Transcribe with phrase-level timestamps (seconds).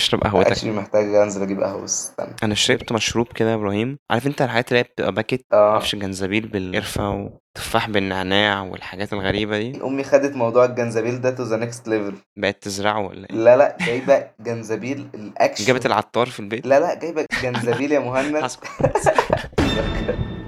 [0.00, 0.46] اشرب قهوتك.
[0.50, 2.36] actually محتاج أنزل أجيب قهوة بس استنى.
[2.42, 3.98] أنا شربت مشروب كده يا إبراهيم.
[4.10, 5.56] عارف أنت الحاجات اللي هي بتبقى packet آه.
[5.70, 9.80] معرفش جنزبيل بالقرفة وتفاح بالنعناع والحاجات الغريبة دي.
[9.84, 13.76] أمي خدت موضوع الجنزبيل ده to the next level بقت تزرعه ولا إيه؟ لا لا
[13.86, 15.64] جايبة جنزبيل الأكشن.
[15.64, 18.50] جابت العطار في البيت؟ لا لا جايبة جنزبيل يا مهند.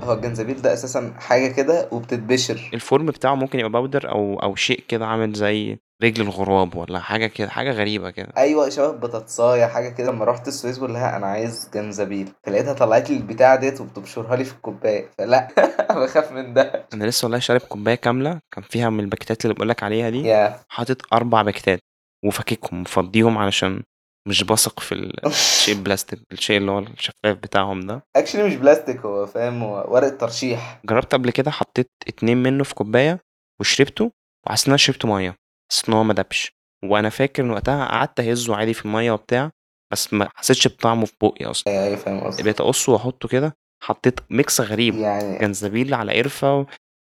[0.02, 2.70] هو الجنزبيل ده أساسا حاجة كده وبتتبشر.
[2.74, 6.98] ال form بتاعه ممكن يبقى powder أو أو شيء كده عامل زي رجل الغراب ولا
[6.98, 8.28] حاجة كده حاجة غريبة كده.
[8.36, 10.10] أيوه شبه بطاطساية حاجة كده.
[10.12, 12.28] لما رحت السويس بقول لها أنا عايز جنزبيل.
[12.46, 15.10] فلقيتها طلعت لي البتاعة ديت وبتبشرها لي في الكوباية.
[15.18, 15.48] فلا
[16.04, 16.86] بخاف من ده.
[16.94, 20.22] أنا لسه والله شارب كوباية كاملة كان فيها من الباكيتات اللي بقولك عليها دي.
[20.22, 20.60] Yeah.
[20.68, 21.80] حاطط أربع باكيتات
[22.24, 23.82] وفككهم مفضيهم علشان
[24.28, 28.02] مش بثق في ال- الشيء البلاستيك الشيء اللي هو الشفاف بتاعهم ده.
[28.16, 30.80] Actually مش بلاستيك هو فاهم هو ورق ترشيح.
[30.84, 33.20] جربت قبل كده حطيت اتنين منه في كوباية
[33.60, 34.10] وشربته
[34.46, 35.34] وحسيت إن أنا شربت مية.
[35.72, 36.52] حسيت إن هو ما دبش
[36.84, 39.50] وأنا فاكر إن وقتها قعدت أهزه عادي في المية وبتاع
[39.92, 41.84] بس ما حسيتش بطعمه في بقي أصلا.
[41.84, 44.94] أيوه فاهم قصدي بقيت أقصه وأحطه كده حطيت ميكس غريب.
[44.94, 46.66] يعني جنزبيل على قرفة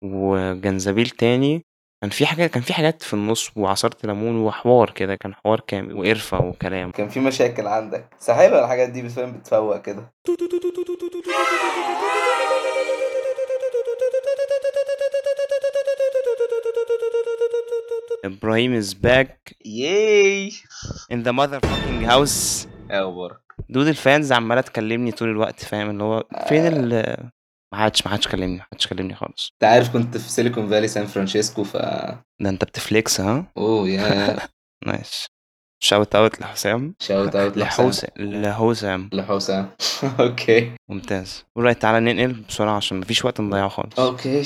[0.04, 1.64] وجنزبيل تاني.
[2.02, 5.94] كان في حاجة كان في حاجات في النص وعصرت ليمون وحوار كده كان حوار كامل
[5.94, 6.90] وقرفة وكلام.
[6.90, 8.10] كان في مشاكل عندك.
[8.20, 10.12] بس حلوة الحاجات دي بتفهم بتفوق كده.
[18.24, 20.50] إبراهيم is back yay
[21.12, 22.66] in the motherfucking house.
[22.90, 26.92] أخبار dude ال fans عمالة تكلمني طول الوقت فاهم؟ اللي هو فين ال
[27.72, 29.50] ما حدش ما حدش كلمني ما حدش كلمني خالص.
[29.52, 33.88] انت عارف كنت في سيليكون فالي سان فرانسيسكو ف ده انت بت flex ها؟ Oh
[33.88, 34.36] yeah.
[34.86, 35.26] Nice.
[35.82, 36.94] Shout out لحسام.
[37.00, 39.70] شاوت اوت لحسام لحسام لحسام
[40.20, 40.72] okay.
[40.90, 41.44] ممتاز.
[41.56, 43.98] Alright تعالى ننقل بسرعة عشان مفيش وقت نضيعه خالص.
[43.98, 44.42] Okay.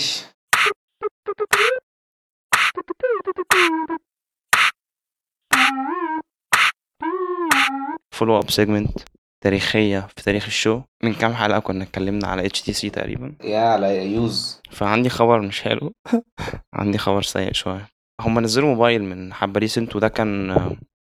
[8.15, 8.99] Follow up segment
[9.45, 10.81] تاريخية في تاريخ ال show.
[11.05, 13.35] من كام حلقة كنا اتكلمنا على HTC تقريبا.
[13.45, 15.93] yeah على يوز فعندي خبر مش حلو.
[16.75, 17.89] عندي خبر سيء شوية.
[18.21, 20.51] هما نزلوا موبايل من حبة recent وده كان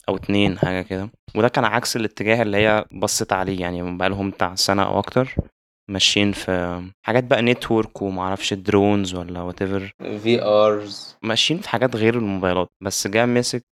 [0.08, 1.10] أو اتنين حاجة كده.
[1.36, 5.34] وده كان عكس الاتجاه اللي هي بصت عليه يعني بقالهم بتاع سنة أو أكتر.
[5.88, 9.92] ماشيين في حاجات بقى network ومعرفش drones ولا whatever
[10.22, 13.64] VRs ماشيين في حاجات غير الموبايلات بس جه مسك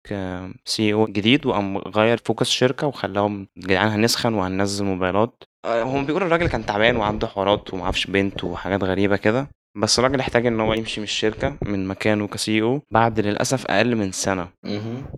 [0.65, 5.43] CEO جديد وقام غير focus شركة وخلاهم جدعان هنسخن وهننزل موبايلات.
[5.65, 9.47] آه، هم بيقولوا الراجل كان تعبان وعنده حوارات ومعرفش بنت وحاجات غريبة كده.
[9.75, 13.95] بس الراجل احتاج إن هو يمشي من الشركة من مكانه ك CEO بعد للأسف أقل
[13.95, 14.47] من سنة.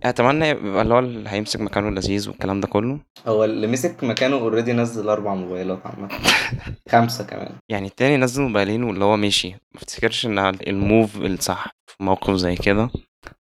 [0.02, 3.00] أتمنى يبقى اللي هو اللي هيمسك مكانه لذيذ والكلام ده كله.
[3.26, 6.08] هو اللي مسك مكانه already نزل أربع موبايلات عامة.
[6.92, 7.52] خمسة كمان.
[7.68, 9.48] يعني التاني نزل موبايلين واللي هو مشي.
[9.48, 12.90] ما افتكرش إن ال move الصح في موقف زي كده.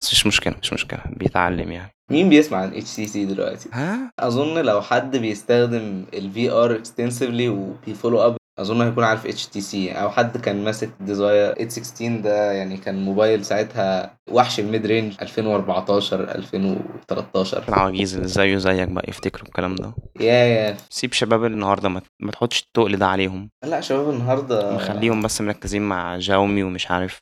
[0.01, 1.01] بس مش مشكلة مش مشكلة.
[1.05, 1.91] بيتعلم يعني.
[2.11, 8.25] مين بيسمع عن HTC دلوقتي؟ ها؟ أظن لو حد بيستخدم ال VR extensively وبي follow
[8.25, 13.45] up أظن هيكون عارف HTC أو حد كان ماسك Desire 816 ده يعني كان موبايل
[13.45, 19.93] ساعتها وحش ال mid range 2014 2013 العواجيز اللي زيه زيك بقى يفتكروا الكلام ده.
[20.19, 23.49] يا يا سيب شباب النهارده ما, ما تحطش التقل ده عليهم.
[23.65, 27.19] لا شباب النهارده مخليهم بس مركزين مع شاومي ومش عارف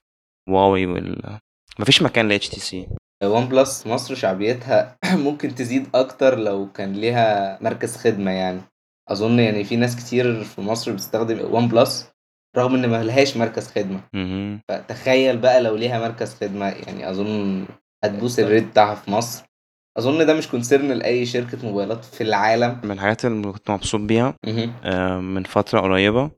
[0.50, 1.40] هواوي وال
[1.80, 2.88] مفيش مكان ل HTC
[3.24, 8.62] OnePlus مصر شعبيتها ممكن تزيد أكتر لو كان ليها مركز خدمة يعني.
[9.10, 12.10] أظن يعني في ناس كتير في مصر بتستخدم OnePlus
[12.58, 14.00] رغم إن ما لهاش مركز خدمة.
[14.70, 17.66] فتخيل بقى لو ليها مركز خدمة يعني أظن
[18.04, 19.44] هت boost ال rate بتاعها في مصر.
[19.98, 22.82] أظن ده مش concern لأي شركة موبايلات في العالم.
[22.84, 24.34] من الحاجات اللي كنت مبسوط بيها
[24.84, 26.32] آه، من فترة قريبة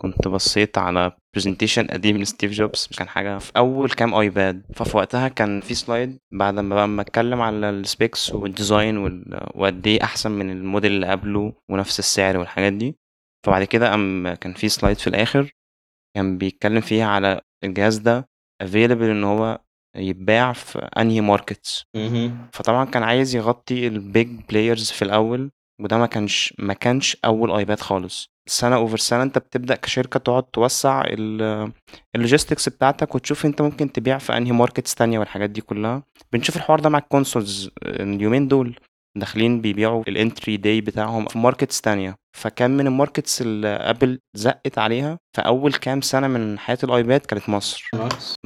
[0.00, 4.62] كنت بصيت على presentation قديم لستيف جوبز كان حاجة في أول كام iPad.
[4.74, 8.96] ففي وقتها كان في slide بعد ما بقى ما اتكلم على ال specs وال design
[8.96, 12.96] وال- وقد إيه أحسن من الموديل اللي قبله ونفس السعر والحاجات دي.
[13.46, 15.50] فبعد كده قام كان في slide في الآخر
[16.16, 18.28] كان بيتكلم فيها على الجهاز ده
[18.62, 19.60] available إن هو
[19.96, 21.84] يتباع في أنهي markets
[22.52, 25.50] فطبعا كان عايز يغطي ال big players في الأول
[25.80, 28.33] وده ما كانش ما كانش أول iPad خالص.
[28.46, 31.02] سنة over سنة انت بتبدأ كشركة تقعد توسع
[32.14, 36.02] ال logistics بتاعتك وتشوف انت ممكن تبيع في انهي markets تانية والحاجات دي كلها.
[36.32, 38.78] بنشوف الحوار ده مع ال consoles اليومين دول.
[39.16, 42.14] داخلين بيبيعوا ال entry day بتاعهم في markets تانية.
[42.36, 46.91] فكان من ال markets اللي Apple زقت عليها في أول كام سنة من حياة ال
[46.91, 47.90] iPad كانت مصر.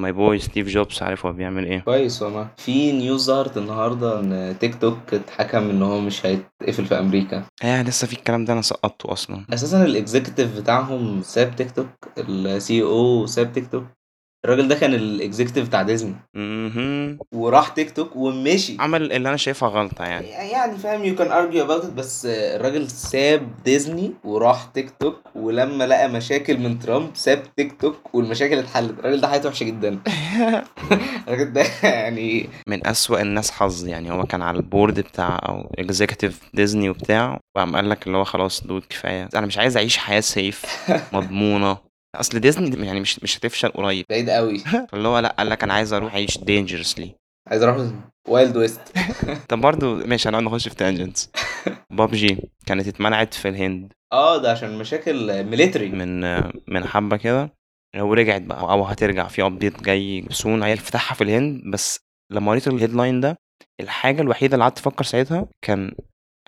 [0.00, 1.78] My boy ستيف جوبز عارف هو بيعمل إيه.
[1.80, 2.48] كويس والله.
[2.56, 7.44] في news ظهرت النهارده إن تيك توك اتحكم إن هو مش هيتقفل في أمريكا.
[7.64, 9.44] آه لسه في الكلام ده أنا سقطته أصلا.
[9.52, 11.88] أساسا ال executive بتاعهم ساب تيك توك
[12.18, 13.84] ال CEO ساب تيك توك
[14.44, 16.14] الراجل ده كان ال executive بتاع ديزني.
[17.32, 18.76] وراح تيك توك ومشي.
[18.80, 20.26] عمل اللي أنا شايفها غلطة يعني.
[20.28, 26.08] يعني فاهم you can argue about بس الراجل ساب ديزني وراح تيك توك ولما لقى
[26.08, 28.98] مشاكل من ترامب ساب تيك توك والمشاكل اتحلت.
[28.98, 29.98] الراجل ده حياته وحشة جدا.
[31.28, 34.12] الراجل ده يعني من أسوأ الناس حظ يعني.
[34.12, 38.24] هو كان على ال board بتاع أو executive ديزني وبتاع وقام قال لك اللي هو
[38.24, 39.28] خلاص dude كفاية.
[39.36, 40.64] أنا مش عايز أعيش حياة safe
[41.14, 41.87] مضمونة.
[42.20, 44.04] أصل ديزني يعني مش مش هتفشل قريب.
[44.10, 44.58] بعيد قوي.
[44.90, 47.08] فاللي هو لأ قال لك أنا عايز أروح أعيش dangerously.
[47.48, 47.90] عايز أروح
[48.28, 48.80] wild west
[49.48, 51.30] طب برضه ماشي هنقعد نخش في tangents
[51.90, 53.92] بابجي كانت اتمنعت في الهند.
[54.12, 56.20] آه ده عشان مشاكل military من
[56.68, 57.52] من حبة كده.
[57.96, 62.00] ورجعت بقى أو هترجع في update جاي soon هي فتحها في الهند بس
[62.32, 63.36] لما قريت ال headline ده
[63.80, 65.92] الحاجة الوحيدة اللي قعدت أفكر ساعتها كان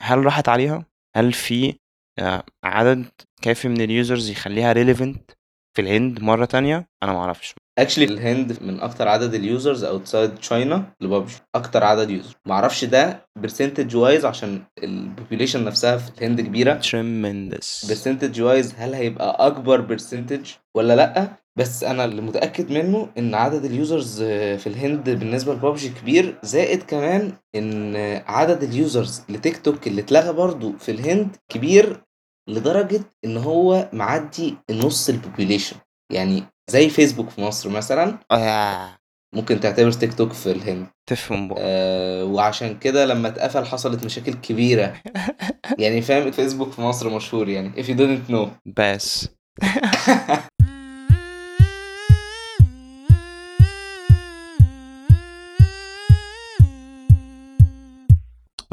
[0.00, 0.84] هل راحت عليها؟
[1.16, 1.74] هل في
[2.18, 3.04] آه، عدد
[3.42, 5.30] كافي من ال users يخليها relevant
[5.76, 7.54] في الهند مرة تانية؟ أنا معرفش.
[7.78, 11.34] Actually الهند من أكتر عدد ال users outside China لبابجي.
[11.54, 16.80] أكتر عدد user معرفش ده percentage wise عشان ال population نفسها في الهند كبيرة.
[16.80, 17.88] Tremendous.
[17.88, 21.28] Percentage wise هل هيبقى أكبر percentage ولا لأ؟
[21.58, 26.82] بس أنا اللي متأكد منه إن عدد ال users في الهند بالنسبة لبابجي كبير زائد
[26.82, 27.96] كمان إن
[28.26, 32.02] عدد ال users لتيك توك اللي اتلغى برضو في الهند كبير
[32.50, 35.76] لدرجة إن هو معدي نص ال population
[36.12, 38.18] يعني زي فيسبوك في مصر مثلا.
[38.30, 38.96] آه.
[39.34, 40.86] ممكن تعتبر تيك توك في الهند.
[41.10, 41.56] تفهم بقى.
[41.60, 44.94] آه وعشان كده لما اتقفل حصلت مشاكل كبيرة.
[45.78, 48.48] يعني فاهم فيسبوك في مصر مشهور يعني if you didn't know.
[48.78, 49.28] بس.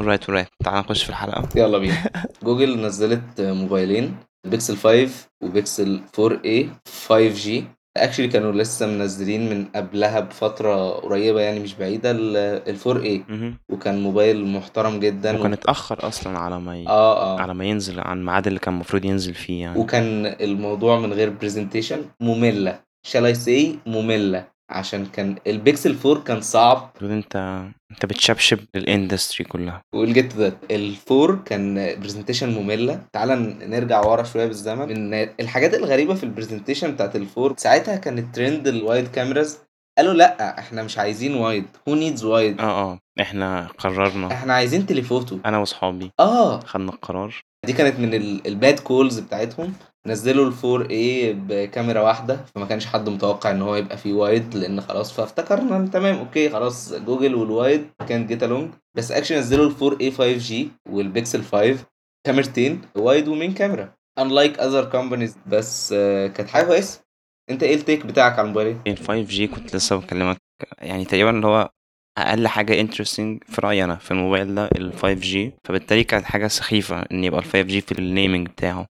[0.01, 0.47] alright alright.
[0.63, 1.49] تعال نخش في الحلقة.
[1.55, 2.11] يلا بينا.
[2.43, 4.15] جوجل نزلت موبايلين
[4.47, 6.65] بيكسل 5 وبيكسل 4a
[7.07, 7.49] 5G
[7.97, 13.57] actually كانوا لسه منزلين من قبلها بفترة قريبة يعني مش بعيدة ال 4A مهم.
[13.69, 15.39] وكان موبايل محترم جدا.
[15.39, 16.87] وكان اتأخر أصلا على ما ي...
[16.87, 17.39] آه آه.
[17.41, 19.79] على ما ينزل عن الميعاد اللي كان المفروض ينزل فيه يعني.
[19.79, 22.79] وكان الموضوع من غير presentation مملة.
[23.07, 26.91] Shall I say مملة؟ عشان كان البيكسل 4 كان صعب.
[27.01, 27.35] انت
[27.91, 29.81] انت بتشبشب لل industry كلها.
[29.95, 33.01] we'll get that الفور كان presentation مملة.
[33.13, 35.09] تعال نرجع ورا شوية بالزمن.
[35.09, 39.57] من الحاجات الغريبة في ال presentation بتاعت الفور ساعتها كان ال trend ال wide cameras
[39.97, 42.99] قالوا لأ إحنا مش عايزين wide who needs wide آه آه.
[43.21, 44.31] إحنا قررنا.
[44.31, 46.11] إحنا عايزين telephoto أنا وأصحابي.
[46.19, 46.59] آه.
[46.59, 47.41] خدنا القرار.
[47.65, 48.13] دي كانت من
[48.45, 49.73] ال bad calls بتاعتهم.
[50.07, 54.81] نزلوا ال 4A بكاميرا واحدة فما كانش حد متوقع إن هو يبقى فيه wide لأن
[54.81, 59.97] خلاص فافتكرنا تمام okay خلاص جوجل وال wide كان get along بس اكشن نزلوا ال
[60.01, 61.85] 4A 5G والبيكسل 5
[62.27, 63.93] كاميرتين wide و main camera.
[64.19, 67.01] unlike other companies بس آه، كانت حاجة كويسة.
[67.49, 70.37] أنت إيه ال take بتاعك على الموبايل؟ ال 5G كنت لسه بكلمك
[70.77, 71.69] يعني تقريبا اللي هو
[72.17, 75.37] أقل حاجة interesting في رأيي أنا في الموبايل ده ال 5G
[75.67, 78.85] فبالتالي كانت حاجة سخيفة إن يبقى ال 5G في ال naming بتاعه.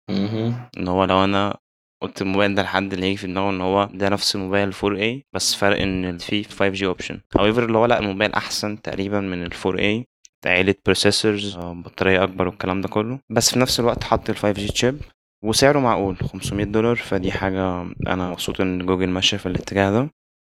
[0.77, 1.57] إن هو لو أنا
[2.03, 5.55] قلت الموبايل ده لحد اللي هيجي في دماغه إن هو ده نفس الموبايل 4A بس
[5.55, 10.03] فرق إن فيه 5G option however اللي هو لأ الموبايل أحسن تقريبا من ال 4A
[10.45, 13.19] عيلة processors بطارية أكبر والكلام ده كله.
[13.29, 15.01] بس في نفس الوقت حط ال 5G chip
[15.43, 16.95] وسعره معقول 500 دولار.
[16.95, 20.09] فدي حاجة أنا مبسوط إن جوجل ماشية في الاتجاه ده.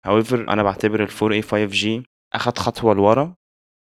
[0.07, 1.87] However أنا بعتبر ال 4A 5G
[2.35, 3.35] أخد خطوة لورا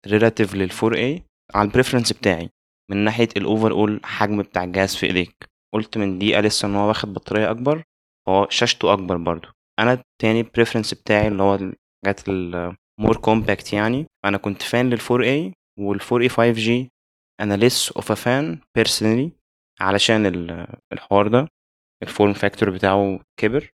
[0.08, 1.22] relative لل 4A
[1.54, 2.50] على ال preference بتاعي
[2.90, 5.44] من ناحية ال overall حجم بتاع الجهاز في إيديك.
[5.74, 7.82] قلت من دقيقة لسه إن هو واخد بطارية أكبر
[8.28, 14.06] هو شاشته أكبر برضو أنا التاني preference بتاعي اللي هو الحاجات ال more compact يعني
[14.24, 16.70] أنا كنت fan لل 4A وال 4A 5G
[17.40, 19.30] أنا less of a fan personally
[19.80, 21.48] علشان ال- الحوار ده
[22.02, 23.70] ال form factor بتاعه كبر.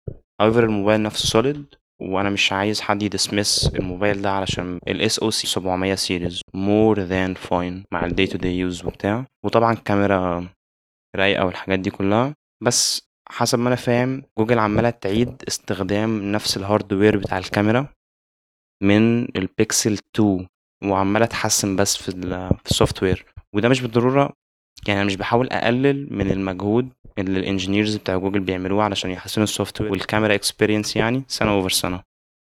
[0.43, 5.29] However الموبايل نفسه solid وأنا مش عايز حد ي dismiss الموبايل ده علشان ال SoC
[5.31, 9.27] 700 series more than fine مع ال day to day use وبتاع.
[9.45, 10.49] وطبعا كاميرا
[11.17, 12.35] رايقة والحاجات دي كلها.
[12.65, 17.89] بس حسب ما أنا فاهم جوجل عمالة تعيد استخدام نفس ال hardware بتاع الكاميرا
[18.83, 20.47] من البيكسل 2
[20.85, 24.33] وعمالة تحسن بس في ال في ال software وده مش بالضرورة
[24.89, 29.45] يعني أنا مش بحاول أقلل من المجهود اللي ال engineers بتاع جوجل بيعملوه علشان يحسنوا
[29.45, 32.03] ال software وال camera experience يعني سنة over سنة.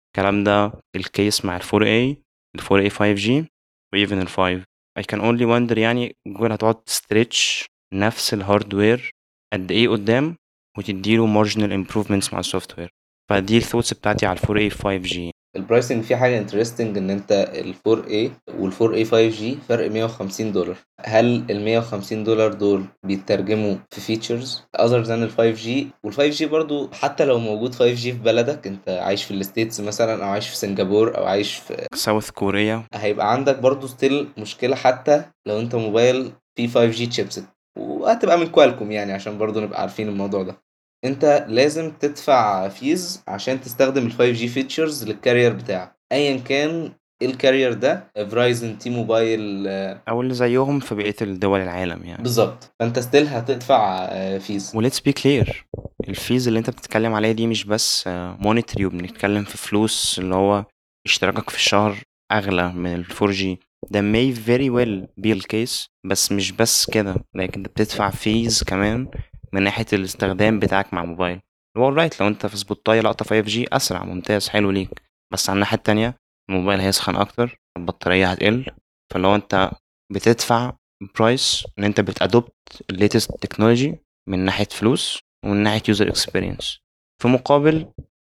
[0.09, 2.17] الكلام ده ال case مع ال 4A
[2.57, 3.47] ال 4A 5G
[3.93, 4.65] و even ال 5
[4.99, 9.11] I can only wonder يعني جوجل هتقعد ت stretch نفس ال hardware
[9.53, 10.37] قد إيه قدام
[10.79, 12.91] وتديله marginal improvements مع ال software
[13.31, 15.19] فدي ال thoughts بتاعتي على ال 4A 5G
[15.57, 20.77] ال pricing فيه حاجة interesting إن أنت ال 4A وال 4A 5G فرق 150 دولار.
[21.05, 25.69] هل ال 150 دولار دول بيترجموا في features other than ال 5G
[26.05, 30.25] وال 5G برضو حتى لو موجود 5G في بلدك أنت عايش في ال States مثلا
[30.25, 35.23] أو عايش في سنغافور أو عايش في ساوث كوريا هيبقى عندك برضو still مشكلة حتى
[35.47, 37.45] لو أنت موبايل فيه 5G chipset
[37.79, 40.57] وهتبقى من Qualcomm يعني عشان برضو نبقى عارفين الموضوع ده.
[41.05, 45.97] انت لازم تدفع fees عشان تستخدم ال 5G features لل carrier بتاعك.
[46.13, 46.93] ايا كان
[47.23, 49.67] إيه ال carrier ده؟ Verizon T-Mobile
[50.09, 52.23] أو اللي زيهم في بقية الدول العالم يعني.
[52.23, 52.75] بالظبط.
[52.81, 54.09] فأنت still هتدفع
[54.39, 55.67] fees و let's be clear
[56.09, 58.05] ال fees اللي انت بتتكلم عليها دي مش بس
[58.39, 60.65] monetary وبنتكلم في فلوس اللي هو
[61.07, 61.97] اشتراكك في الشهر
[62.33, 63.45] أغلى من ال 4G
[63.91, 67.15] ده may very well be the case بس مش بس كده.
[67.35, 69.09] لكن أنت بتدفع fees كمان
[69.55, 71.41] من ناحية الاستخدام بتاعك مع موبايل.
[71.77, 75.03] هو right لو أنت في spot لقطة 5G أسرع ممتاز حلو ليك.
[75.33, 76.17] بس على الناحية التانية
[76.51, 78.67] الموبايل هيسخن أكتر البطارية هتقل.
[79.13, 79.71] فلو أنت
[80.13, 80.73] بتدفع
[81.19, 82.53] price إن أنت بت adopt
[82.91, 83.99] ال latest technology
[84.29, 86.79] من ناحية فلوس ومن ناحية user experience
[87.23, 87.87] في مقابل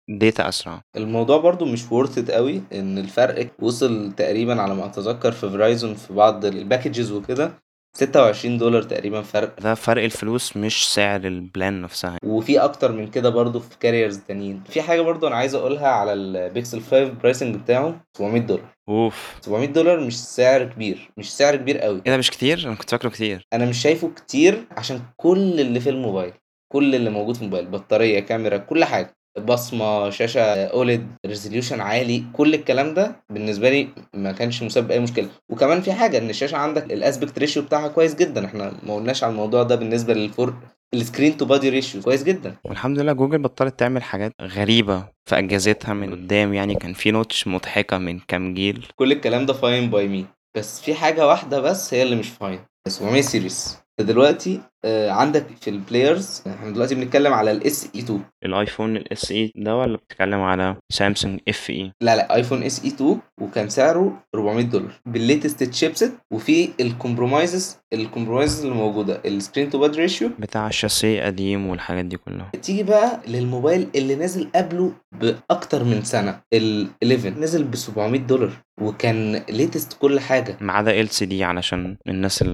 [0.10, 0.82] data أسرع.
[0.96, 5.96] الموضوع برضو مش worth it قوي إن الفرق وصل تقريبا على ما أتذكر في Verizon
[5.96, 7.69] في بعض ال packages وكده.
[7.96, 9.60] 26 دولار تقريبا فرق.
[9.60, 12.18] ده فرق الفلوس مش سعر ال plan نفسها.
[12.26, 14.64] وفي أكتر من كده برضو في carriers تانيين.
[14.70, 18.66] في حاجة برضو أنا عايز أقولها على البيكسل 5 pricing بتاعه 700 دولار.
[18.90, 19.36] أوف.
[19.42, 22.02] 700 دولار مش سعر كبير مش سعر كبير قوي.
[22.06, 23.42] إيه ده مش كتير؟ أنا كنت فاكره كتير.
[23.54, 26.34] أنا مش شايفه كتير عشان كل اللي في الموبايل
[26.74, 29.16] كل اللي موجود في الموبايل بطارية كاميرا كل حاجة.
[29.38, 35.28] بصمة شاشة OLED resolution عالي كل الكلام ده بالنسبة لي ما كانش مسبب أي مشكلة.
[35.50, 38.46] وكمان في حاجة إن الشاشة عندك ال aspect ratio بتاعها كويس جدا.
[38.46, 40.54] إحنا ما قلناش على الموضوع ده بالنسبة للفور
[40.94, 42.56] ال screen to body ratio كويس جدا.
[42.66, 46.54] والحمد لله جوجل بطلت تعمل حاجات غريبة في أجهزتها من قدام.
[46.54, 48.88] يعني كان في notch مضحكة من كام جيل.
[48.96, 50.26] كل الكلام ده fine by me
[50.58, 55.70] بس في حاجة واحدة بس هي اللي مش fine 700 series دلوقتي آه عندك في
[55.70, 60.42] ال players إحنا دلوقتي بنتكلم على ال SE 2 الآيفون ال SE ده ولا بتتكلم
[60.42, 64.92] على سامسونج FE لا لا آيفون SE 2 وكان سعره 400 دولار.
[65.06, 70.30] بال latest chipset وفي ال compromises ال compromises اللي موجودة ال screen to body ratio
[70.40, 72.52] بتاع الشاسيه قديم والحاجات دي كلها.
[72.62, 74.92] تيجي بقى للموبايل اللي نازل قبله
[75.22, 78.52] بأكتر من سنة ال 11 نزل ب 700 دولار.
[78.82, 80.58] وكان latest كل حاجة.
[80.62, 82.46] ما عدا ال LCD علشان الناس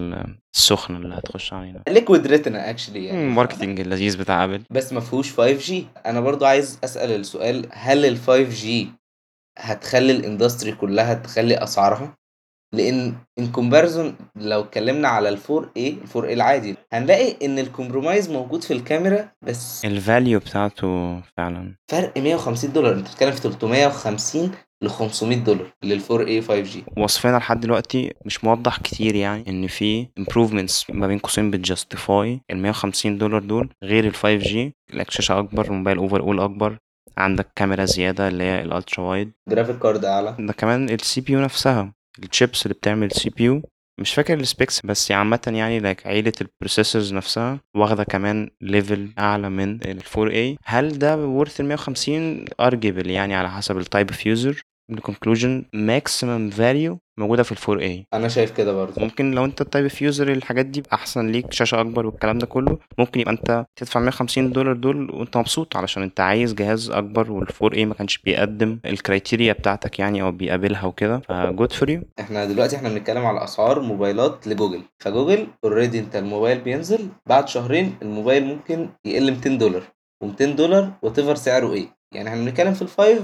[0.56, 1.84] السخنة اللي هتخش علينا.
[1.90, 3.24] liquid retina actually يعني.
[3.24, 5.74] ال marketing اللذيذ بتاع Apple بس ما فيهوش 5G
[6.06, 8.88] أنا برضو عايز أسأل السؤال هل ال 5G
[9.60, 12.18] هتخلي ال industry كلها تخلي أسعارها؟
[12.74, 18.30] لأن in comparison لو اتكلمنا على ال 4A ال 4A العادي هنلاقي إن ال compromise
[18.30, 21.76] موجود في الكاميرا بس ال value بتاعته فعلا.
[21.92, 22.94] فرق 150 دولار.
[22.94, 24.52] أنت بتتكلم في 350
[24.86, 30.08] ل 500 دولار لل 4A 5G وصفنا لحد دلوقتي مش موضح كتير يعني إن في
[30.20, 34.56] improvements ما بين قوسين بت justify ال 150 دولار دول غير ال 5G
[34.94, 36.78] لك شاشة أكبر موبايل overall أكبر.
[37.18, 40.36] عندك كاميرا زيادة اللي هي ال ultra wide graphic card أعلى.
[40.40, 43.62] ده كمان ال CPU نفسها الشيبس اللي بتعمل CPU
[44.00, 49.10] مش فاكر ال specs بس عامة يعني لك عيلة ال processors نفسها واخدة كمان level
[49.20, 54.10] أعلى من ال 4A هل ده worth ال 150 arguable يعني على حسب ال type
[54.10, 59.02] of user ال conclusion maximum value موجودة في ال 4A أنا شايف كده برضه.
[59.02, 62.46] ممكن لو أنت ال type of user الحاجات دي أحسن ليك شاشة أكبر والكلام ده
[62.46, 67.32] كله ممكن يبقى أنت تدفع 150 دولار دول وأنت مبسوط علشان أنت عايز جهاز أكبر
[67.32, 71.20] وال 4A ما كانش بيقدم ال criteria بتاعتك يعني أو بيقابلها وكده.
[71.20, 74.82] ف good for you إحنا دلوقتي إحنا بنتكلم على أسعار موبايلات لجوجل.
[75.00, 79.84] ف Google already أنت الموبايل بينزل بعد شهرين الموبايل ممكن يقل 200 دولار.
[80.24, 81.88] و200 دولار وات سعره إيه.
[82.14, 83.22] يعني إحنا بنتكلم في ال Five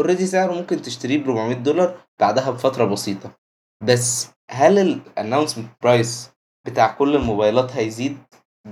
[0.00, 3.30] already سعره ممكن تشتريه ب 400 دولار بعدها بفترة بسيطة.
[3.84, 6.30] بس هل ال announcement price
[6.66, 8.18] بتاع كل الموبايلات هيزيد؟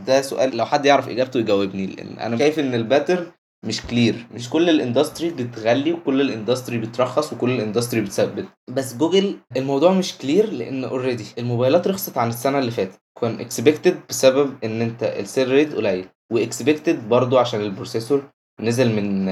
[0.07, 3.33] ده سؤال لو حد يعرف إجابته يجاوبني لأن أنا شايف إن ال pattern
[3.67, 8.45] مش clear مش كل ال industry بتغلي وكل ال industry بترخص وكل ال industry بتثبت.
[8.71, 13.01] بس جوجل الموضوع مش clear لأن already الموبايلات رخصت عن السنة اللي فاتت.
[13.21, 18.23] كان expected بسبب إن أنت ال sale rate قليل و expected برضو عشان ال processor
[18.61, 19.27] نزل من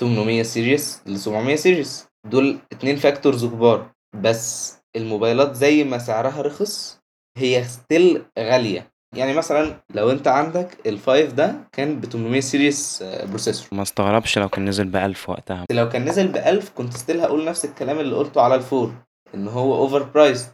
[0.00, 3.90] 800 series ل 700 series دول اتنين factors كبار.
[4.22, 7.00] بس الموبايلات زي ما سعرها رخص
[7.38, 8.90] هي still غالية.
[9.16, 14.38] يعني مثلا لو انت عندك ال Five ده كان ب 800 series processor ما استغربش
[14.38, 15.64] لو كان نزل ب 1000 وقتها.
[15.70, 18.94] لو كان نزل ب 1000 كنت still هقول نفس الكلام اللي قلته على ال Four
[19.34, 20.48] إن هو over price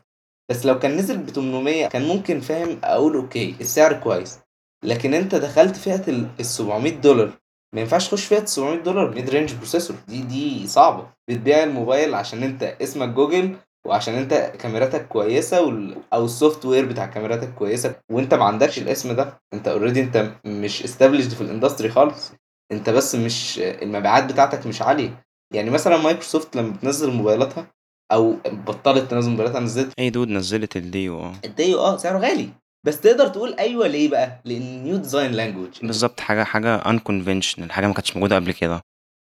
[0.50, 4.38] بس لو كان نزل ب 800 كان ممكن فاهم أقول okay السعر كويس.
[4.84, 7.32] لكن انت دخلت فئة ال 700 دولار.
[7.74, 11.06] ما ينفعش تخش فيها 900 دولار mid range processor دي دي صعبة.
[11.28, 13.56] بتبيع الموبايل عشان انت اسمك جوجل
[13.86, 15.96] وعشان انت كاميراتك كويسة وال...
[16.12, 19.40] أو ال software بتاع كاميراتك كويسة وانت ما عندكش الاسم ده.
[19.54, 22.32] انت already انت مش established في ال industry خالص.
[22.72, 25.24] انت بس مش المبيعات بتاعتك مش عالية.
[25.54, 27.66] يعني مثلا مايكروسوفت لما بتنزل موبايلاتها
[28.12, 32.48] أو بطلت تنزل موبايلاتها نزلت اي دود نزلت الديو؟ آه الديو آه سعره غالي.
[32.86, 37.86] بس تقدر تقول أيوه ليه بقى؟ لأن new design language بالظبط حاجة حاجة unconventional حاجة
[37.86, 38.80] ما كانتش موجودة قبل كده.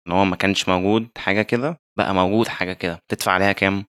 [0.08, 3.00] إن هو ما كانش موجود حاجة كده بقى موجود حاجة كده.
[3.12, 3.86] تدفع عليها كام؟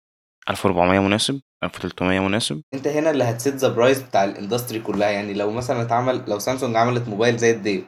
[0.50, 2.62] 1400 مناسب 1300 مناسب.
[2.74, 5.10] أنت هنا اللي هت set the price بتاع ال industry كلها.
[5.10, 7.82] يعني لو مثلا اتعمل لو سامسونج عملت موبايل زي الديو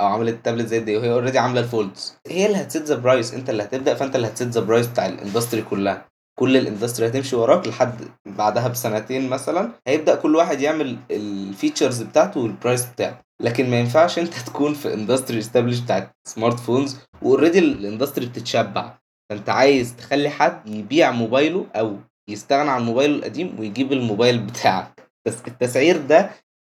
[0.00, 2.96] أو عملت تابلت زي الديو وهي already عاملة ال Folds هي اللي هت set the
[2.96, 6.08] price أنت اللي هتبدأ فأنت اللي هت set the price بتاع ال industry كلها.
[6.38, 7.94] كل ال industry هتمشي وراك لحد
[8.26, 9.72] بعدها بسنتين مثلا.
[9.86, 13.20] هيبدأ كل واحد يعمل ال features بتاعته وال price بتاعه.
[13.42, 18.26] لكن ما ينفعش انت تكون في industry established بتاعت smart phones و already ال industry
[18.26, 18.98] بتتشبع.
[19.30, 21.96] فانت عايز تخلي حد يبيع موبايله أو
[22.30, 25.10] يستغنى عن موبايله القديم ويجيب الموبايل بتاعك.
[25.26, 26.30] بس التسعير ده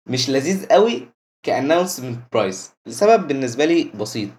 [0.09, 1.07] مش لذيذ قوي
[1.45, 4.29] ك announcement price لسبب بالنسبة لي بسيط.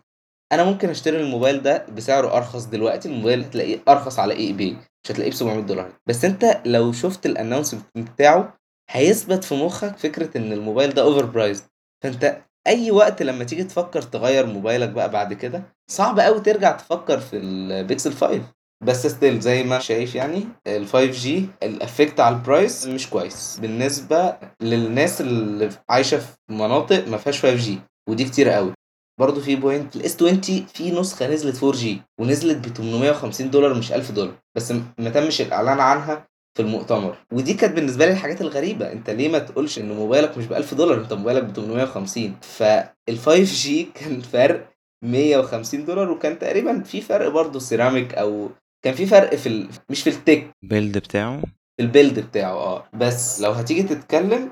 [0.52, 4.70] أنا ممكن أشتري الموبايل ده بسعره أرخص دلوقتي الموبايل هتلاقيه أرخص على eBay
[5.04, 5.92] مش هتلاقيه ب 700 دولار.
[6.06, 8.54] بس أنت لو شفت ال announcement بتاعه
[8.90, 11.64] هيثبت في مخك فكرة إن الموبايل ده over price
[12.04, 17.20] فأنت أي وقت لما تيجي تفكر تغير موبايلك بقى بعد كده صعب قوي ترجع تفكر
[17.20, 18.40] في البيكسل 5
[18.84, 23.10] بس still زي ما شايف يعني ال 5 G ال effect على ال price مش
[23.10, 23.58] كويس.
[23.62, 28.72] بالنسبة للناس اللي عايشة في مناطق ما فيهاش 5 G ودي كتير قوي
[29.18, 30.40] برضه في point ال S 20
[30.74, 34.34] في نسخة نزلت 4 G ونزلت ب 850 دولار مش 1000 دولار.
[34.56, 37.16] بس ما تمش الإعلان عنها في المؤتمر.
[37.32, 38.92] ودي كانت بالنسبة لي الحاجات الغريبة.
[38.92, 43.18] انت ليه ما تقولش إن موبايلك مش ب 1000 دولار؟ انت موبايلك ب 850 فال
[43.18, 44.68] 5 G كان فرق
[45.04, 48.50] 150 دولار وكان تقريبا في فرق برضه سيراميك أو
[48.84, 49.68] كان في فرق في ال...
[49.90, 50.50] مش في ال tech.
[50.62, 51.42] build بتاعه؟
[51.80, 52.88] ال build بتاعه آه.
[52.94, 54.50] بس لو هتيجي تتكلم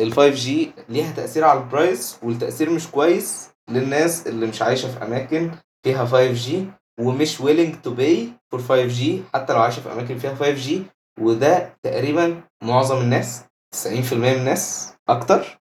[0.00, 3.48] ال 5 G ليها تأثير على ال price والتأثير مش كويس.
[3.70, 5.50] للناس اللي مش عايشة في أماكن
[5.84, 6.66] فيها 5 G
[7.00, 10.82] ومش willing to pay for 5 G حتى لو عايشة في أماكن فيها 5 G
[11.20, 13.44] وده تقريبا معظم الناس
[13.86, 15.58] 90% من الناس أكتر.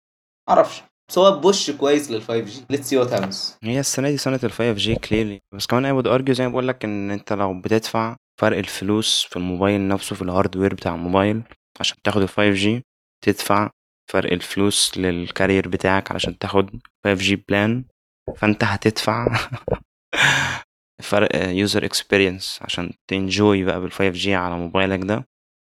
[0.49, 0.83] معرفش.
[1.11, 4.41] بس هو push كويس لل 5 G let's see what happens هي السنة دي سنه
[4.45, 7.33] ال 5 G clearly بس كمان I would argue زي ما بقول لك إن أنت
[7.33, 11.43] لو بتدفع فرق الفلوس في الموبايل نفسه في ال hardware بتاع الموبايل
[11.81, 12.83] عشان تاخد ال 5G
[13.25, 13.71] تدفع
[14.13, 16.71] فرق الفلوس لل carrier بتاعك علشان تاخد
[17.05, 17.85] 5G plan
[18.37, 19.27] فانت هتدفع
[21.03, 25.25] فرق user experience عشان ت enjoy بقى بال 5G على موبايلك ده.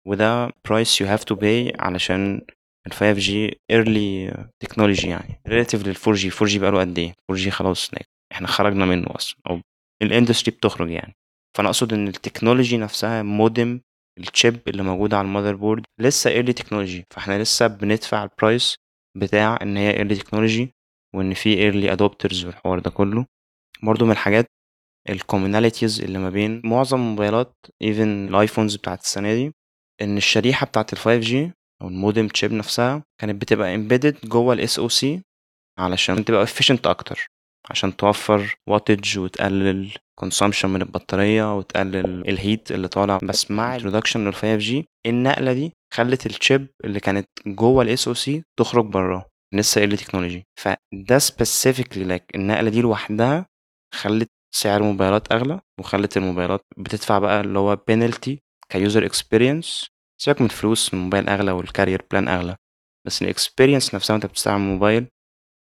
[0.08, 2.42] وده price you have to pay علشان
[2.86, 7.90] ال 5G early technology يعني relative لل 4G 4G بقاله قد إيه؟ 4G خلاص
[8.32, 9.60] إحنا خرجنا منه أصلا أو
[10.02, 11.14] ال industry بتخرج يعني.
[11.56, 13.80] فأنا أقصد إن ال technology نفسها modem
[14.18, 18.76] ال chip اللي موجوده على ال motherboard لسه early technology فإحنا لسه بندفع ال price
[19.16, 20.70] بتاع إن هي early technology
[21.14, 23.26] وإن في early adopters والحوار ده كله.
[23.82, 24.46] برضو من الحاجات
[25.10, 29.52] ال commonalities اللي ما بين معظم الموبايلات even ال iPhones بتاعت السنة دي
[30.02, 31.52] إن الشريحة بتاعت ال 5G
[31.82, 35.22] أو ال modem chip نفسها كانت بتبقى embedded جوه ال SoC
[35.78, 37.26] علشان تبقى efficient أكتر
[37.70, 39.90] عشان توفر wattage وتقلل
[40.24, 43.18] consumption من البطارية وتقلل ال heat اللي طالع.
[43.22, 48.42] بس مع introduction لل 5G النقلة دي خلت ال chip اللي كانت جوه ال SoC
[48.58, 53.46] تخرج براه لسه قايل technology فده specifically like النقلة دي لوحدها
[53.94, 59.86] خلت سعر الموبايلات أغلى وخلت الموبايلات بتدفع بقى اللي هو penalty ك user experience
[60.22, 62.56] سيبك من فلوس الموبايل أغلى وال carrier plan أغلى.
[63.06, 65.06] بس ال experience نفسها وأنت بتستعمل الموبايل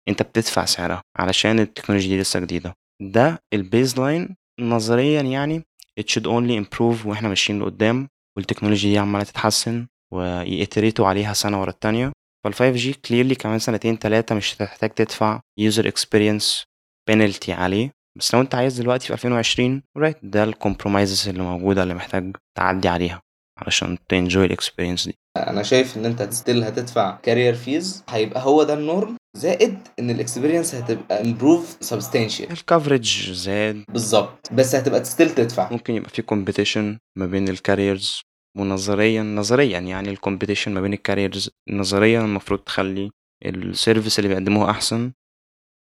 [0.09, 2.75] أنت بتدفع سعرها علشان ال technology دي لسه جديدة.
[3.03, 5.63] ده ال baseline نظريا يعني
[6.01, 11.33] it should only improve وإحنا ماشيين لقدام والتكنولوجيا دي عمالة تتحسن وي iterate وا عليها
[11.33, 12.13] سنة ورا التانية.
[12.49, 16.65] فال 5G clearly كمان سنتين ثلاثة مش هتحتاج تدفع user experience
[17.09, 17.91] penalty عليه.
[18.19, 22.37] بس لو انت عايز دلوقتي في 2020 right ده ال compromises اللي موجودة اللي محتاج
[22.59, 23.21] تعدي عليها
[23.59, 25.15] علشان ت enjoy ال experience دي.
[25.37, 30.11] أنا شايف إن أنت still هتدفع carrier fees هيبقى هو ده ال norm زائد إن
[30.11, 33.85] ال experience هتبقى improve substantial ال coverage زاد.
[33.89, 34.53] بالظبط.
[34.53, 35.73] بس هتبقى still تدفع.
[35.73, 38.21] ممكن يبقى في competition ما بين ال carriers
[38.59, 43.11] ونظريا نظريا يعني ال competition ما بين ال carriers نظريا المفروض تخلي
[43.47, 45.13] ال service اللي بيقدموه أحسن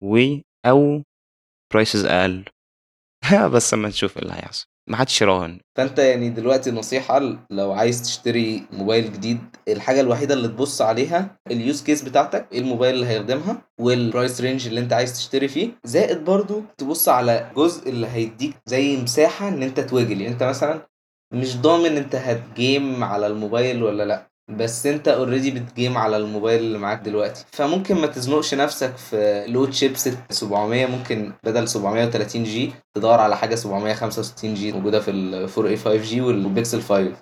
[0.05, 1.03] و أو
[1.73, 2.45] prices أقل.
[3.55, 4.67] بس أما نشوف إيه اللي هيحصل.
[4.91, 5.61] ما حدش يراهن.
[5.79, 7.19] فأنت يعني دلوقتي نصيحة
[7.51, 12.59] لو عايز تشتري موبايل جديد الحاجة الوحيدة اللي تبص عليها ال use case بتاعتك إيه
[12.59, 15.71] الموبايل اللي هيخدمها وال price range اللي أنت عايز تشتري فيه.
[15.85, 20.87] زائد برضو تبص على جزء اللي هيديك زي مساحة إن أنت toggle يعني أنت مثلا
[21.33, 26.17] مش ضامن انت هت game على الموبايل ولا لأ بس انت already بت game على
[26.17, 27.45] الموبايل اللي معاك دلوقتي.
[27.53, 34.73] فممكن ما تزنقش نفسك في low chips 700 ممكن بدل 730G تدور على حاجة 765G
[34.73, 37.13] موجودة في ال 4a 5G والبيكسل 5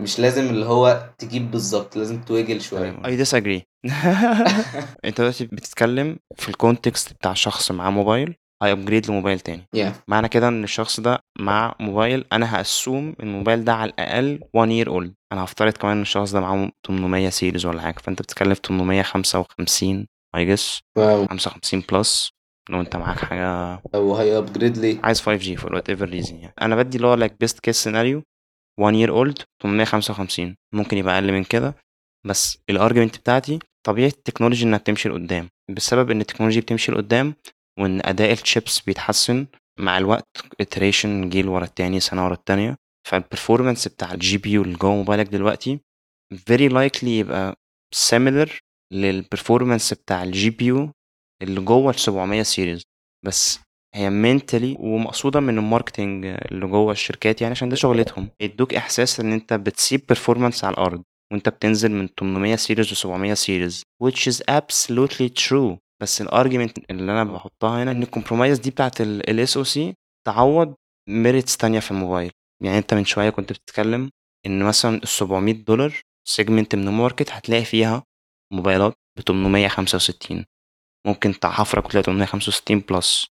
[0.00, 3.02] مش لازم اللي هو تجيب بالظبط لازم توجل شوية.
[3.04, 3.62] اي disagree.
[5.04, 9.62] أنت دلوقتي بتتكلم في الكونتكست بتاع شخص معاه موبايل هيابجريد لموبايل تاني.
[9.76, 9.92] Yeah.
[10.08, 14.88] معنى كده إن الشخص ده مع موبايل أنا هأسوم الموبايل ده على الأقل 1 year
[14.88, 15.10] old.
[15.32, 17.98] أنا هفترض كمان إن الشخص ده معاه 800 سيريز ولا حاجة.
[17.98, 21.26] فأنت بتتكلم في 855 اي جس واو.
[21.26, 22.30] 55 بلس
[22.70, 23.80] لو أنت معاك حاجة.
[23.94, 26.54] أو هي ابجريد ليه؟ عايز 5 جي فور وات ايفر ريزن يعني.
[26.62, 28.22] أنا بدي اللي هو لايك بيست كيس سيناريو
[28.80, 31.74] 1 year old 855 ممكن يبقى أقل من كده.
[32.26, 35.48] بس ال argument بتاعتي طبيعة ال technology إنها بتمشي لقدام.
[35.70, 37.34] بسبب إن ال technology بتمشي لقدام
[37.78, 39.46] وإن أداء الشيبس بيتحسن
[39.80, 40.26] مع الوقت
[40.62, 42.76] iteration جيل ورا التاني سنة ورا التانية.
[43.08, 45.80] فال performance بتاع ال GPU اللي جوه موبايلك دلوقتي
[46.50, 47.54] very likely يبقى
[47.96, 48.48] similar
[48.92, 50.90] لل performance بتاع ال GPU
[51.42, 52.82] اللي جوه ال 700 series
[53.26, 53.60] بس
[53.94, 58.28] هي mentally ومقصودة من ال marketing اللي جوه الشركات يعني عشان ده شغلتهم.
[58.40, 63.34] يدوك إحساس إن أنت بتسيب performance على الأرض وأنت بتنزل من 800 series ل 700
[63.34, 65.76] series which is absolutely true.
[66.02, 69.94] بس ال argument اللي أنا بحطها هنا إن ال compromise دي بتاعت ال SoC
[70.26, 70.74] تعوض
[71.08, 72.32] merits تانية في الموبايل.
[72.62, 74.10] يعني أنت من شوية كنت بتتكلم
[74.46, 78.02] إن مثلا ال 700 دولار segment من ال market هتلاقي فيها
[78.52, 80.44] موبايلات ب 865
[81.06, 83.26] ممكن حفرك وتلاقي 865 plus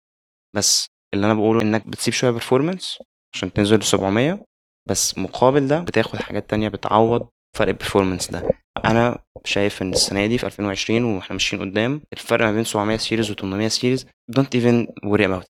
[0.56, 2.98] بس اللي أنا بقوله إنك بتسيب شوية performance
[3.34, 4.44] عشان تنزل ل 700
[4.88, 8.50] بس مقابل ده بتاخد حاجات تانية بتعوض فرق ال performance ده.
[8.84, 13.32] أنا شايف إن السنة دي في 2020 وإحنا ماشيين قدام الفرق ما بين 700 series
[13.32, 15.50] و800 series don't even worry about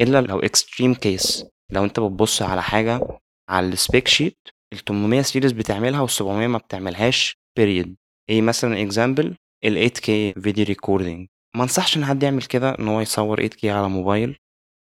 [0.00, 3.00] إلا لو extreme case لو أنت بتبص على حاجة
[3.48, 4.38] على ال spec sheet
[4.72, 7.96] ال 800 series بتعملها وال 700 ما بتعملهاش period
[8.30, 10.04] إيه مثلا example ال 8K
[10.42, 14.36] video recording ما أنصحش إن حد يعمل كده إن هو يصور 8K على موبايل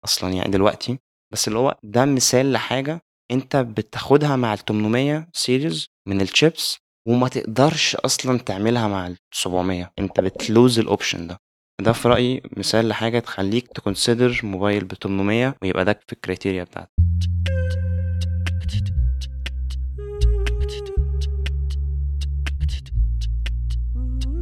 [0.05, 0.99] أصلا يعني دلوقتي.
[1.33, 6.77] بس اللي هو ده مثال لحاجة أنت بتاخدها مع ال 800 series من الشيبس
[7.09, 11.37] وما تقدرش أصلا تعملها مع ال 700 أنت بت lose ال option ده.
[11.81, 16.19] ده في رأيي مثال لحاجة تخليك ت consider موبايل ب 800 ويبقى ده في ال
[16.19, 16.89] criteria بتاعتك.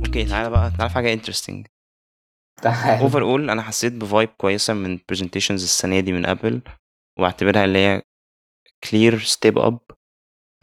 [0.05, 1.67] okay تعالى بقى تعالى حاجة interesting
[3.01, 6.61] overall أنا حسيت ب vibe كويسة من presentations السنة دي من Apple
[7.19, 8.01] وأعتبرها اللي هي
[8.91, 9.79] clear step up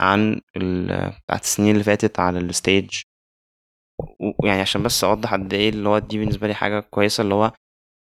[0.00, 3.03] عن بتاعت السنين اللي فاتت على ال stage
[4.42, 7.52] ويعني عشان بس أوضح قد إيه اللي هو دي بالنسبة لي حاجة كويسة اللي هو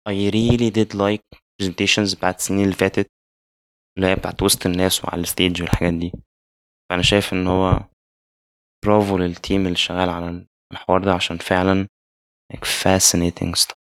[0.09, 3.07] I really did like presentations بتاعت السنين اللي فاتت
[3.97, 6.11] اللي هي بتاعت وسط الناس وعلى ال stage والحاجات دي.
[6.89, 7.79] فأنا شايف إن هو
[8.85, 11.87] برافو لل team اللي شغال على الحوار ده عشان فعلا
[12.53, 13.84] like fascinating stuff.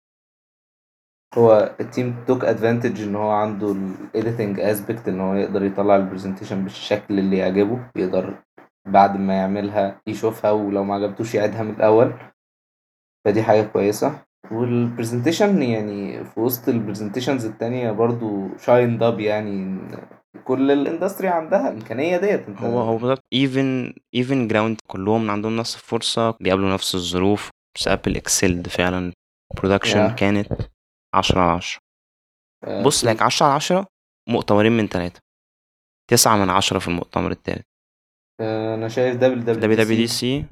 [1.38, 5.96] هو ال team took advantage إن هو عنده ال editing aspect إن هو يقدر يطلع
[5.96, 8.34] ال presentation بالشكل اللي يعجبه يقدر
[8.88, 12.14] بعد ما يعملها يشوفها ولو ما عجبتوش يعيدها من الأول.
[13.26, 14.20] فدي حاجة كويسة.
[14.52, 19.78] وال presentation يعني في وسط ال presentation ز التانية برضو shined up يعني
[20.46, 22.48] كل ال industry عندها الإمكانية ديت.
[22.48, 23.24] أنت هو هو بالظبط.
[23.36, 27.50] even even ground كلهم عندهم نفس الفرصة بيقابلوا نفس الظروف.
[27.76, 29.12] بس ابل excelled فعلا.
[29.58, 30.14] production Yeah.
[30.14, 30.48] كانت
[31.16, 31.80] 10 على 10
[32.64, 33.88] آه، بص like 10 على 10
[34.30, 35.20] مؤتمرين من ثلاثة
[36.10, 37.66] 9 من 10 في المؤتمر التالت.
[38.42, 40.46] آه، أنا شايف دبل دبليو دبليو دبليو دي سي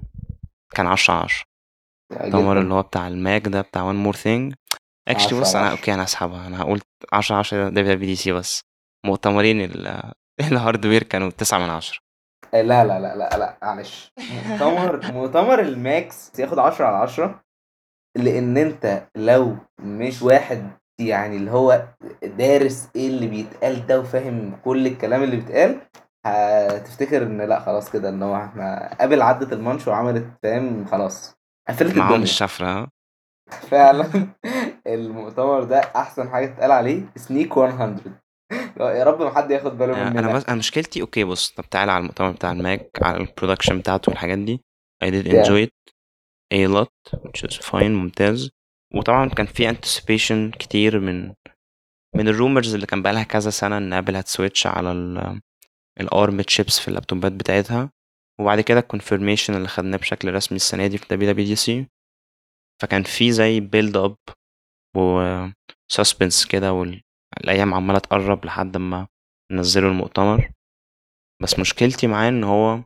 [0.75, 1.45] كان 10 على 10
[2.11, 4.53] المؤتمر اللي هو بتاع الماك ده بتاع one more thing
[5.07, 5.79] actually 10 بص على أنا 10.
[5.79, 6.47] okay أنا هسحبها.
[6.47, 6.81] أنا هقول
[7.13, 8.61] 10 10 WWDC بس.
[9.05, 10.13] مؤتمرين ال-
[10.51, 11.99] ال hardware كانوا 9 من 10
[12.53, 14.11] لا لا لا لا لا معلش.
[14.45, 17.43] مؤتمر مؤتمر ال Macs ياخد 10 على 10
[18.15, 21.87] لأن انت لو مش واحد يعني اللي هو
[22.23, 25.81] دارس إيه اللي بيتقال ده وفاهم كل الكلام اللي بيتقال
[26.25, 31.35] هتفتكر ان لا خلاص كده ان هو إحنا قبل عدت المانش وعملت فاهم؟ خلاص.
[31.69, 32.23] قفلت معاهم الدنيا.
[32.23, 32.89] الشفرة ها
[33.71, 34.27] فعلا.
[34.87, 37.95] المؤتمر ده أحسن حاجة تتقال عليه سنيك 100
[38.79, 40.33] يا رب ما حد ياخد باله أنا مننا.
[40.33, 44.09] بس أنا مشكلتي okay بص طب تعالى على المؤتمر بتاع الماك على ال production بتاعته
[44.09, 44.61] والحاجات دي.
[45.03, 45.94] I did enjoy it.
[46.53, 48.49] A lot which is fine ممتاز.
[48.95, 51.33] وطبعا كان في anticipation كتير من
[52.15, 55.41] من ال rumors اللي كان بقالها كذا سنة إن أبل هت switch على ال
[56.01, 57.91] ال ARM chips في ال laptopات بتاعتها.
[58.39, 61.85] وبعد كده ال confirmation اللي خدناه بشكل رسمي السنة دي في WWDC
[62.81, 64.15] فكان في زي build up
[64.97, 69.07] و suspense كده والأيام عمالة تقرب لحد ما
[69.51, 70.51] نزلوا المؤتمر.
[71.41, 72.83] بس مشكلتي معاه إن هو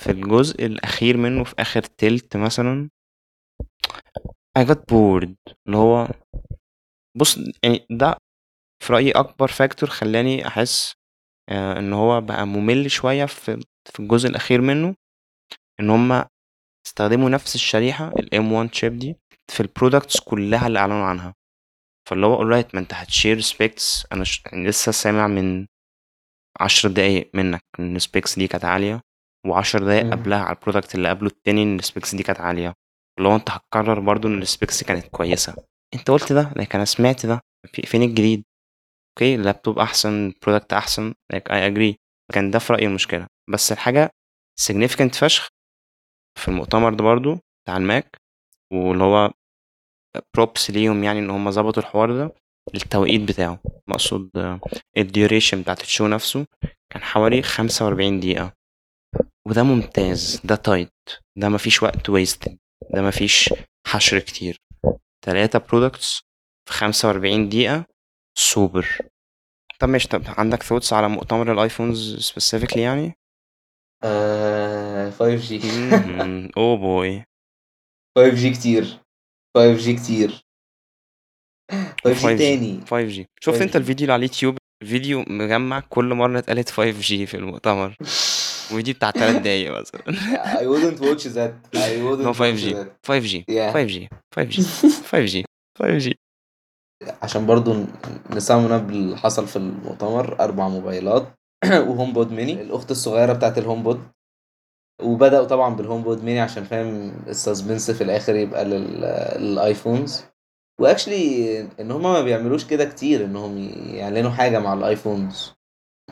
[0.00, 2.88] في الجزء الأخير منه في آخر تلت مثلا
[4.58, 5.34] I got bored.
[5.66, 6.08] اللي هو
[7.16, 8.16] بص يعني ده
[8.84, 10.92] في رأيي أكبر factor خلاني أحس
[11.50, 13.60] آه، إن هو بقى ممل شوية في
[13.92, 14.94] في الجزء الأخير منه
[15.80, 16.28] إن هما
[16.86, 19.16] استخدموا نفس الشريحة ال M1 chip دي
[19.50, 21.34] في ال products كلها اللي أعلنوا عنها.
[22.08, 24.42] فاللي هو alright ما أنت هت share specs أنا ش...
[24.46, 25.66] يعني لسه سامع من
[26.60, 29.00] عشر دقايق منك إن ال specs دي كانت عالية.
[29.46, 30.10] وعشر دقايق مم.
[30.12, 32.72] قبلها على ال product اللي قبله التاني إن ال specs دي كانت عالية.
[33.18, 35.54] اللي هو أنت هتقرر برضو إن ال specs كانت كويسة.
[35.94, 37.40] أنت قلت ده لكن أنا سمعت ده.
[37.72, 38.44] في فين الجديد؟
[39.10, 41.14] okay ال laptop أحسن ال product أحسن.
[41.34, 41.94] Like I agree.
[42.32, 43.26] كان ده في رأيي المشكلة.
[43.50, 44.10] بس الحاجة
[44.60, 45.48] significant فشخ
[46.40, 48.16] في المؤتمر ده برضو بتاع الماك
[48.72, 49.30] واللي هو
[50.36, 52.34] props ليهم يعني إن هم ظبطوا الحوار ده
[52.74, 53.58] التوقيت بتاعه.
[53.88, 54.30] مقصود
[54.96, 56.46] ال duration بتاعت ال show نفسه
[56.92, 58.52] كان حوالي 45 دقيقة.
[59.48, 60.90] وده ممتاز ده tight
[61.36, 62.58] ده مفيش وقت wasted
[62.94, 63.54] ده مفيش
[63.86, 64.56] حشر كتير.
[65.24, 66.20] تلاتة products
[66.68, 67.84] في 45 دقيقة
[68.38, 68.98] سوبر
[69.80, 73.14] طب ماشي طب عندك thoughts على مؤتمر ال iPhones specifically يعني؟
[74.04, 75.64] آه 5G
[76.56, 77.24] oh boy
[78.18, 78.84] 5G كتير
[79.58, 80.42] 5G كتير.
[82.08, 82.80] 5G تاني.
[82.86, 83.76] 5G شفت انت 5G.
[83.76, 87.96] الفيديو اللي على اليوتيوب؟ فيديو مجمع كل مرة اتقالت 5G في المؤتمر.
[88.72, 90.02] وفيديو بتاع 3 دقايق مثلا.
[90.60, 91.52] I wouldn't watch that.
[91.76, 92.88] I wouldn't watch 5G that.
[93.06, 93.72] 5G Yeah.
[93.74, 94.62] 5G 5G
[95.12, 95.44] 5G
[95.82, 96.12] 5G
[97.22, 97.84] عشان برضو
[98.30, 101.28] نسمنا باللي حصل في المؤتمر أربع موبايلات
[101.64, 104.00] وهوم بود ميني الأخت الصغيرة بتاعت الهوم بود
[105.02, 109.00] وبدأوا طبعا بالهوم بود ميني عشان فاهم ال suspense في الآخر يبقى لل...
[110.80, 113.58] و actually ان هما ما بيعملوش كده كتير انهم
[113.94, 115.54] يعلنوا حاجة مع ال iPhones.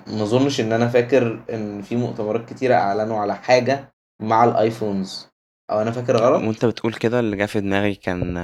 [0.07, 3.93] ما اظنش ان أنا فاكر ان في مؤتمرات كتيرة اعلنوا على حاجة
[4.23, 5.29] مع ال iPhones.
[5.71, 8.35] أو أنا فاكر غلط؟ وانت بتقول كده اللي جه في دماغي كان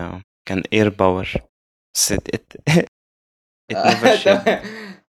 [0.48, 1.33] كان اير باور
[1.96, 2.52] بس ات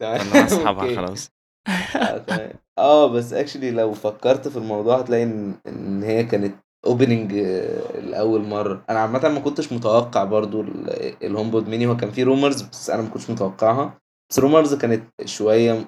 [0.03, 0.97] أنا هسحبها.
[0.97, 1.31] خلاص.
[1.97, 6.55] آه آه بس actually لو فكرت في الموضوع هتلاقي إن هي كانت
[6.87, 7.33] opening
[8.03, 8.85] لأول مرة.
[8.91, 12.91] أنا عامة ما كنتش متوقع برضو ال- الهوم بود ميني هو كان فيه rumors بس
[12.91, 13.99] أنا ما كنتش متوقعها.
[14.31, 15.85] بس rumors كانت شوية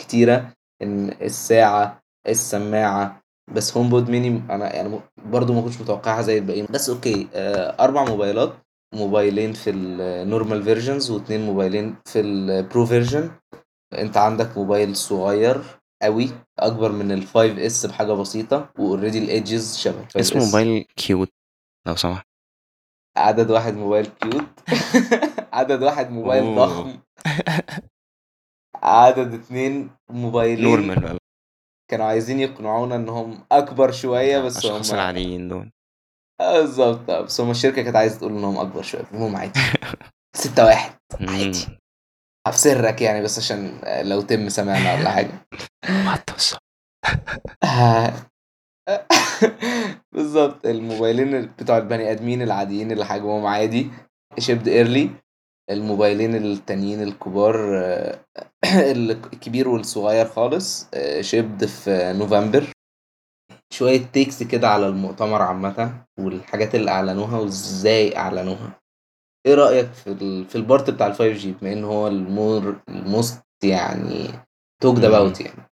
[0.00, 3.20] كتيرة إن الساعة السماعة.
[3.54, 6.66] بس هوم بود ميني أنا يعني برضو ما كنتش متوقعها زي الباقيين.
[6.70, 8.52] بس okay آه، أربع موبايلات.
[8.94, 13.30] موبايلين في ال normal versions واثنين موبايلين في ال Pro version
[13.98, 15.60] أنت عندك موبايل صغير
[16.02, 20.42] قوي أكبر من ال 5S بحاجة بسيطة و already ال edges شبه ال 5 اسمه
[20.42, 21.28] S موبايل cute
[21.86, 22.26] لو سمحت.
[23.16, 24.46] عدد واحد موبايل cute
[25.52, 26.66] عدد واحد موبايل أوه.
[26.66, 26.98] ضخم.
[28.82, 30.64] عدد اتنين موبايلين.
[30.64, 31.16] normal بقى
[31.90, 35.70] كانوا عايزين يقنعونا إنهم أكبر شوية بس هم الاشخاص العاديين دول.
[36.40, 37.10] بالظبط.
[37.10, 39.04] بس هم الشركة كانت عايزة تقول إنهم أكبر شوية.
[39.12, 39.60] المهم عادي.
[40.36, 40.92] ستة واحد.
[41.20, 41.76] عادي مم.
[42.52, 45.46] في سرك يعني بس عشان لو تم سمعنا ولا حاجة.
[45.86, 46.30] Fuck؟
[50.14, 53.90] بالظبط الموبايلين بتوع البني آدمين العاديين اللي حجمهم عادي
[54.38, 55.10] shipped early
[55.70, 58.24] الموبايلين التانيين الكبار آه،
[58.92, 60.88] الكبير والصغير خالص
[61.20, 62.66] shipped في نوفمبر
[63.72, 68.80] شوية takes كده على المؤتمر عامة والحاجات اللي أعلنوها وإزاي أعلنوها
[69.46, 70.44] إيه رأيك في ال...
[70.44, 74.28] في ال part بتاع ال 5G بما إن هو ال more ال most يعني
[74.82, 75.04] talked.
[75.04, 75.69] about يعني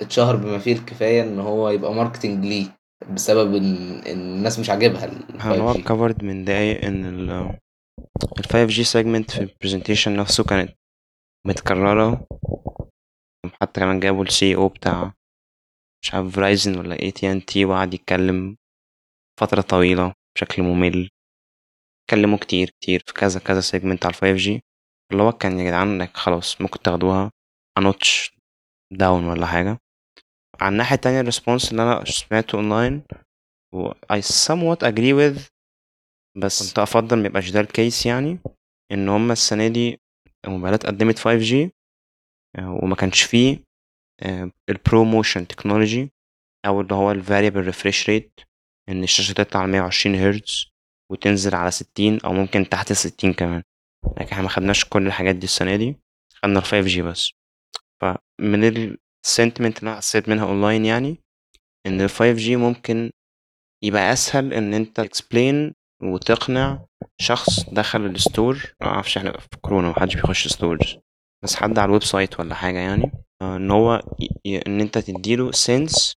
[0.00, 2.66] اتشهر بما فيه الكفاية إن هو يبقى marketing ليه
[3.14, 7.30] بسبب إن إن الناس مش عاجبها ال هل هو 5G كفرد من دقايق إن ال
[8.38, 10.74] ال 5G segment في ال presentation نفسه كانت
[11.46, 12.26] متكررة.
[13.62, 15.12] حتى كمان جابوا ال CEO بتاع
[16.02, 18.56] مش عارف Verizon ولا اي تي ان تي وقعد يتكلم
[19.40, 21.08] فترة طويلة بشكل ممل.
[22.04, 24.60] اتكلموا كتير كتير في كذا كذا segment على 5G
[25.12, 27.30] اللي هو كان يا جدعان إنك خلاص ممكن تاخدوها
[27.78, 28.36] notch
[28.92, 29.78] down ولا حاجة.
[30.60, 33.02] على الناحية التانية ال response اللي أنا سمعته أونلاين
[33.74, 35.40] و I somewhat agree with
[36.36, 38.38] بس كنت أفضل ميبقاش ده ال case يعني
[38.92, 40.00] إن هما السنة دي
[40.44, 41.70] الموبايلات قدمت 5G
[42.58, 43.58] آه، وما كانش فيه
[44.70, 46.10] ال ProMotion technology
[46.66, 48.40] أو اللي هو ال variable refresh rate
[48.88, 50.66] إن الشاشة تطلع على 120 هرتز
[51.12, 53.62] وتنزل على 60 أو ممكن تحت 60 كمان.
[54.20, 55.96] لكن إحنا ما خدناش كل الحاجات دي السنة دي
[56.34, 57.30] خدنا ال 5G بس.
[58.00, 58.64] فمن
[59.24, 61.18] ال sentiment اللي أنا حسيت منها أونلاين يعني
[61.86, 63.10] إن ال 5G ممكن
[63.84, 66.86] يبقى أسهل إن أنت explain وتقنع
[67.20, 70.98] شخص دخل ال store معرفش إحنا في كورونا محدش بيخش stores
[71.44, 73.12] بس حد على ال website ولا حاجة يعني.
[73.42, 74.02] آه، إن هو
[74.44, 74.58] ي...
[74.58, 76.14] إن أنت تديله sense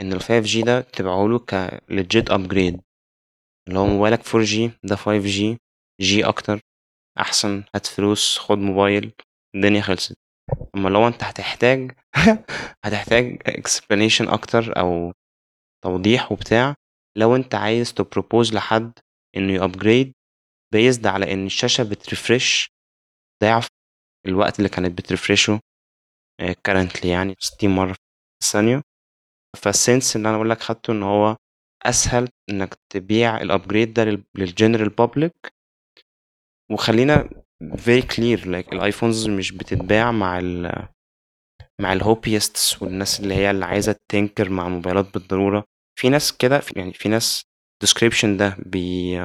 [0.00, 1.54] إن ال 5G ده تبيعه ك
[1.90, 2.80] legit upgrade.
[3.68, 5.56] اللي هو موبايلك 4G ده 5G
[6.02, 6.60] G أكتر
[7.18, 9.12] أحسن هات فلوس خد موبايل
[9.56, 10.14] الدنيا خلصت.
[10.76, 11.92] أما لو أنت هتحتاج
[12.84, 15.12] هتحتاج explanation أكتر أو
[15.84, 16.74] توضيح وبتاع
[17.18, 18.92] لو أنت عايز تبروبوز لحد
[19.36, 20.12] إنه يابجريد
[20.72, 22.68] بيزد على إن الشاشة بترفرش
[23.42, 23.66] ضعف
[24.26, 25.60] الوقت اللي كانت بترفرشه
[26.64, 27.98] currently يعني 60 مرة في
[28.42, 28.82] الثانية.
[29.62, 31.36] فال sense اللي أنا بقول لك خدته إن هو
[31.86, 35.52] أسهل إنك تبيع ال upgrade ده لل general public
[36.72, 40.88] وخلينا very clear like ال iPhones مش بتتباع مع ال
[41.80, 45.64] مع ال hobbyists والناس اللي هي اللي عايزة tinker مع الموبايلات بالضرورة.
[45.98, 47.42] في ناس كده يعني في ناس
[47.84, 49.18] description ده بي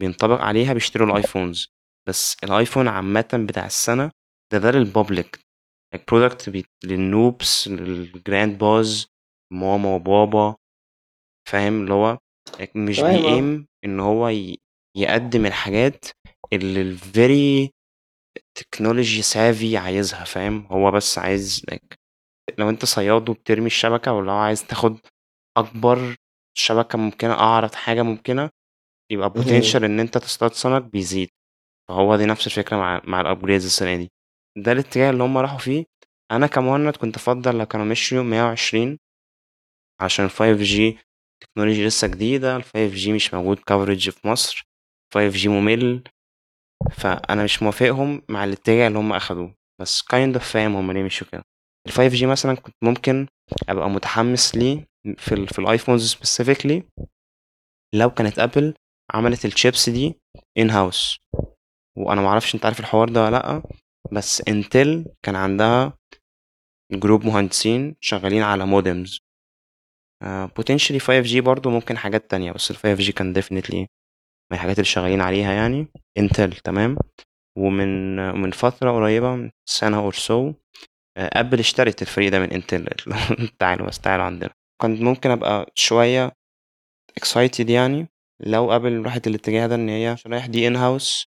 [0.00, 1.68] بينطبق عليها بيشتروا ال iPhones.
[2.08, 4.10] بس ال iPhone عامة بتاع السنة
[4.52, 5.40] ده ده لل public
[5.96, 6.50] like product
[6.84, 9.06] لل noobs لل grandpas
[9.52, 10.56] ماما وبابا.
[11.48, 12.18] فاهم؟ اللي هو
[12.76, 14.28] مش بيقيم إن هو
[14.96, 16.04] يقدم الحاجات
[16.52, 17.70] اللي ال very
[18.58, 21.96] technology savvy عايزها فاهم؟ هو بس عايز like
[22.58, 24.98] لو انت صياد وبترمي الشبكة ولو عايز تاخد
[25.56, 26.16] أكبر
[26.58, 28.50] شبكة ممكنة أعرض حاجة ممكنة
[29.12, 31.28] يبقى potential إن انت تصطاد سمك بيزيد.
[31.88, 34.10] فهو دي نفس الفكرة مع مع ال upgrades السنة دي.
[34.58, 35.84] ده الاتجاه اللي هم راحوا فيه.
[36.30, 38.98] أنا كمهند كنت أفضل لو كانوا مشيوا 120
[40.00, 40.98] عشان 5G
[41.42, 44.64] technology لسه جديدة ال 5G مش موجود coverage في مصر
[45.14, 46.04] 5G ممل.
[46.90, 49.54] فأنا مش موافقهم مع الاتجاه اللي هم أخدوه.
[49.80, 51.42] بس kind of فاهم هم ليه مشوا كده.
[51.88, 53.26] ال 5G مثلا كنت ممكن
[53.68, 54.86] أبقى متحمس ليه
[55.18, 56.82] في ال في ال iPhones specifically
[57.94, 58.74] لو كانت Apple
[59.14, 60.14] عملت الشيبس دي
[60.58, 61.18] in house
[61.98, 63.62] وأنا ما أعرفش أنت عارف الحوار ده ولا لأ
[64.12, 65.98] بس Intel كان عندها
[66.92, 69.18] group مهندسين شغالين على modems
[70.56, 73.86] potentially 5G برضو ممكن حاجات تانية بس ال 5G كان definitely
[74.50, 75.86] من الحاجات اللي شغالين عليها يعني.
[76.18, 76.96] Intel تمام.
[77.58, 80.52] ومن من فترة قريبة سنة or so
[81.18, 82.86] Apple اشترت الفريق ده من Intel
[83.60, 84.50] تعالوا بس تعالوا عندنا.
[84.82, 86.32] كنت ممكن أبقى شوية
[87.20, 88.08] excited يعني
[88.40, 91.26] لو Apple راحت الاتجاه ده إن هي رايح دي in house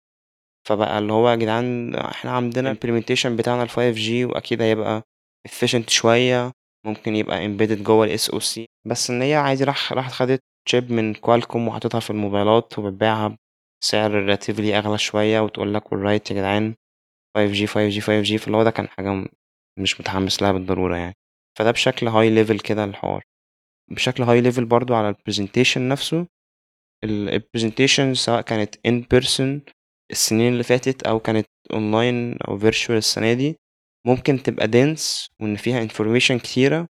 [0.68, 5.02] فبقى اللي هو يا جدعان إحنا عندنا implementation بتاعنا ال 5G وأكيد هيبقى
[5.48, 6.52] efficient شوية.
[6.86, 11.14] ممكن يبقى embedded جوه ال SoC بس إن هي عادي راح راحت خدت chip من
[11.14, 13.36] Qualcomm وحطيتها في الموبايلات وبتبيعها
[13.82, 16.74] بسعر relatively أغلى شوية وتقول لك alright يا جدعان
[17.38, 19.24] 5G 5G 5G فاللي هو ده كان حاجة
[19.78, 21.14] مش متحمس لها بالضرورة يعني.
[21.58, 23.22] فده بشكل high level كده الحوار.
[23.90, 26.26] بشكل high level برضو على ال presentation نفسه
[27.04, 29.62] ال presentation سواء كانت in person
[30.10, 33.56] السنين اللي فاتت أو كانت اونلاين أو virtual السنة دي
[34.06, 36.86] ممكن تبقى dense وإن فيها information كتيرة.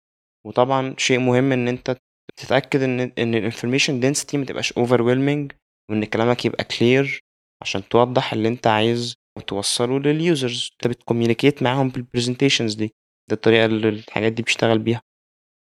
[0.46, 1.98] وطبعا شيء مهم إن أنت
[2.40, 5.52] تتأكد إن إن ال information density ما تبقاش overwhelming
[5.92, 7.20] وإن كلامك يبقى clear
[7.62, 9.16] عشان توضح اللي أنت عايز
[9.48, 12.88] توصله لل users أنت بت communicate معاهم بال presentations دي.
[13.30, 15.02] ده الطريقة اللي الحاجات دي بتشتغل بيها.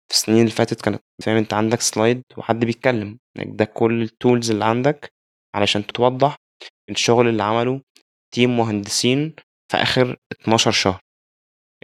[0.08, 3.18] في السنين اللي فاتت كانت فاهم أنت عندك slide وحد بيتكلم.
[3.38, 5.12] يعني ده كل ال tools اللي عندك
[5.54, 6.36] علشان توضح
[6.90, 7.80] الشغل اللي عمله
[8.34, 9.34] team مهندسين
[9.72, 11.00] في آخر 12 شهر.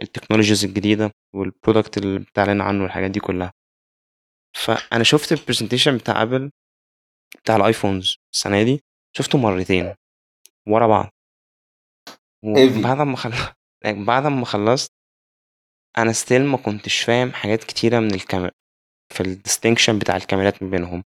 [0.01, 3.51] ال technologies الجديدة وال product اللي بتعلن عنه والحاجات دي كلها.
[4.65, 6.51] فأنا شفت ال presentation بتاع Apple
[7.43, 8.81] بتاع ال iPhones السنة دي
[9.17, 9.95] شفته مرتين
[10.67, 11.09] ورا بعض.
[12.43, 14.91] وبعد ما خلصت يعني بعد ما خلصت
[15.97, 18.51] أنا still ما كنتش فاهم حاجات كتيرة من الكاميرا
[19.13, 21.03] في ال distinction بتاع الكاميرات ما بينهم.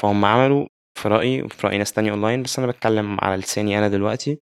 [0.00, 0.66] فهم عملوا
[0.98, 4.40] في رأيي وفي رأي ناس تانية أونلاين بس أنا بتكلم على لساني أنا دلوقتي.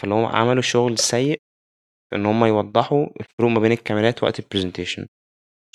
[0.00, 1.38] فاللي هم عملوا شغل سيء
[2.10, 5.06] في إن هم يوضحوا الفروق ما بين الكاميرات وقت ال presentation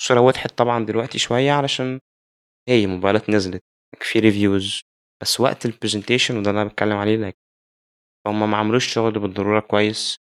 [0.00, 2.00] الصورة وضحت طبعا دلوقتي شوية علشان
[2.68, 3.62] هي موبايلات نزلت.
[4.00, 4.80] في reviews
[5.22, 7.36] بس وقت ال presentation وده اللي أنا بتكلم عليه لك
[8.26, 10.16] هم ما عملوش شغل بالضرورة كويس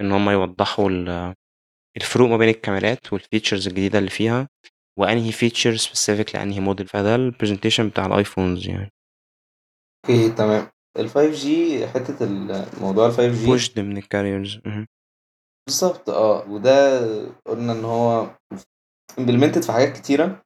[0.00, 0.90] إن هم يوضحوا
[1.96, 4.48] الفروق ما بين الكاميرات وال features الجديدة اللي فيها
[4.98, 8.90] وأنهي feature specific لأنهي موديل فده ال presentation بتاع الآيفونز يعني.
[10.04, 10.68] okay تمام.
[10.98, 14.58] ال 5G حتة الموضوع ال 5 جي بوشد من ال carriers
[15.66, 16.50] بالظبط آه.
[16.50, 17.00] وده
[17.46, 18.30] قلنا إن هو
[19.18, 20.42] implemented في حاجات كتيرة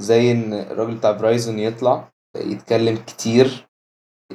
[0.00, 3.68] زي إن الراجل بتاع Verizon يطلع يتكلم كتير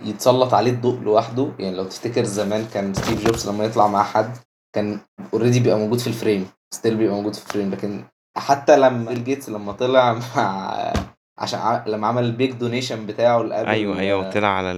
[0.03, 1.51] يتسلط عليه الضوء لوحده.
[1.59, 4.37] يعني لو تفتكر زمان كان ستيف جوبز لما يطلع مع حد
[4.75, 4.99] كان
[5.33, 8.03] already بيبقى موجود في ال frame still بيبقى موجود في ال frame لكن
[8.37, 10.93] حتى لما بيل جيتس لما طلع مع
[11.39, 11.83] عشان ع...
[11.87, 14.71] لما عمل ال big donation بتاعه لأبل أيوه أيوه طلع على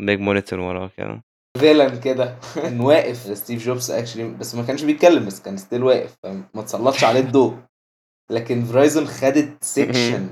[0.00, 1.22] ال big monitor وراه كده.
[1.58, 2.36] villain كده.
[2.54, 3.16] كان واقف.
[3.38, 6.16] ستيف جوبز actually بس ما كانش بيتكلم بس كان still واقف.
[6.22, 7.56] فما تسلطش عليه الضوء.
[8.30, 10.28] لكن Verizon خدت section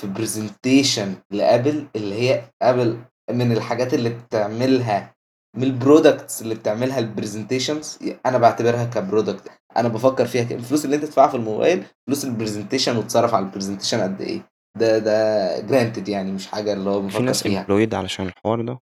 [0.00, 2.98] في presentation لأبل اللي هي أبل
[3.30, 5.14] من الحاجات اللي بتعملها
[5.56, 10.84] من ال products اللي بتعملها ال presentations أنا بعتبرها ك product أنا بفكر فيها الفلوس
[10.84, 14.40] اللي أنت تدفعها في الموبايل فلوس ال presentation وتصرف على ال presentation قد إيه.
[14.78, 17.60] ده ده جرانتد يعني مش حاجة اللي هو في بفكر ناس فيها.
[17.60, 18.78] امبلويد علشان الحوار ده.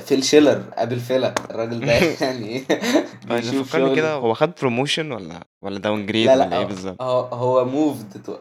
[0.00, 1.92] فيل شيلر ابل فيلا الراجل ده
[2.26, 2.64] يعني
[3.30, 3.96] أنا بيشوف فكرني شغل.
[3.96, 7.20] كده هو خد بروموشن ولا ولا داون جريد لا ولا لا إيه هو بالظبط؟ هو,
[7.20, 8.36] هو موفد تو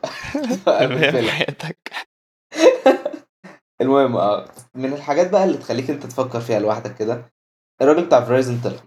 [0.67, 1.91] ابل تمام فيلا حياتك؟
[3.81, 4.45] المهم آه
[4.75, 7.31] من الحاجات بقى اللي تخليك أنت تفكر فيها لوحدك كده
[7.81, 8.79] الراجل بتاع فرايزن طلع.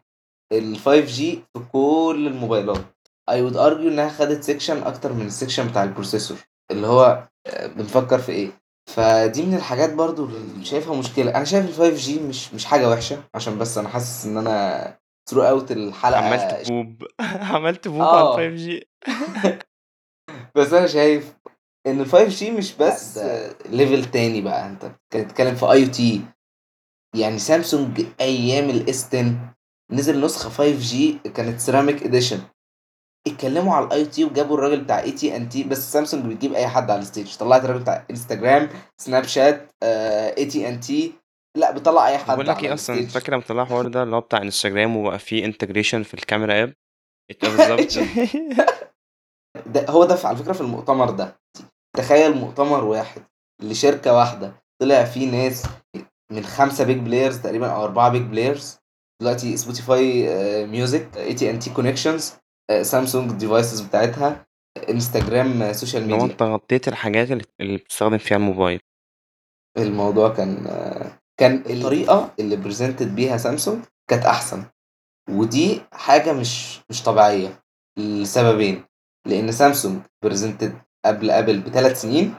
[0.53, 2.85] ال 5 جي في كل الموبايلات.
[3.29, 6.37] I would argue إنها خدت section أكتر من ال section بتاع ال processor
[6.71, 8.51] اللي هو آه، بنفكر في إيه؟
[8.87, 11.31] فدي من الحاجات برضو اللي شايفها مشكلة.
[11.37, 14.99] أنا شايف ال 5G مش مش حاجة وحشة عشان بس أنا حاسس إن أنا
[15.31, 17.03] throughout الحلقة عملت بوو
[17.55, 18.35] عملت بوو آه.
[18.37, 18.89] على ال 5G
[20.57, 21.35] بس أنا شايف
[21.87, 23.19] إن ال 5G مش بس
[23.71, 24.67] level تاني بقى.
[24.67, 26.21] أنت بتتكلم في AT
[27.17, 29.55] يعني سامسونج أيام ال S10
[29.93, 32.41] نزل نسخة 5G كانت ceramic edition
[33.27, 36.69] اتكلموا على ال AT وجابوا الراجل بتاع اي تي ان تي بس سامسونج بتجيب اي
[36.69, 37.37] حد على ال stage.
[37.37, 38.69] طلعت الراجل بتاع انستجرام
[38.99, 41.13] سناب شات اي تي ان تي
[41.57, 44.21] لا بتطلع اي حد بقول لك إيه أصلا فاكر لما طلع الحوار ده اللي هو
[44.21, 46.75] بتاع انستجرام وبقى فيه integration في الكاميرا app
[47.31, 48.05] اتبقى بالظبط؟
[49.75, 51.41] ده هو ده على فكرة في المؤتمر ده.
[51.97, 53.23] تخيل مؤتمر واحد
[53.63, 54.53] لشركة واحدة
[54.83, 55.67] طلع فيه ناس
[56.33, 58.79] من خمسة big players تقريبا أو أربعة big players
[59.23, 60.27] دلوقتي سبوتيفاي
[60.67, 62.35] music AT&T connections
[62.83, 64.47] سامسونج devices بتاعتها
[64.89, 67.29] انستجرام social media انت غطيت الحاجات
[67.61, 68.81] اللي بتستخدم فيها الموبايل.
[69.79, 74.65] الموضوع كان آه، كان الطريقة اللي presented بيها سامسونج كانت أحسن.
[75.31, 77.63] ودي حاجة مش مش طبيعية.
[77.99, 78.85] لسببين
[79.27, 82.35] لأن سامسونج presented قبل ابل بثلاث سنين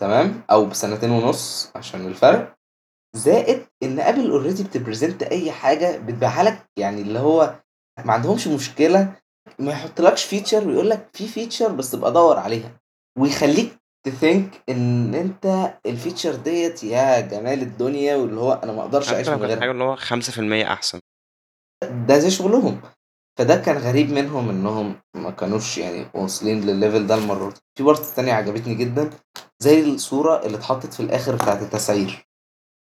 [0.00, 2.54] تمام أو بسنتين ونص عشان الفرق.
[3.16, 7.60] زائد إن ابل already بت present أي حاجة بتبيعها لك يعني اللي هو
[8.04, 9.19] ما عندهمش مشكلة
[9.58, 12.80] ما يحطلكش feature ويقول لك في feature بس تبقى دور عليها.
[13.18, 13.76] ويخليك
[14.06, 19.28] think إن أنت ال feature ديت يا جمال الدنيا واللي هو أنا ما أقدرش أعيش
[19.28, 19.72] حتى من كانت غيرها.
[19.72, 21.00] اللي هو 5% أحسن.
[22.06, 22.80] ده زي شغلهم.
[23.38, 27.60] فده كان غريب منهم إنهم ما كانوش يعني واصلين للل level ده المرة دي.
[27.78, 29.10] في part تانية عجبتني جدا.
[29.62, 32.26] زي الصورة اللي اتحطت في الآخر بتاعت التسعير.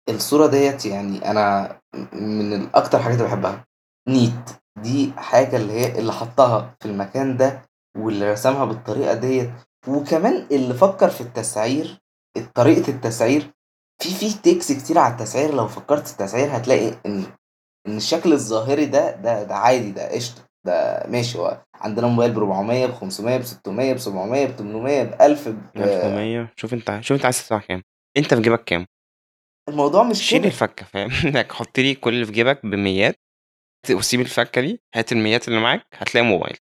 [0.09, 1.81] الصورة ديت يعني أنا
[2.13, 3.67] من الأكتر حاجات اللي بحبها.
[4.09, 7.63] neat دي حاجة اللي هي اللي حطها في المكان ده
[7.99, 9.51] واللي رسمها بالطريقة ديت.
[9.89, 11.99] وكمان اللي فكر في التسعير
[12.55, 13.51] طريقة التسعير
[14.03, 15.55] في في takes كتير على التسعير.
[15.55, 17.25] لو فكرت في التسعير هتلاقي إن
[17.87, 21.39] إن الشكل الظاهري ده ده ده عادي ده قشطة ده ماشي.
[21.39, 25.49] هو عندنا موبايل ب 400 ب 500 ب 600 ب 700 ب 800 ب 1000
[25.49, 27.83] ب 1100 شوف انت شوف انت عايز تدفع كام.
[28.17, 28.87] انت في جيبك كام؟
[29.69, 30.49] الموضوع مش شيل كده.
[30.49, 33.15] الفكه فاهم؟ انك حط لي كل اللي في جيبك بميات.
[33.91, 36.57] وسيب الفكة دي هات الميات اللي معاك هتلاقي موبايل.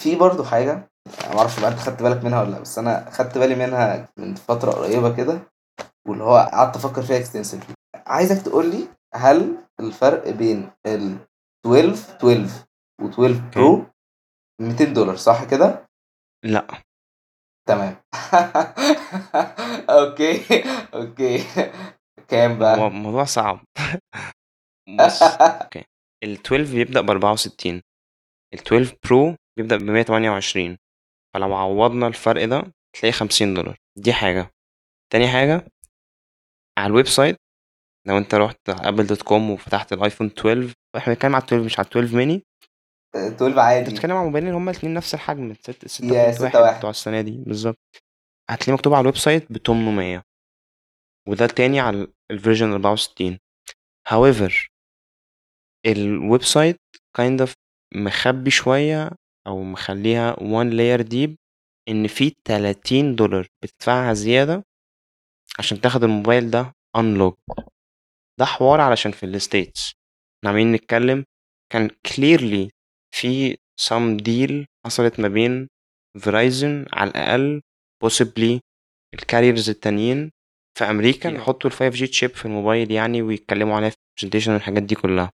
[0.00, 0.90] في برضو حاجة
[1.30, 4.34] ما أعرفش بقى أنت خدت بالك منها ولا لأ بس أنا خدت بالي منها من
[4.34, 5.40] فترة قريبة كده
[6.08, 11.16] واللي هو قعدت أفكر فيها extensively عايزك تقول لي هل الفرق بين ال
[11.66, 12.64] 12 12
[13.02, 13.86] و 12 Pro
[14.60, 15.86] 200 دولار صح كده؟
[16.44, 16.66] لأ.
[17.68, 17.96] تمام.
[19.90, 20.62] okay
[20.94, 21.38] okay.
[22.28, 23.60] كام هو بقى الموضوع صعب.
[24.98, 25.84] بص okay.
[26.24, 27.82] ال 12 بيبدأ ب 64
[28.54, 30.76] ال 12 برو بيبدأ ب 128
[31.34, 33.76] فلو عوضنا الفرق ده تلاقي 50 دولار.
[33.98, 34.50] دي حاجة.
[35.12, 35.66] تاني حاجة
[36.78, 37.36] على ال website
[38.06, 41.88] لو أنت رحت Apple dot com وفتحت الآيفون 12 إحنا بنتكلم على 12 مش على
[41.88, 42.42] 12 ميني
[43.16, 43.90] 12 انت عادي.
[43.90, 47.78] بتتكلم على موبايلين هما الاتنين نفس الحجم 6 يا 6.1 6.1 بتوع السنة دي بالظبط.
[48.50, 50.22] هتلاقيه مكتوب على ال website ب 800
[51.28, 53.38] وده التاني على ال version 64
[54.08, 54.52] however
[55.86, 56.80] ال website
[57.20, 57.52] kind of
[57.94, 59.10] مخبي شوية
[59.46, 61.30] أو مخليها one layer deep
[61.88, 64.62] إن في 30 دولار بتدفعها زيادة
[65.58, 67.64] عشان تاخد الموبايل ده unlock.
[68.40, 69.92] ده حوار علشان في ال States.
[70.38, 71.24] إحنا عمالين نتكلم
[71.72, 72.68] كان clearly
[73.14, 75.68] في some deal حصلت ما بين
[76.18, 77.62] Verizon على الأقل
[78.04, 78.58] possibly
[79.14, 80.30] ال carriers التانيين
[80.78, 84.82] في أمريكا يحطوا ال 5G chip في الموبايل يعني ويتكلموا عليها في ال presentation والحاجات
[84.82, 85.30] دي كلها.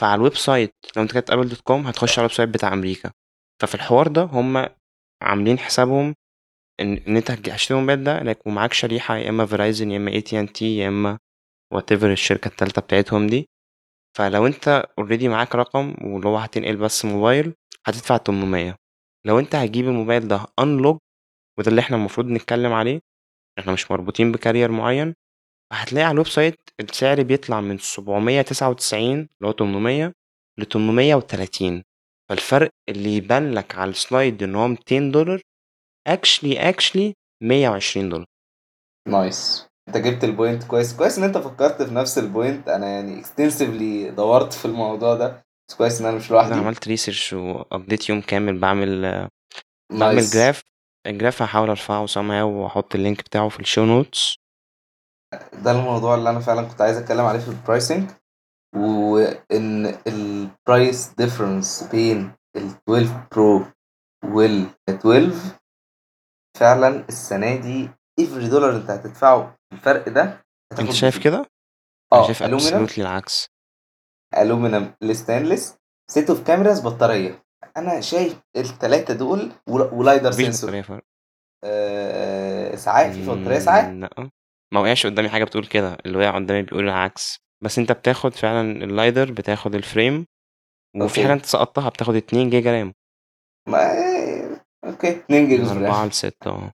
[0.00, 3.10] فعلى ال website لو انت كاتب Apple dot com هتخش على ال website بتاع أمريكا.
[3.62, 4.66] ففي الحوار ده هم
[5.22, 6.14] عاملين حسابهم
[6.80, 10.20] ان إن انت هتشتري الموبايل ده لك ومعاك شريحة يا إما Verizon يا إما اي
[10.20, 11.18] تي ان تي يا إما
[11.72, 13.48] whatever الشركة التالتة بتاعتهم دي.
[14.16, 17.54] فلو انت already معاك رقم واللي هو هتنقل بس موبايل
[17.86, 18.76] هتدفع 800
[19.26, 20.98] لو انت هتجيب الموبايل ده unlocked
[21.58, 23.00] وده اللي إحنا المفروض نتكلم عليه
[23.58, 25.14] إحنا مش مربوطين ب carrier معين
[25.72, 30.12] هتلاقي على ال website السعر بيطلع من 799 اللي هو 800
[30.58, 31.82] ل 830
[32.30, 35.40] فالفرق اللي يبان لك على ال slide ان هو 200 دولار
[36.06, 38.26] actually actually 120 دولار.
[39.08, 39.66] nice.
[39.90, 40.96] انت جبت ال point كويس.
[40.96, 42.68] كويس إن انت فكرت في نفس ال point.
[42.68, 45.44] أنا يعني extensively دورت في الموضوع ده.
[45.68, 46.54] بس كويس إن أنا مش لوحدي.
[46.54, 48.58] أنا عملت research وقضيت يوم كامل.
[48.58, 49.02] بعمل
[49.90, 50.62] بعمل nice graph
[51.06, 54.36] ال graph هحاول أرفعه somehow وأحط ال link بتاعه في ال show notes
[55.52, 58.10] ده الموضوع اللي أنا فعلا كنت عايز أتكلم عليه في ال pricing
[58.76, 63.64] وإن ال price difference بين ال 12 Pro
[64.24, 65.32] وال 12
[66.58, 67.90] فعلا السنة دي
[68.20, 70.44] every dollar أنت هتدفعه الفرق ده
[70.78, 71.46] أنت شايف كده؟
[72.12, 73.48] آه شايف ألومنيوم العكس.
[74.38, 75.76] ألومنيوم الستانلس
[76.10, 77.42] سيت اوف كاميراز بطارية.
[77.76, 81.00] أنا شايف الثلاثه دول ول- ولايدر سنسور.
[81.64, 83.84] آه ساعات في بطاريه ساعات.
[83.94, 84.30] لا.
[84.74, 85.96] ما وقعش قدامي حاجة بتقول كده.
[86.06, 87.38] اللي وقع قدامي بيقول العكس.
[87.64, 90.26] بس أنت بتاخد فعلا اللايدر بتاخد الفريم
[90.96, 91.32] وفي أوكي.
[91.32, 92.92] أنت سقطتها بتاخد 2 جيجا رام.
[93.68, 93.78] ما
[94.84, 95.10] أوكي.
[95.10, 96.72] 2 جيجا في 4 الآخر ل 6 آه.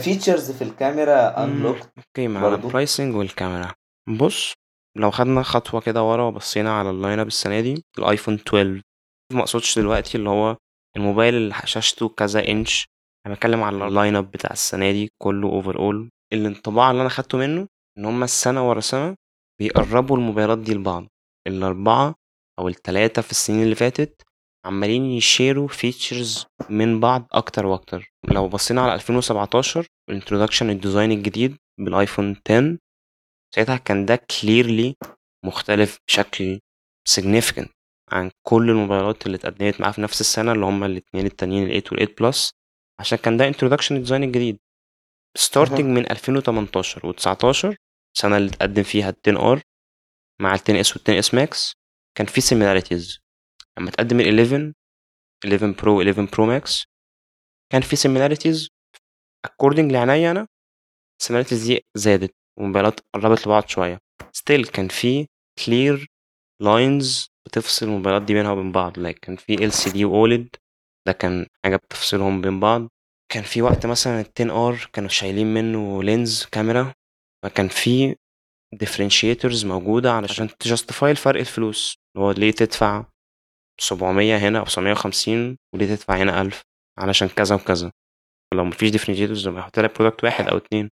[0.00, 2.66] فيتشرز في الكاميرا انلوك أوكي مع برضو.
[2.68, 3.74] البرايسنج والكاميرا.
[4.18, 4.52] بص
[4.98, 8.80] لو خدنا خطوة كده ورا وبصينا على ال lineup السنة دي ال iPhone 12
[9.32, 10.56] ما أقصدش دلوقتي اللي هو
[10.96, 12.86] الموبايل اللي شاشته كذا انش
[13.26, 17.66] أنا بتكلم على ال lineup بتاع السنة دي كله overall الانطباع اللي أنا خدته منه
[17.98, 19.14] إن هما السنة ورا سنة
[19.60, 21.06] بيقربوا الموبايلات دي لبعض.
[21.48, 22.14] الأربعة
[22.58, 24.22] أو التلاتة في السنين اللي فاتت
[24.64, 28.12] عمالين يشيروا features من بعض أكتر وأكتر.
[28.28, 32.78] لو بصينا على 2017 ال introduction ال design الجديد بال iPhone 10
[33.54, 34.94] ساعتها كان ده clearly
[35.44, 36.60] مختلف بشكل
[37.10, 37.68] significant
[38.12, 41.84] عن كل الموبايلات اللي اتقدمت معاه في نفس السنة اللي هما الاتنين التانيين ال 8
[41.92, 42.50] وال 8 Plus
[43.00, 44.58] عشان كان ده introduction ال design الجديد.
[45.36, 45.80] starting.
[45.84, 47.76] من 2018 و19
[48.16, 49.60] السنة اللي اتقدم فيها ال 10 R
[50.42, 51.72] مع ال 10 S وال 10 S Max
[52.18, 53.23] كان في similarities.
[53.78, 54.72] لما تقدم ال 11
[55.44, 56.84] 11 Pro 11 Pro Max
[57.72, 58.68] كان في similarities
[59.46, 60.46] according لعينيا أنا
[61.22, 63.98] similarities دي زادت والموبايلات قربت لبعض شوية.
[64.22, 65.26] Still كان في
[65.60, 66.06] clear
[66.62, 70.48] lines بتفصل الموبايلات دي بينها وبين بعض like كان في LCD و OLED
[71.06, 72.88] ده كان حاجة بتفصلهم بين بعض.
[73.32, 76.94] كان في وقت مثلا ال 10 R كانوا شايلين منه lens كاميرا
[77.44, 78.14] فكان في
[78.84, 83.06] differentiators موجودة علشان ت justify الفرق الفلوس اللي هو ليه تدفع
[83.80, 86.62] 700 هنا أو 750 وليه تدفع هنا 1000
[86.98, 87.92] علشان كذا وكذا.
[88.54, 90.90] لو مفيش differentiators لما يحط لك product واحد أو اتنين.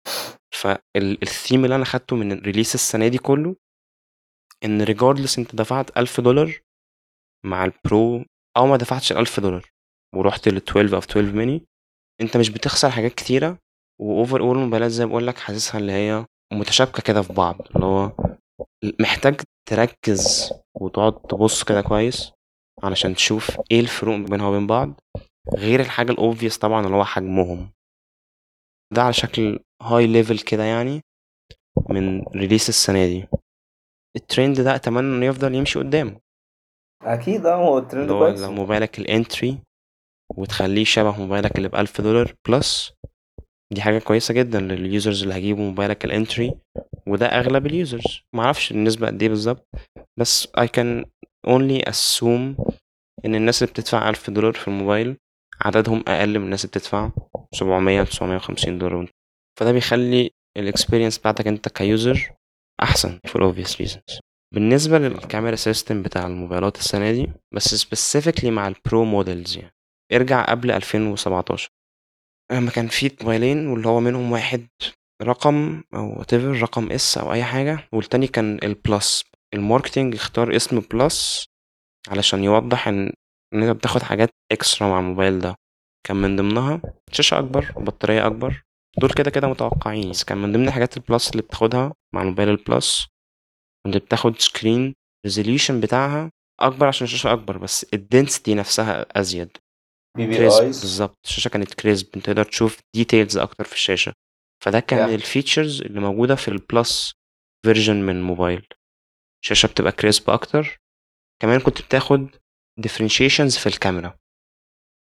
[0.54, 3.56] فالثيم اللي أنا خدته من ال release السنة دي كله
[4.64, 6.60] إن regardless أنت دفعت 1000 دولار
[7.46, 8.24] مع ال Pro
[8.56, 9.70] أو ما دفعتش ال 1000 دولار
[10.14, 11.62] ورحت لل 12 أو 12 ميني
[12.20, 13.58] أنت مش بتخسر حاجات كتيرة.
[14.00, 17.86] و overall الموبايلات زي ما بقول لك حاسسها اللي هي متشابكة كده في بعض اللي
[17.86, 18.12] هو
[19.00, 22.32] محتاج تركز وتقعد تبص كده كويس.
[22.84, 25.00] علشان تشوف إيه الفروق بينها وبين بعض
[25.56, 27.70] غير الحاجة ال obvious طبعا اللي هو حجمهم.
[28.94, 31.00] ده على شكل high level كده يعني
[31.90, 33.26] من release السنة دي.
[34.16, 36.18] الترند ده أتمنى إنه يفضل يمشي قدام
[37.02, 38.40] أكيد آه هو الترند اللي هو كويس.
[38.40, 39.58] لو موبايلك ال entry
[40.36, 42.92] وتخليه شبه موبايلك اللي بألف دولار plus
[43.72, 46.58] دي حاجة كويسة جدا لل users اللي هيجيبوا موبايلك ال entry
[47.08, 49.66] وده أغلب ال users معرفش النسبة قد إيه بالظبط
[50.18, 51.04] بس I can
[51.48, 52.72] only assume
[53.24, 55.16] إن الناس اللي بتدفع ألف دولار في الموبايل
[55.60, 57.10] عددهم أقل من الناس اللي بتدفع
[57.54, 59.10] 700 950 دولار.
[59.60, 62.30] فده بيخلي ال experience بتاعتك أنت ك user
[62.82, 64.18] أحسن for obvious reasons.
[64.54, 69.72] بالنسبة للكاميرا system بتاع الموبايلات السنة دي بس specifically مع ال Pro models يعني.
[70.12, 71.68] ارجع قبل 2017
[72.52, 74.66] لما كان في موبايلين واللي هو منهم واحد
[75.22, 79.24] رقم أو whatever رقم S أو أي حاجة والتاني كان ال Plus
[79.56, 81.44] ال marketing اختار اسم Plus
[82.08, 83.12] علشان يوضح ان
[83.54, 85.54] إن أنت بتاخد حاجات extra مع الموبايل ده.
[86.06, 86.80] كان من ضمنها
[87.12, 88.62] شاشة أكبر وبطارية أكبر.
[89.00, 90.10] دول كده كده متوقعين.
[90.10, 93.06] بس كان من ضمن الحاجات ال plus اللي بتاخدها مع الموبايل ال Plus
[93.86, 94.94] اللي بتاخد screen
[95.26, 96.30] resolution بتاعها
[96.60, 99.50] أكبر عشان الشاشة أكبر بس ال density نفسها أزيد.
[100.16, 101.18] بي بي crisp ايز بالظبط.
[101.24, 104.12] الشاشة كانت crisp أنت تقدر تشوف details أكتر في الشاشة.
[104.64, 105.14] فده كان من Yeah.
[105.14, 107.12] ال features اللي موجودة في ال Plus
[107.66, 108.66] version من موبايل
[109.42, 110.78] الشاشة بتبقى crisp أكتر.
[111.42, 112.28] كمان كنت بتاخد
[112.80, 114.16] differentiations في الكاميرا.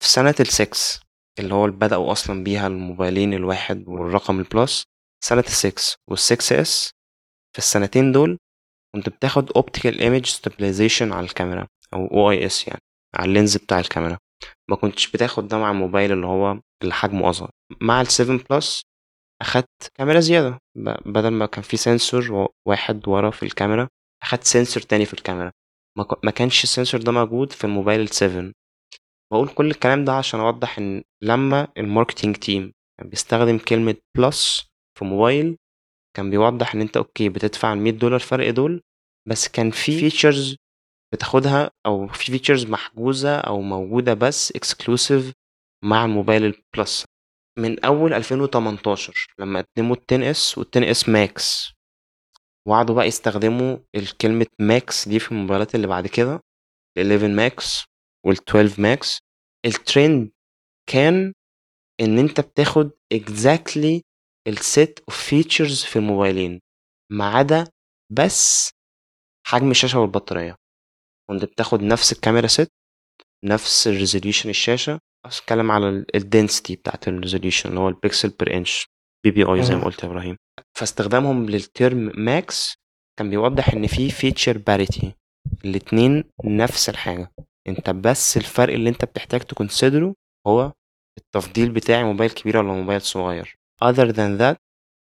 [0.03, 0.99] في سنة السكس
[1.39, 4.83] اللي هو بدأوا أصلا بيها الموبايلين الواحد والرقم ال Plus
[5.25, 6.91] سنة السكس والسكس اس
[7.53, 8.37] في السنتين دول
[8.95, 12.79] كنت بتاخد optical image stabilization على الكاميرا أو OIS يعني
[13.15, 14.17] على ال lens بتاع الكاميرا.
[14.69, 17.49] ما كنتش بتاخد ده مع الموبايل اللي هو اللي حجمه أصغر.
[17.81, 18.81] مع ال 7 Plus
[19.41, 23.87] أخدت كاميرا زيادة ب- بدل ما كان في sensor واحد ورا في الكاميرا
[24.23, 25.51] أخدت sensor تاني في الكاميرا.
[26.23, 28.51] ما كانش ال sensor ده موجود في الموبايل ال 7
[29.31, 34.67] بقول كل الكلام ده عشان أوضح إن لما ال marketing team كان بيستخدم كلمة Plus
[34.99, 35.57] في موبايل
[36.17, 38.81] كان بيوضح إن أنت okay بتدفع ال 100 دولار فرق دول
[39.27, 40.55] بس كان في features
[41.13, 45.31] بتاخدها أو في features محجوزة أو موجودة بس exclusive
[45.85, 47.05] مع الموبايل ال Plus
[47.59, 51.73] من أول 2018 لما قدموا ال 10S وال 10S Max
[52.67, 56.39] وقعدوا بقى يستخدموا الكلمة Max دي في الموبايلات اللي بعد كده
[56.97, 57.83] ال 11 Max
[58.25, 59.19] وال 12 Max
[59.65, 60.31] ال trend
[60.89, 61.33] كان
[62.01, 64.01] إن أنت بتاخد exactly
[64.47, 66.59] ال set of features في الموبايلين
[67.11, 67.67] ما عدا
[68.11, 68.69] بس
[69.47, 70.55] حجم الشاشة والبطارية.
[71.29, 72.67] كنت بتاخد نفس الكاميرا set
[73.45, 77.96] نفس ال resolution الشاشة بس اتكلم على ال density بتاعت ال resolution اللي هو ال
[77.96, 78.85] pixel per inch
[79.25, 79.85] PPI زي ما مم.
[79.85, 80.37] قلت يا إبراهيم.
[80.79, 82.75] فاستخدامهم لل term Max
[83.19, 85.13] كان بيوضح إن في feature parity
[85.65, 87.31] الاتنين نفس الحاجة.
[87.67, 90.15] أنت بس الفرق اللي أنت بتحتاج ت consider ه
[90.47, 90.71] هو
[91.17, 93.55] التفضيل بتاعي موبايل كبير ولا موبايل صغير.
[93.83, 94.55] Other than that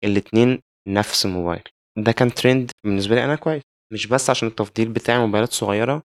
[0.04, 1.62] الاتنين نفس الموبايل
[1.98, 3.62] ده كان ترند بالنسبة لي أنا كويس.
[3.92, 6.02] مش بس عشان التفضيل بتاعي موبايلات صغيرة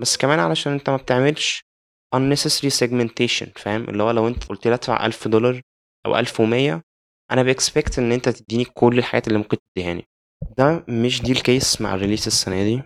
[0.00, 1.62] بس كمان علشان أنت ما بتعملش
[2.16, 5.60] unnecessary segmentation فاهم؟ اللي هو لو أنت قلت لي أدفع 1000 دولار
[6.06, 6.82] أو 1100
[7.30, 10.04] أنا ب expect إن أنت تديني كل الحاجات اللي ممكن تديهاني.
[10.58, 12.82] ده مش دي ال case مع ال release السنة دي.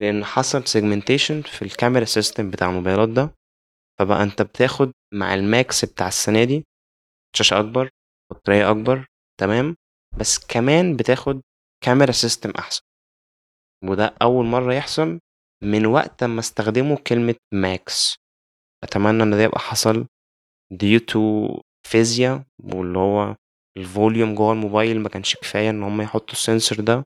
[0.00, 3.34] لأن حصل segmentation في ال camera system بتاع الموبايلات ده.
[3.98, 6.64] فبقى أنت بتاخد مع ال Max بتاع السنة دي
[7.36, 7.90] شاشة أكبر
[8.32, 9.06] بطارية أكبر
[9.40, 9.76] تمام؟
[10.18, 11.40] بس كمان بتاخد
[11.84, 12.82] camera system أحسن.
[13.84, 15.20] وده أول مرة يحصل
[15.62, 18.14] من وقت ما استخدموا كلمة Max
[18.84, 20.06] أتمنى إن ده يبقى حصل
[20.74, 21.18] due to
[21.86, 23.36] فيزياء واللي هو
[23.76, 27.04] ال volume جوه الموبايل ما كانش كفاية إن هم يحطوا ال sensor ده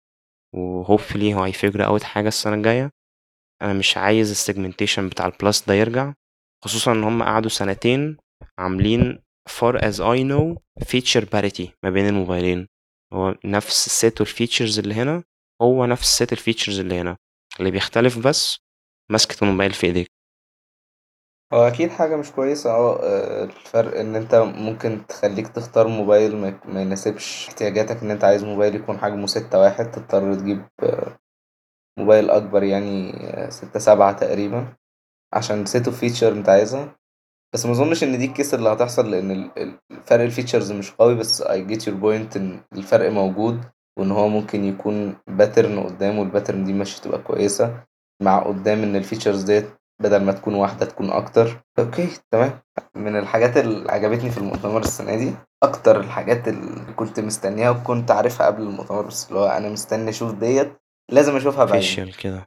[0.55, 2.91] و hopefully هو هي figure out حاجة السنة الجاية.
[3.63, 6.13] أنا مش عايز ال segmentation بتاع ال Plus ده يرجع
[6.65, 8.17] خصوصا إن هم قعدوا سنتين
[8.59, 9.19] عاملين
[9.51, 12.67] far as I know feature parity ما بين الموبايلين.
[13.13, 15.23] هو نفس ال set ال features اللي هنا
[15.63, 17.17] هو نفس set ال features اللي هنا.
[17.61, 18.59] اللي بيختلف بس
[19.13, 20.09] مسكة الموبايل في إيديك.
[21.53, 27.47] هو أكيد حاجة مش كويسة آه، الفرق إن أنت ممكن تخليك تختار موبايل ما يناسبش
[27.49, 31.17] احتياجاتك إن أنت عايز موبايل يكون حجمه ستة واحد تضطر تجيب آه،
[31.99, 34.69] موبايل أكبر يعني آه، ستة سبعة تقريبا
[35.35, 36.97] عشان set of feature أنت عايزها.
[37.55, 39.51] بس ما أظنش إن دي ال case اللي هتحصل ال-
[39.91, 43.61] الفرق ال features مش قوي بس I get your point إن الفرق موجود
[43.99, 47.85] وإن هو ممكن يكون pattern قدام وال pattern دي مش هتبقى كويسة.
[48.23, 49.67] مع قدام إن ال features ديت
[50.03, 51.63] بدل ما تكون واحدة تكون أكتر.
[51.79, 52.61] okay تمام.
[52.95, 58.47] من الحاجات اللي عجبتني في المؤتمر السنة دي أكتر الحاجات اللي كنت مستنيها وكنت عارفها
[58.47, 60.73] قبل المؤتمر بس اللي هو أنا مستني أشوف ديت
[61.11, 62.13] لازم أشوفها بعدين.
[62.23, 62.47] كده.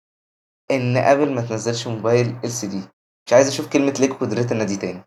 [0.72, 2.82] إن ابل ما تنزلش موبايل LCD
[3.28, 5.04] مش عايز أشوف كلمة Liquid Retina دي تاني.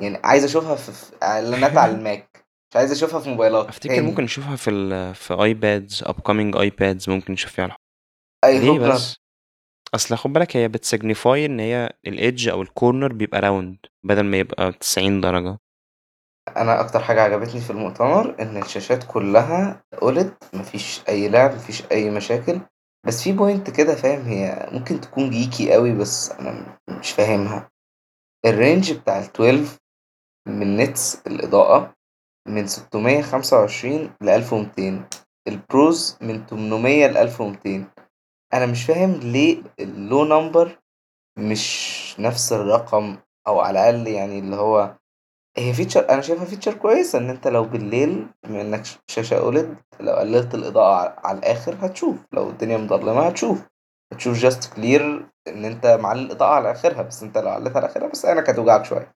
[0.00, 2.46] يعني عايز أشوفها في إعلانات على الماك.
[2.70, 4.06] مش عايز أشوفها في موبايلات Apple تاني.
[4.06, 7.78] ممكن نشوفها في ال في iPads upcoming iPads ممكن نشوف فيها الحوار.
[8.44, 9.21] إيه ليه بس؟
[9.94, 13.76] أصل خد بالك هي بت signify إن هي ال edge أو ال corner بيبقى round
[14.04, 15.58] بدل ما يبقى 90 درجة.
[16.56, 22.10] أنا أكتر حاجة عجبتني في المؤتمر إن الشاشات كلها OLED مفيش أي لعب مفيش أي
[22.10, 22.60] مشاكل
[23.06, 27.70] بس في point كده فاهم هي ممكن تكون geeky قوي بس أنا مش فاهمها.
[28.46, 29.78] ال range بتاع ال 12
[30.48, 31.94] من nits الإضاءة
[32.48, 35.08] من 625 ل 1200
[35.48, 37.84] ال Pros من 800 ل 1200
[38.54, 40.78] أنا مش فاهم ليه ال low number
[41.38, 43.16] مش نفس الرقم
[43.48, 44.96] أو على الأقل يعني اللي هو
[45.58, 49.76] هي feature أنا شايفها feature كويسة إن أنت لو بالليل بما إنك ش- شاشة OLED
[50.00, 53.62] لو قللت الإضاءة ع- على الآخر هتشوف لو الدنيا مظلمة هتشوف.
[54.12, 58.08] هتشوف just clear إن أنت معلي الإضاءة على آخرها بس أنت لو عليتها على آخرها
[58.08, 59.14] بس عينك هتوجعك شوية.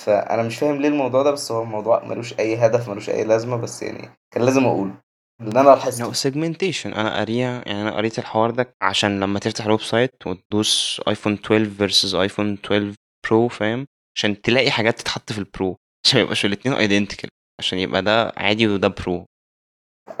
[0.00, 3.56] فأنا مش فاهم ليه الموضوع ده بس هو الموضوع ملوش أي هدف ملوش أي لازمة
[3.56, 4.94] بس يعني كان لازم أقوله.
[5.40, 6.04] لأن أنا لاحظته.
[6.04, 11.00] no segmentation أنا قاريها يعني أنا قريت الحوار ده عشان لما تفتح ال website وتدوس
[11.08, 12.94] iPhone 12 versus iPhone 12
[13.28, 13.86] Pro فاهم؟
[14.16, 15.76] عشان تلاقي حاجات تتحط في ال Pro
[16.06, 19.26] عشان ما يبقاش الاتنين identical عشان يبقى ده عادي وده Pro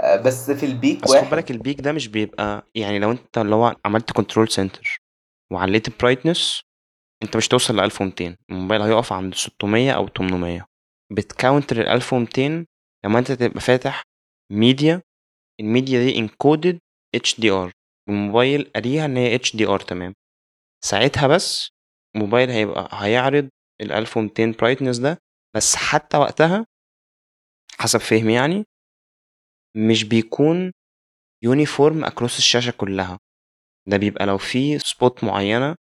[0.00, 1.30] آه، بس في ال peak بس خد واحد.
[1.30, 4.98] بالك ال peak ده مش بيبقى يعني لو أنت اللي هو عملت control center
[5.52, 6.62] وعليت ال brightness
[7.22, 10.66] أنت مش توصل ل 1200 الموبايل هيقف عند 600 أو 800
[11.12, 12.66] بت encounter ال 1200
[13.04, 14.02] لما أنت تبقى فاتح
[14.52, 15.02] media
[15.60, 17.72] ال media دي encoded HDR
[18.08, 20.14] الموبايل قاريها إن هي HDR تمام.
[20.84, 21.68] ساعتها بس
[22.16, 23.48] الموبايل هيبقى هيعرض
[23.80, 25.18] ال 1200 brightness ده
[25.56, 26.66] بس حتى وقتها
[27.78, 28.64] حسب فهمي يعني
[29.76, 30.72] مش بيكون
[31.44, 33.18] uniform across الشاشة كلها.
[33.88, 35.76] ده بيبقى لو في spot معينة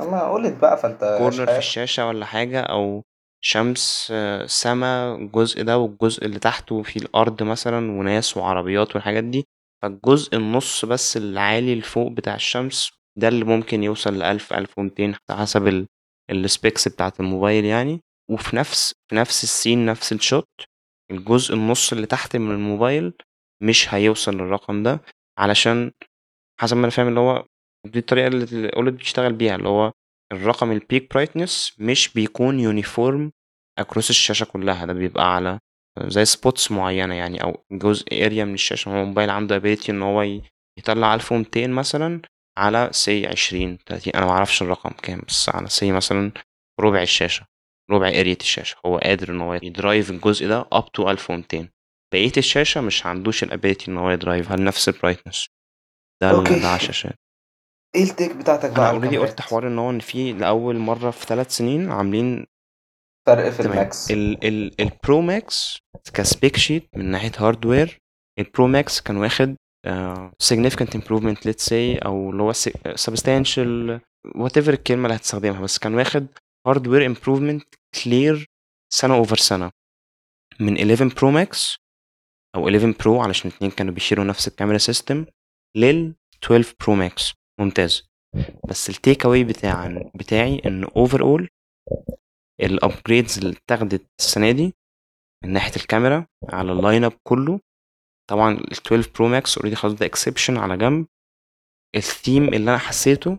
[0.00, 3.02] اما قلت بقى فأنت corner في شايف الشاشة ولا حاجة أو
[3.46, 9.44] شمس آه، سما الجزء ده والجزء اللي تحته في الأرض مثلا وناس وعربيات والحاجات دي.
[9.82, 15.14] فالجزء النص بس العالي اللي فوق بتاع الشمس ده اللي ممكن يوصل لألف ألف ومتين
[15.30, 15.86] حسب ال-
[16.30, 18.00] ال specs بتاعت الموبايل يعني.
[18.30, 20.48] وفي نفس في نفس ال scene نفس ال shot
[21.10, 23.12] الجزء النص اللي تحت من الموبايل
[23.62, 25.00] مش هيوصل للرقم ده.
[25.38, 25.92] علشان
[26.60, 27.44] حسب ما أنا فاهم اللي هو
[27.86, 29.92] دي الطريقة اللي ال OLED بتشتغل بيها اللي هو
[30.34, 33.32] الرقم ال peak brightness مش بيكون uniform
[33.78, 35.58] across الشاشة كلها ده بيبقى على
[36.00, 38.88] زي spots معينة يعني أو جزء area من الشاشة.
[38.88, 40.22] هو الموبايل عنده ability إن هو
[40.78, 42.20] يطلع 1200 مثلا
[42.58, 46.32] على say 20 30 أنا ما أعرفش الرقم كام بس على say مثلا
[46.80, 47.46] ربع الشاشة
[47.90, 48.76] ربع area الشاشة.
[48.86, 51.68] هو قادر إن هو ي drive الجزء ده up to 1200
[52.14, 55.48] بقية الشاشة مش عندوش ال ability إن هو ي drive ها لنفس ال brightness
[56.22, 56.32] ده
[56.62, 57.14] ده على الشاشات.
[57.94, 60.32] إيه ال take بتاعتك بقى أنا على already قلت الكاميرات؟ حوار إن هو إن في
[60.32, 62.46] لأول مرة في ثلاث سنين عاملين
[63.26, 63.72] فرق في تمام.
[63.72, 64.10] الماكس.
[64.10, 65.78] ال ال البرو ماكس
[66.14, 67.98] ك spec sheet من ناحية hardware
[68.38, 69.90] البرو ماكس كان واخد uh,
[70.52, 74.00] significant improvement let's say أو اللي هو si- substantial
[74.38, 76.26] whatever الكلمة اللي هتستخدمها بس كان واخد
[76.66, 77.60] hardware improvement
[77.96, 78.44] clear
[78.92, 79.70] سنة over سنة.
[80.60, 81.76] من 11 برو ماكس
[82.56, 85.26] أو 11 برو علشان الاثنين كانوا بي share وا نفس الكاميرا system
[85.76, 86.14] لل
[86.44, 88.08] 12 برو ماكس ممتاز.
[88.68, 91.48] بس التيك اواي بتاع بتاعي إن overall ال
[92.60, 94.74] upgrades اللي اتاخدت السنة دي
[95.44, 97.60] من ناحية الكاميرا على ال lineup كله
[98.30, 101.06] طبعا ال 12 برو ماكس already خلاص ده exception على جنب.
[101.96, 103.38] الثيم اللي أنا حسيته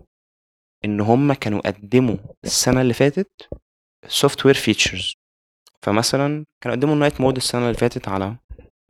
[0.85, 3.31] إن هم كانوا قدموا السنة اللي فاتت
[4.07, 5.13] software features
[5.81, 8.37] فمثلا كانوا قدموا ال night mode السنة اللي فاتت على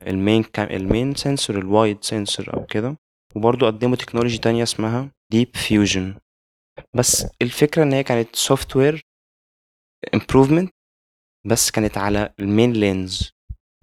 [0.02, 2.96] ال main cam ال main sensor ال wide sensor أو كده.
[3.36, 6.14] وبرضه قدموا technology تانية اسمها Deep Fusion
[6.96, 9.02] بس الفكرة إن هي كانت software
[10.14, 10.70] improvement
[11.46, 13.30] بس كانت على ال main lens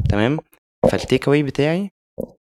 [0.10, 0.40] تمام؟
[0.92, 1.90] فالتيك اواي بتاعي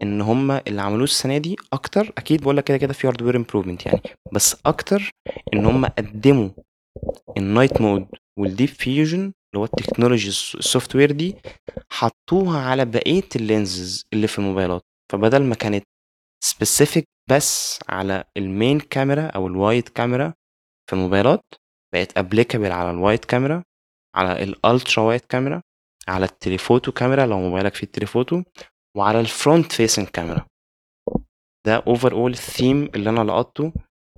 [0.02, 3.86] إن هم اللي عملوه السنة دي أكتر أكيد بقول لك كده كده في hardware improvement
[3.86, 4.00] يعني
[4.32, 5.10] بس أكتر
[5.54, 6.50] إن هم قدموا
[7.36, 8.06] ال night mode
[8.38, 11.36] وال Deep Fusion اللي هو ال technology ال software دي
[11.92, 14.82] حطوها على بقية ال lenses اللي في الموبايلات.
[15.12, 15.84] فبدل ما كانت
[16.44, 20.34] specific بس على ال main كاميرا أو ال wide كاميرا
[20.90, 21.44] في الموبايلات
[21.94, 23.62] بقت applicable على ال wide كاميرا
[24.16, 25.62] على ال ultra wide كاميرا
[26.08, 28.42] على ال telephoto كاميرا لو موبايلك فيه ال telephoto
[28.96, 30.46] وعلى ال front facing كاميرا
[31.66, 33.72] ده overall ال theme اللي أنا لقطته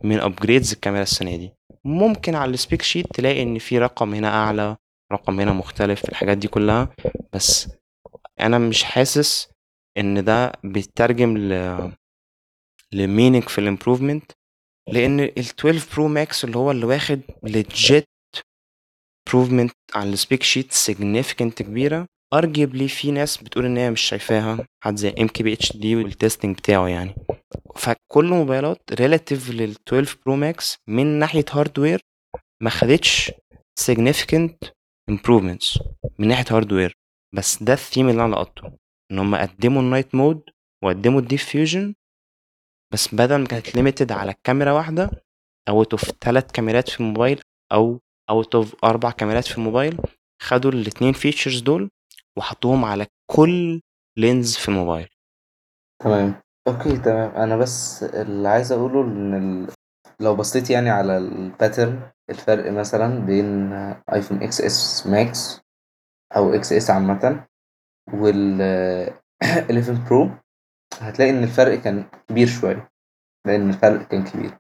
[0.05, 1.53] من upgrades الكاميرا السنة دي.
[1.85, 4.77] ممكن على ال spec sheet تلاقي إن في رقم هنا أعلى
[5.13, 6.89] رقم هنا مختلف الحاجات دي كلها
[7.33, 7.69] بس
[8.41, 9.51] أنا مش حاسس
[9.99, 11.53] إن ده بيترجم ل
[12.93, 14.33] ل meaning في ال improvement
[14.89, 18.05] لأن ال 12 برو ماكس اللي هو اللي واخد legit
[19.31, 24.67] improvement على ال spec sheet significant كبيرة arguably في ناس بتقول إن هي مش شايفاها
[24.85, 27.15] حد زي ام كي بي اتش دي وال testing بتاعه يعني.
[27.77, 32.01] فكل موبايلات relative لل 12 برو ماكس من ناحية hardware
[32.63, 33.33] ما خدتش
[33.81, 34.69] significant
[35.11, 35.83] improvements
[36.19, 36.93] من ناحية hardware
[37.35, 38.73] بس ده الثيم اللي أنا لقطته
[39.13, 40.43] إن هم قدموا ال night mode
[40.85, 41.95] وقدموا ال Deep Fusion
[42.93, 45.11] بس بدل ما كانت limited على كاميرا واحدة
[45.69, 47.41] out of ثلاث كاميرات في الموبايل
[47.73, 50.01] أو out of أربع كاميرات في الموبايل
[50.43, 51.91] خدوا الاثنين features دول
[52.39, 53.81] وحطوهم على كل
[54.19, 55.09] lens في الموبايل.
[56.03, 56.35] تمام.
[56.69, 57.31] okay تمام.
[57.31, 59.69] أنا بس اللي عايز أقوله إن ال...
[60.21, 63.73] لو بصيت يعني على ال pattern الفرق مثلا بين
[64.13, 65.61] ايفون إكس اس ماكس
[66.37, 67.47] أو إكس اس عامة
[68.13, 68.61] وال
[69.43, 70.31] 11 برو
[71.01, 72.91] هتلاقي إن الفرق كان كبير شوية
[73.47, 74.59] لأن الفرق كان كبير.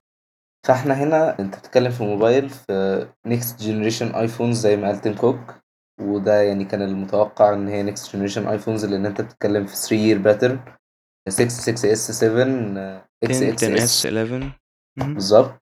[0.66, 5.54] فإحنا هنا أنت بتتكلم في موبايل في next generation iPhones زي ما قال تيم كوك
[6.00, 10.18] وده يعني كان المتوقع إن هي next generation iPhones لأن أنت بتتكلم في 3 year
[10.18, 10.60] pattern
[11.28, 14.52] 6 6 اس 7 إكس 10 إكس 10 اس اس 11
[14.98, 15.14] مهم.
[15.14, 15.60] بالظبط.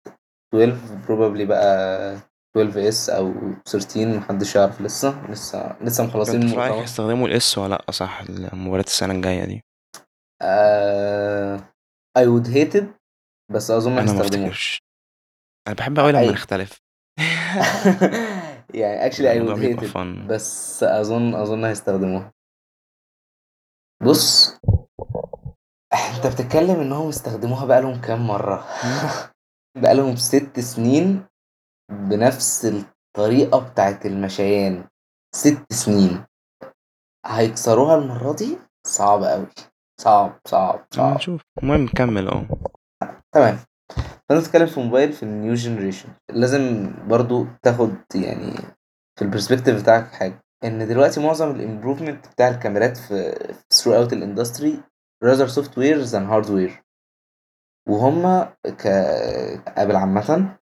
[0.56, 2.14] 12 probably بقى
[2.58, 3.34] 12 اس أو
[3.66, 9.14] 13 محدش يعرف لسه لسه لسه مخلصين المؤتمر هيستخدموا الاس ولا لأ صح المباريات السنة
[9.14, 9.64] الجاية دي.
[10.42, 11.58] آه...
[12.20, 12.84] I would hate it
[13.52, 14.82] بس أظن أنا ما هيستخدموه أفتكرش.
[15.68, 16.30] أنا بحب قوي لما أي.
[16.32, 16.80] نختلف.
[18.80, 22.32] يعني actually I الموضوع would بيبقى hate it فن بس أظن أظن هيستخدموها
[24.04, 24.58] بص
[25.94, 28.68] أنت بتتكلم انهم استخدموها بقالهم كام مرة؟
[29.82, 31.26] بقالهم ست سنين
[31.92, 34.88] بنفس الطريقة بتاعت المشيان.
[35.36, 36.26] ست سنين.
[37.26, 39.48] هيكسروها المرة دي؟ صعب قوي
[40.00, 41.16] صعب صعب صعب.
[41.16, 42.48] نشوف المهم نكمل آه.
[43.32, 43.58] تمام.
[44.30, 48.52] خلينا نتكلم في موبايل في ال new generation لازم برضو تاخد يعني
[49.16, 50.42] في ال perspective بتاعك حاجة.
[50.64, 53.32] إن دلوقتي معظم ال improvement بتاع الكاميرات في
[53.74, 54.84] throughout ال industry
[55.26, 56.84] rather software than hardware.
[57.90, 58.46] وهم
[58.78, 60.58] Apple عامة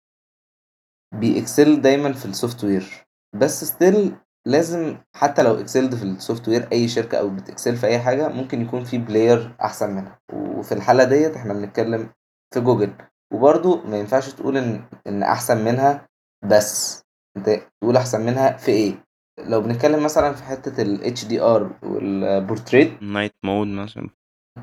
[1.14, 4.16] بي excel دايما في ال software بس still
[4.46, 8.28] لازم حتى لو excelled في ال software أي شركة أو بت excel في أي حاجة
[8.28, 10.18] ممكن يكون في player أحسن منها.
[10.32, 12.10] وفي الحالة ديت إحنا بنتكلم
[12.54, 12.92] في جوجل
[13.32, 16.08] وبرضو ما ينفعش تقول إن إن أحسن منها
[16.44, 17.02] بس.
[17.36, 17.50] أنت
[17.82, 19.04] تقول أحسن منها في إيه؟
[19.38, 24.10] لو بنتكلم مثلا في حتة ال HDR والبورتريت night mode مثلا.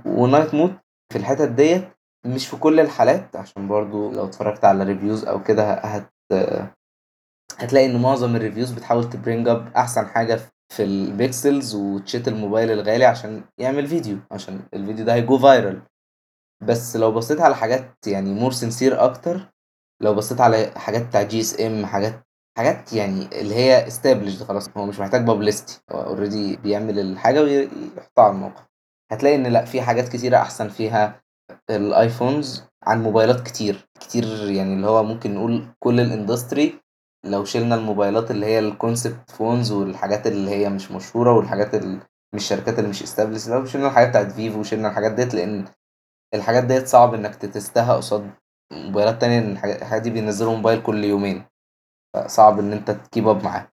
[0.05, 0.75] و night mode
[1.13, 1.83] في الحتت ديت
[2.25, 6.13] مش في كل الحالات عشان برضو لو اتفرجت على reviews أو كده هت
[7.57, 10.39] هتلاقي إن معظم ال reviews بتحاول ت bring up أحسن حاجة
[10.69, 15.37] في ال Pixels وت shit الموبايل الغالي عشان يعمل فيديو عشان الفيديو ده هي go
[15.37, 15.81] viral
[16.63, 19.51] بس لو بصيت على حاجات يعني more sincere أكتر
[20.01, 22.23] لو بصيت على حاجات بتاع GSM حاجات
[22.57, 28.23] حاجات يعني اللي هي established خلاص هو مش محتاج publicity هو already بيعمل الحاجة ويحطها
[28.23, 28.65] على الموقع.
[29.11, 31.21] هتلاقي إن لأ في حاجات كتيرة أحسن فيها
[31.69, 36.79] ال iPhones عن موبايلات كتير كتير يعني اللي هو ممكن نقول كل ال industry
[37.25, 41.95] لو شلنا الموبايلات اللي هي ال concept phones والحاجات اللي هي مش مشهورة والحاجات اللي
[42.35, 45.65] مش الشركات اللي مش established لو شلنا الحاجات بتاعت Vivo وشلنا الحاجات ديت لأن
[46.35, 48.31] الحاجات ديت صعب إنك ت test ها قصاد
[48.73, 51.45] موبايلات تانية ان الحاجات دي بينزلوا موبايل كل يومين
[52.15, 53.67] فصعب إن أنت ت keep up معاه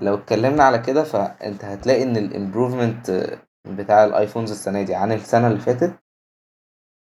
[0.00, 3.26] لو اتكلمنا على كده فأنت هتلاقي إن ال improvement
[3.66, 5.94] بتاع ال iPhones السنة دي عن السنة اللي فاتت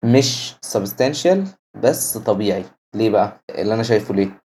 [0.06, 1.48] مش substantial
[1.84, 2.66] بس طبيعي.
[2.96, 4.45] ليه بقى؟ اللي أنا شايفه ليه؟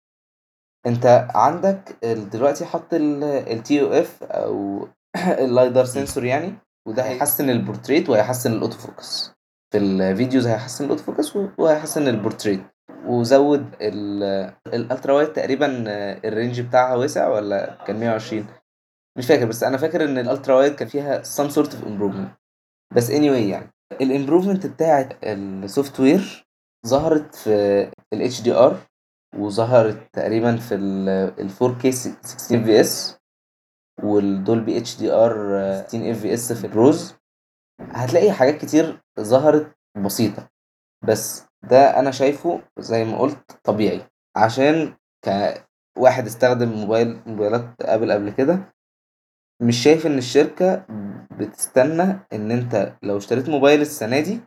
[0.87, 1.97] انت عندك
[2.33, 6.55] دلوقتي حط ال TOF أو ال LiDAR sensor يعني
[6.89, 9.33] وده هيحسن البورتريت وهيحسن ال auto focus
[9.73, 12.61] في ال videos هيحسن ال auto focus وهيحسن البورتريت
[13.07, 13.67] وزود
[14.75, 15.85] ال ultra wide تقريبا
[16.25, 18.47] ال range بتاعها وسع ولا كان 120
[19.19, 22.29] مش فاكر بس أنا فاكر إن ال ultra wide كان فيها some sort of improvement.
[22.97, 23.71] بس anyway يعني
[24.01, 26.47] ال improvement بتاعت ال software
[26.87, 28.79] ظهرت في ال HDR
[29.39, 33.19] وظهرت تقريبا في ال 4K 60 fps
[34.03, 35.35] وال Dolby HDR
[35.87, 37.15] 60 fps في ال Pros.
[37.81, 39.73] هتلاقي حاجات كتير ظهرت
[40.05, 40.49] بسيطة
[41.05, 44.01] بس ده أنا شايفه زي ما قلت طبيعي.
[44.37, 44.97] عشان
[45.97, 48.75] كواحد استخدم موبايل موبايلات Apple قبل كده
[49.63, 50.87] مش شايف إن الشركة
[51.39, 54.41] بتستنى إن أنت لو اشتريت موبايل السنة دي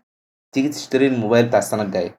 [0.56, 2.18] تيجي تشتري الموبايل بتاع السنة الجاية.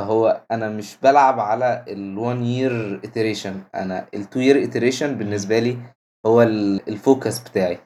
[0.00, 3.54] فهو أنا مش بلعب على ال1 year iteration.
[3.74, 5.78] أنا ال2 year iteration بالنسبة لي
[6.26, 7.78] هو ال focus بتاعي.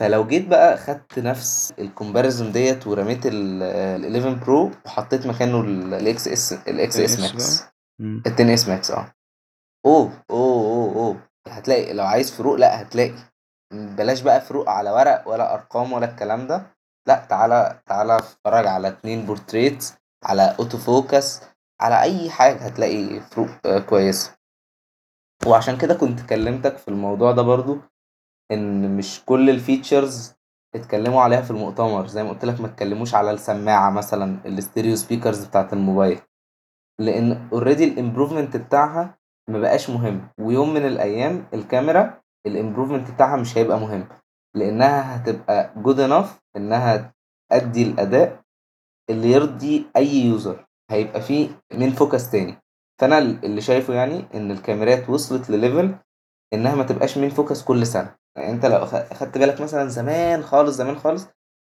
[0.00, 5.60] فلو جيت بقى خدت نفس ال comparison ديت ورميت ال 11 Pro وحطيت مكانه
[5.98, 9.12] ال XS ال XS Max ال 10S Max آه.
[9.86, 11.16] أوه أوه أوه أوه.
[11.48, 13.14] هتلاقي لو عايز فروق لأ هتلاقي.
[13.72, 16.62] بلاش بقى فروق على ورق ولا أرقام ولا الكلام ده.
[17.08, 19.92] لأ تعالى تعالى أتفرج على اتنين بورتريت
[20.24, 21.40] على auto focus
[21.80, 24.36] على أي حاجة هتلاقي فروق كويسة.
[25.46, 27.78] وعشان كده كنت كلمتك في الموضوع ده برضو
[28.52, 30.34] إن مش كل ال features
[30.74, 32.06] اتكلموا عليها في المؤتمر.
[32.06, 36.20] زي ما قلت لك ما اتكلموش على السماعة مثلا ال stereo speakers بتاعت الموبايل.
[37.00, 39.18] لأن already ال improvement بتاعها
[39.48, 40.28] ما بقاش مهم.
[40.40, 44.08] ويوم من الأيام الكاميرا ال improvement بتاعها مش هيبقى مهم.
[44.56, 47.12] لأنها هتبقى good enough إنها
[47.50, 48.39] تأدي الأداء
[49.10, 52.56] اللي يرضي أي user هيبقى فيه من focus تاني.
[53.00, 55.94] فأنا اللي شايفه يعني إن الكاميرات وصلت لل level
[56.54, 58.14] إنها ما تبقاش من focus كل سنة.
[58.36, 61.26] يعني أنت لو اخدت بالك مثلا زمان خالص زمان خالص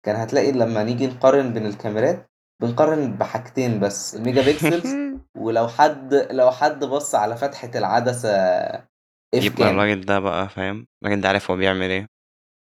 [0.06, 2.30] كان هتلاقي لما نيجي نقارن بين الكاميرات
[2.62, 4.96] بنقارن بحاجتين بس ال megapixels
[5.44, 8.30] ولو حد لو حد بص على فتحة العدسة
[9.34, 12.08] F يبقى الراجل ده بقى فاهم؟ الراجل ده عارف هو بيعمل إيه.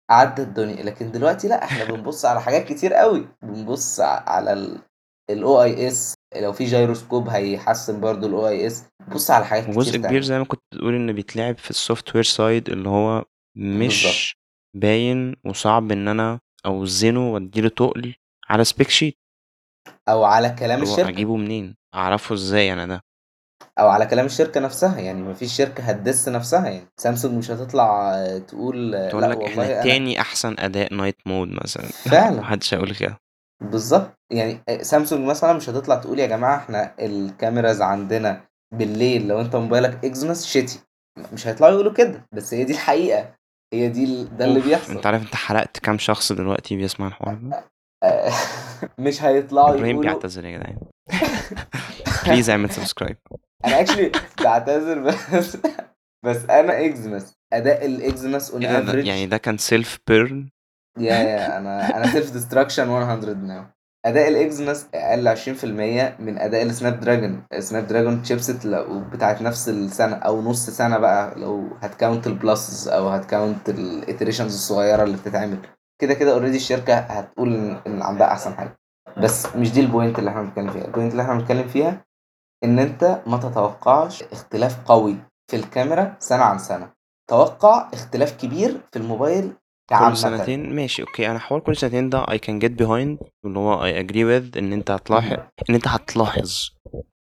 [0.09, 0.83] عدى الدنيا.
[0.83, 3.27] لكن دلوقتي لا إحنا بنبص على حاجات كتير قوي.
[3.41, 4.79] بنبص على ال...
[5.29, 10.21] ال OIS لو في جيروسكوب هيحسن برضو ال OIS بص على حاجات كتير جزء كبير
[10.21, 14.37] زي ما كنت بتقول إن بيتلعب في ال software side اللي هو مش بالظبط.
[14.75, 18.15] باين وصعب إن أنا أوزنه وأديله تقل
[18.49, 19.17] على spec sheet
[20.09, 21.09] أو على كلام الشركة.
[21.09, 23.01] أجيبه منين؟ أعرفه إزاي أنا ده؟
[23.79, 27.51] أو على كلام الشركة نفسها يعني ما فيش شركة هت diss نفسها يعني سامسونج مش
[27.51, 28.13] هتطلع
[28.47, 31.85] تقول آه، تقول لك إحنا والله أنا تاني أحسن أداء night mode مثلا.
[32.11, 32.41] فعلا.
[32.41, 33.17] محدش هيقول كده.
[33.63, 34.11] بالظبط.
[34.31, 38.41] يعني آه، سامسونج مثلا مش هتطلع تقول يا جماعة إحنا ال cameras عندنا
[38.73, 40.79] بالليل لو أنت موبايلك Exynos shitty
[41.33, 43.33] مش هيطلعوا يقولوا كده بس هي دي الحقيقة.
[43.73, 44.93] هي دي ال- ده اللي بيحصل.
[44.95, 47.63] أنت عارف أنت حرقت كام شخص دلوقتي بيسمع الحوار ده؟
[48.03, 48.31] آه،
[48.99, 50.77] مش هيطلعوا إبراهيم يقولوا بيعتذر يا جدعان.
[52.27, 53.17] please اعمل subscribe
[53.65, 54.11] أنا actually
[54.43, 55.57] بعتذر بس
[56.25, 60.49] بس أنا Exynos اداء ال Exynos on average يعني ده كان self burn
[60.99, 63.63] يا يا أنا أنا self destruction 100 now
[64.05, 65.65] اداء ال Exynos أقل 20%
[66.21, 71.39] من اداء ال Snapdragon ال Snapdragon chipset لو بتاعت نفس السنة أو نص سنة بقى
[71.39, 75.57] لو هت count ال plus أو هت count ال iterations الصغيرة اللي بتتعمل.
[76.01, 78.77] كده كده already الشركة هتقول ان إن عندها أحسن حاجة.
[79.17, 80.85] بس مش دي ال point اللي إحنا بنتكلم فيها.
[80.85, 82.05] ال point اللي إحنا بنتكلم فيها
[82.63, 85.15] إن أنت ما تتوقعش اختلاف قوي
[85.51, 86.91] في الكاميرا سنة عن سنة.
[87.29, 89.55] توقع اختلاف كبير في الموبايل كل
[89.89, 91.31] كعامة سنتين؟ ماشي okay.
[91.31, 94.73] أنا حوار كل سنتين ده I can get behind اللي هو I agree with إن
[94.73, 95.37] أنت هتلاحظ
[95.69, 96.69] إن أنت هتلاحظ.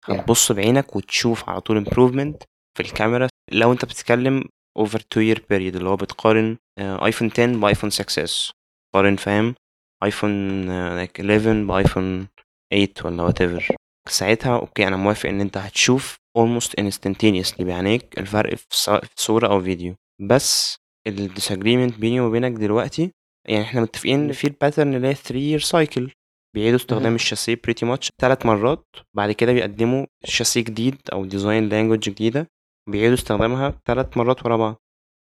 [0.06, 2.46] هتبص بعينك وتشوف على طول improvement
[2.78, 3.28] في الكاميرا.
[3.52, 4.44] لو أنت بتتكلم
[4.80, 8.52] over two year period اللي هو بتقارن iPhone 10 ب iPhone 6s
[8.94, 9.56] قارن فاهم؟
[10.04, 10.32] iPhone
[10.70, 12.28] آه، like 11 ب iPhone
[12.74, 13.76] 8 ولا whatever.
[14.08, 19.48] ساعتها okay أنا موافق إن أنت هتشوف almost instantaneously بعينيك الفرق في سواء في صورة
[19.48, 19.96] أو فيديو.
[20.22, 20.76] بس
[21.10, 23.12] ال disagreement بيني وبينك دلوقتي
[23.48, 26.12] يعني إحنا متفقين إن في ال pattern اللي هي 3 year cycle.
[26.56, 27.16] بيعيدوا استخدام.
[27.16, 28.86] الشاسيه pretty much ثلاث مرات.
[29.16, 32.48] بعد كده بيقدموا شاسيه جديد أو design language جديدة.
[32.90, 34.76] بيعيدوا استخدامها ثلاث مرات ورا بعض.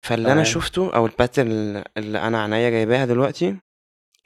[0.05, 0.43] فاللي أنا.
[0.43, 3.55] شفته أو ال pattern اللي أنا عينيا جايباها دلوقتي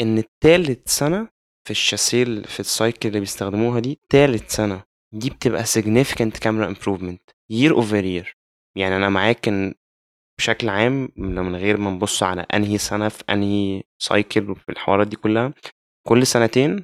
[0.02, 1.28] إن التالت سنة
[1.68, 4.84] في الشاسيه اللي في ال cycle اللي بيستخدموها دي تالت سنة.
[5.14, 7.18] دي بتبقى significant camera improvement
[7.54, 8.34] year over year.
[8.78, 9.74] يعني أنا معاك إن
[10.40, 15.16] بشكل عام من غير ما نبص على أنهي سنة في أنهي cycle وفي الحوارات دي
[15.16, 15.54] كلها
[16.08, 16.84] كل سنتين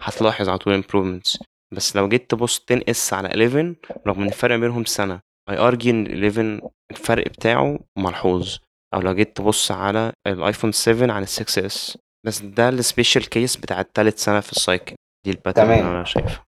[0.00, 1.42] هتلاحظ على طول improvements.
[1.72, 3.74] بس لو جيت تبص تنقص على 11
[4.06, 5.20] رغم إن الفرق بينهم سنة
[5.50, 6.60] I argue إن 11
[6.90, 8.56] الفرق بتاعه ملحوظ.
[8.94, 11.96] أو لو جيت تبص على الايفون 7 عن ال 6s
[12.26, 14.94] بس ده ال special case بتاع التالت سنة في ال cycle
[15.24, 15.78] دي ال pattern تمام.
[15.78, 16.44] اللي أنا شايفها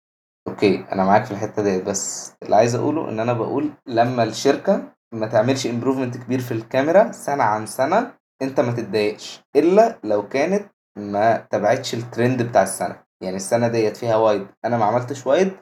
[0.48, 4.92] okay أنا معاك في الحتة ديت بس اللي عايز أقوله إن أنا بقول لما الشركة
[5.14, 10.70] ما تعملش improvement كبير في الكاميرا سنة عن سنة أنت ما تتضايقش إلا لو كانت
[10.98, 13.02] ما تبعتش الترند بتاع السنة.
[13.22, 15.52] يعني السنة ديت فيها wide أنا ما عملتش wide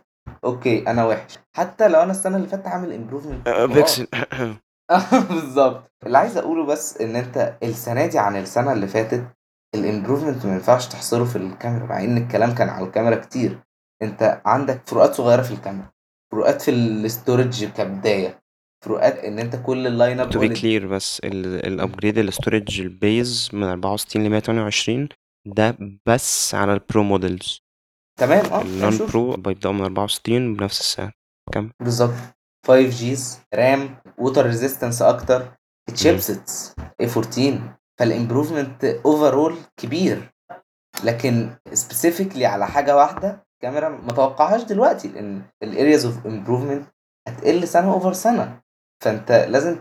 [0.44, 1.38] okay أنا وحش.
[1.56, 4.06] حتى لو أنا السنة اللي فاتت عامل improvement Pixel
[5.30, 5.92] بالظبط.
[6.06, 9.24] اللي عايز أقوله بس إن أنت السنة دي عن السنة اللي فاتت
[9.74, 13.58] ال improvement ما ينفعش تحصره في الكاميرا مع إن الكلام كان على الكاميرا كتير.
[14.02, 15.90] أنت عندك فروقات صغيرة في الكاميرا
[16.32, 18.42] فروقات في ال storage كبداية
[18.84, 22.94] فروقات إن أنت كل ال lineup to be clear بس ال upgrade ال storage ال
[22.94, 25.08] base من 64 ل 128
[25.46, 27.60] ده بس على ال Pro models
[28.20, 28.98] تمام آه ال non.
[28.98, 31.12] Pro بيبدأوا من 64 بنفس السعر.
[31.82, 32.14] بالظبط.
[32.66, 35.52] 5Gs RAM water resistance أكتر
[35.94, 37.58] chipsets A14 فال
[37.98, 40.32] improvement overall كبير.
[41.04, 46.84] لكن specifically على حاجة واحدة كاميرا ما توقعهاش دلوقتي لأن ال areas of improvement
[47.28, 48.60] هتقل سنة over سنة.
[49.04, 49.76] فأنت لازم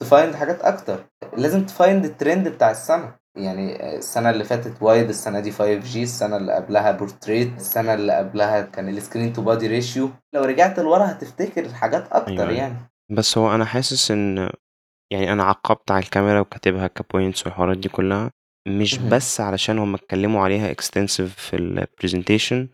[0.00, 1.04] ت find حاجات أكتر.
[1.36, 3.18] لازم ت find ال trend بتاع السنة.
[3.36, 8.60] يعني السنة اللي فاتت wide السنة دي 5G السنة اللي قبلها بورتريت السنة اللي قبلها
[8.60, 12.58] كان ال screen to body ratio لو رجعت لورا هتفتكر حاجات أكتر أيوة، أيوة.
[12.58, 12.74] يعني.
[13.10, 14.50] بس هو أنا حاسس إن
[15.12, 18.30] يعني أنا عقبت على الكاميرا وكاتبها ك points والحوارات دي كلها.
[18.68, 18.98] مش.
[18.98, 22.68] بس علشان هم اتكلموا عليها extensive في ال presentation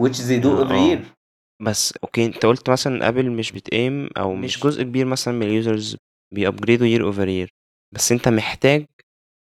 [0.00, 0.96] which they do every آه.
[0.96, 1.00] year
[1.62, 5.42] بس okay أنت قلت مثلا Apple مش بتقيم أو مش مش- جزء كبير مثلا من
[5.46, 5.96] ال users
[6.34, 7.48] بي upgrade وا year over year
[7.94, 8.86] بس أنت محتاج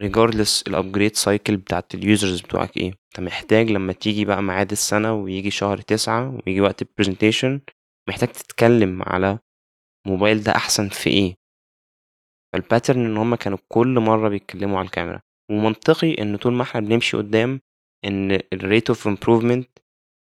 [0.03, 2.87] regardless ال upgrade cycle بتاعت ال users بتوعك إيه.
[2.89, 7.61] أنت محتاج لما تيجي بقى ميعاد السنة ويجي شهر تسعة ويجي وقت ال presentation
[8.09, 9.39] محتاج تتكلم على
[10.07, 11.35] موبايل ده أحسن في إيه.
[12.57, 16.81] فال pattern إن هم كانوا كل مرة بيتكلموا على الكاميرا ومنطقي إن طول ما إحنا
[16.81, 17.61] بنمشي قدام
[18.05, 19.69] إن ال rate of improvement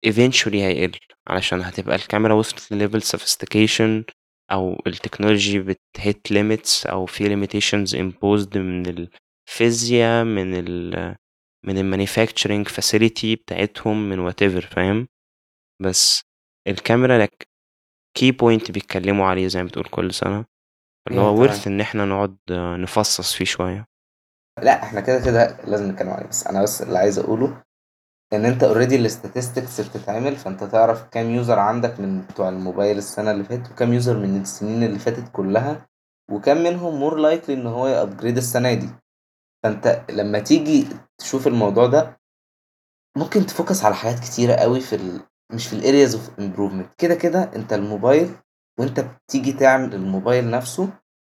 [0.08, 4.14] eventually هيقل علشان هتبقى الكاميرا وصلت لل level sophistication
[4.52, 9.08] أو ال technology بت hit limits أو في limitations imposed من
[9.48, 11.16] الفيزياء من ال
[11.66, 15.08] من ال manufacturing facility بتاعتهم من whatever فاهم؟
[15.82, 16.22] بس
[16.68, 17.48] الكاميرا لك
[18.20, 20.59] key point بيتكلموا عليه زي ما بتقول كل سنة.
[21.08, 21.50] اللي هو تمام.
[21.50, 22.38] worth إن إحنا نقعد
[22.80, 23.86] نفصص فيه شوية
[24.64, 27.64] لأ إحنا كده، كده لازم نتكلم عليه، بس أنا بس اللي عايز أقوله
[28.34, 33.44] إن أنت already الstatistics بتتعمل، فأنت تعرف كام user عندك من بتوع الموبايل السنة اللي
[33.44, 35.88] فاتت، وكام user من السنين اللي فاتت كلها،
[36.32, 38.90] وكام منهم more likely إن هو يupgrade السنة دي.
[39.64, 40.88] فأنت لمّا تيجي
[41.18, 42.20] تشوف الموضوع ده
[43.18, 45.22] ممكن تفوكس على حاجات كتيرة أوي في ال
[45.54, 48.36] مش في الareas of improvement كده، كده أنت الموبايل
[48.80, 50.90] وأنت بتيجي تعمل الموبايل نفسه،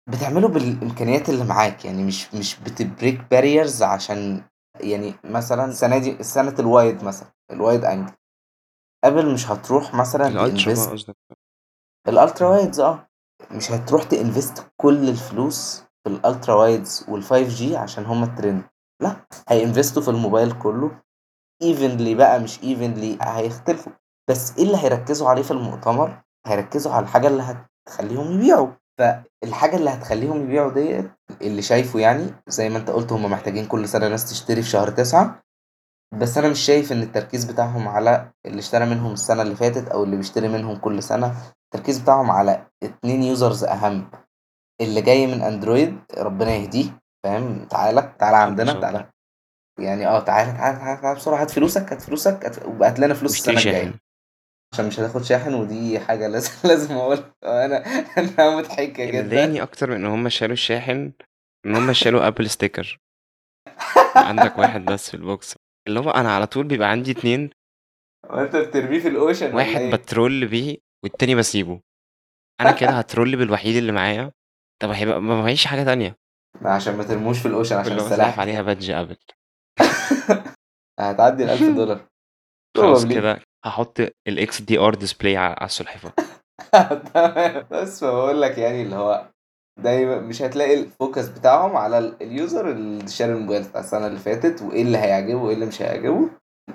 [0.09, 4.42] بتعمله بالإمكانيات اللي معاك، يعني مش مش بتbreak barriers عشان
[4.80, 8.12] يعني مثلًا السنة دي سنة الwide مثلًا الwide angle.
[9.07, 10.28] Apple مش هتروح مثلًا
[10.90, 11.16] قصدك.
[12.09, 13.09] الultra wides آه،
[13.51, 18.62] مش هتروح تinvest كل الفلوس في الultra wides وال5G عشان هُم الtrend.
[19.03, 21.01] لأ، هيinvestوا في الموبايل كله
[21.64, 23.92] evenly بقى مش evenly هيختلفوا،
[24.30, 27.42] بس إيه اللي هيركزوا عليه في المؤتمر، هيركزوا على الحاجة اللي
[27.88, 28.68] هتخليهم يبيعوا،
[28.99, 33.88] فالحاجة اللي هتخليهم يبيعوا ديّة اللي شايفه يعني زي ما أنت قُلت هُم محتاجين كل
[33.88, 35.42] سنة ناس تشتري في شهر 9
[36.14, 40.05] بس أنا مش شايف إن التركيز بتاعهم على اللي اشترى منهم السنة اللي فاتت أو
[40.05, 41.34] اللي بيشتري منهم كل سنة،
[41.64, 44.11] التركيز بتاعهم على 2 users أهم،
[44.80, 46.99] اللي جاي من أندرويد ربنا يهديه.
[47.24, 49.07] فاهم، تعالَ، تعالَ عندنا تعالَ
[49.80, 51.40] يعني آه، تعالَ، تعالَ، تعالَ، تعالَ بسرعة.
[51.42, 53.94] هات فلوسك، هات فلوسك هات وهات لنا فلوس السنة الجاية.
[54.73, 57.77] عشان مش هتاخد شاحن ودي حاجة لازم لازم أقولها أنا
[58.19, 59.29] إنها مضحكة اللي جدًا.
[59.37, 61.12] ضايقني أكتر من إن هُم شالوا الشاحن،
[61.67, 62.97] إن هُم شالوا Apple sticker.
[64.17, 65.55] عندك واحد بس في الbox
[65.89, 67.51] اللي هو أنا على طول بيبقى عندي 2
[68.27, 71.81] هو أنت بترميه في الocean والّا واحد إيه؟ با troll بيه والتاني باسيبه.
[72.61, 74.33] أنا كده ها troll بالوحيد اللي معايا،
[74.83, 76.17] طب هيبقى ما معيش حاجة تانية.
[76.61, 78.41] ما عشان ما ترموش في ال ocean عشان اللي هو السلاحف.
[78.41, 79.35] عليها badge Apple.
[81.01, 81.99] هتعدي ال $1000
[82.77, 83.14] خلاص probably.
[83.14, 86.12] كده هاحط ال XDR display ع على السلحفاة.
[87.14, 87.67] تمام.
[87.71, 89.29] بس فباقول لك يعني اللي هو
[89.81, 94.19] دايمًا مش هتلاقي ال focus بتاعهم على ال الuser اللي شاري الموبايل بتاع السنة اللي
[94.19, 96.29] فاتت، وإيه اللي هيعجبه وإيه اللي مش هيعجبه،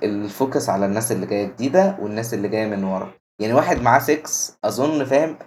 [0.06, 4.58] الfocus على الناس اللي جاية جديدة والناس اللي جاية من ورا، يعني واحد معاه 6
[4.66, 5.38] أظن فاهم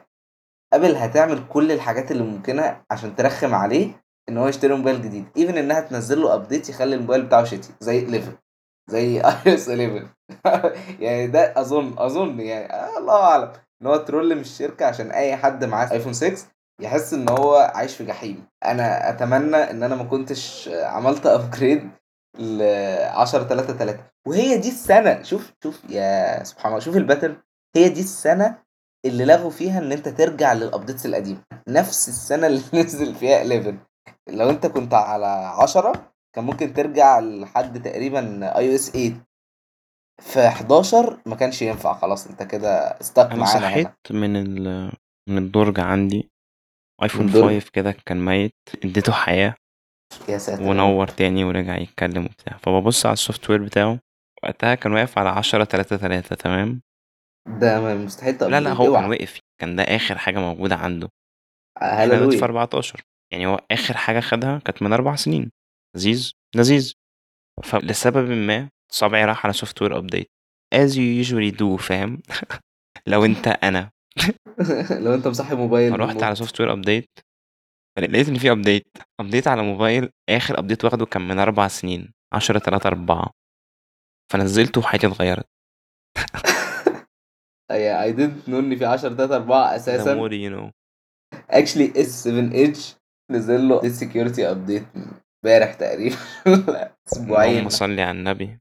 [0.74, 5.56] Apple هتعمل كل الحاجات اللي ممكنة عشان ترخّم عليه إن هو يشتري موبايل جديد، even
[5.58, 8.43] إنها تنزّل له update يخلّي الموبايل بتاعه شتي زي 11
[8.90, 10.08] زي iOS 11
[11.04, 13.52] يعني ده أظن أظن يعني الله أعلم.
[13.82, 16.36] إن هو ترول من الشركة عشان أي حد معاه iPhone 6
[16.80, 18.46] يحس إن هو عايش في جحيم.
[18.64, 21.84] أنا أتمنى إن أنا ما كنتش عملت upgrade
[22.38, 23.94] ل10.3.3
[24.26, 27.32] وهي دي السنة شوف شوف يا سبحان الله شوف الpattern
[27.76, 28.58] هي دي السنة
[29.04, 33.78] اللي لغوا فيها إن أنت ترجع للupdates القديمة، نفس السنة اللي نزل فيها 11
[34.28, 39.24] لو أنت كنت على 10 كان ممكن ترجع لحد تقريبًا iOS 8
[40.22, 44.20] في 11 ما كانش ينفع خلاص أنت كده stuck أنا معانا صحيت هنا.
[44.20, 44.92] من ال
[45.28, 46.30] من الدرج عندي
[47.14, 48.54] الدرج؟ 5 كده كان ميت،
[48.84, 49.54] اديته حياة.
[50.28, 50.62] يا ساتر.
[50.62, 53.98] ونوّر تاني ورجع يتكلم وبتاع، فبابُص على الsoftware بتاعه
[54.44, 56.82] وقتها كان واقف على 10.3.3 تمام؟
[57.60, 59.10] ده مستحيل لا، تupgrade هو كان.
[59.10, 61.08] وقف، كان ده آخر حاجة موجودة عنده.
[61.82, 62.44] آه، دلوقتي في هاليلويا.
[62.44, 65.50] 14 يعني هو آخر حاجة خدها كانت من 4 سنين،
[65.96, 66.92] لذيذ، لذيذ.
[67.64, 70.26] فلسببٍ ما صابعي راح على software update
[70.74, 72.22] as you usually do فاهم؟
[73.06, 73.90] لو أنت أنا.
[75.04, 76.50] لو أنت مصحّي موبايل فرُحت على بالموت.
[76.50, 77.22] software update
[77.98, 83.30] فلقيت إن في update، update على موبايل آخر update واخده كان من 4 سنين 10.3.4
[84.32, 85.46] فنزّلته وحياتي اتغيّرت.
[87.72, 90.14] I didn't know إن في 10.3.4 the أساسًا.
[90.14, 90.70] more you know.
[91.52, 92.94] actually S7 Edge
[93.30, 94.98] نزل له security update
[95.44, 96.16] امبارح تقريبًا
[96.46, 97.50] والّا أسبوعين.
[97.50, 98.58] اللهم صل على النبي.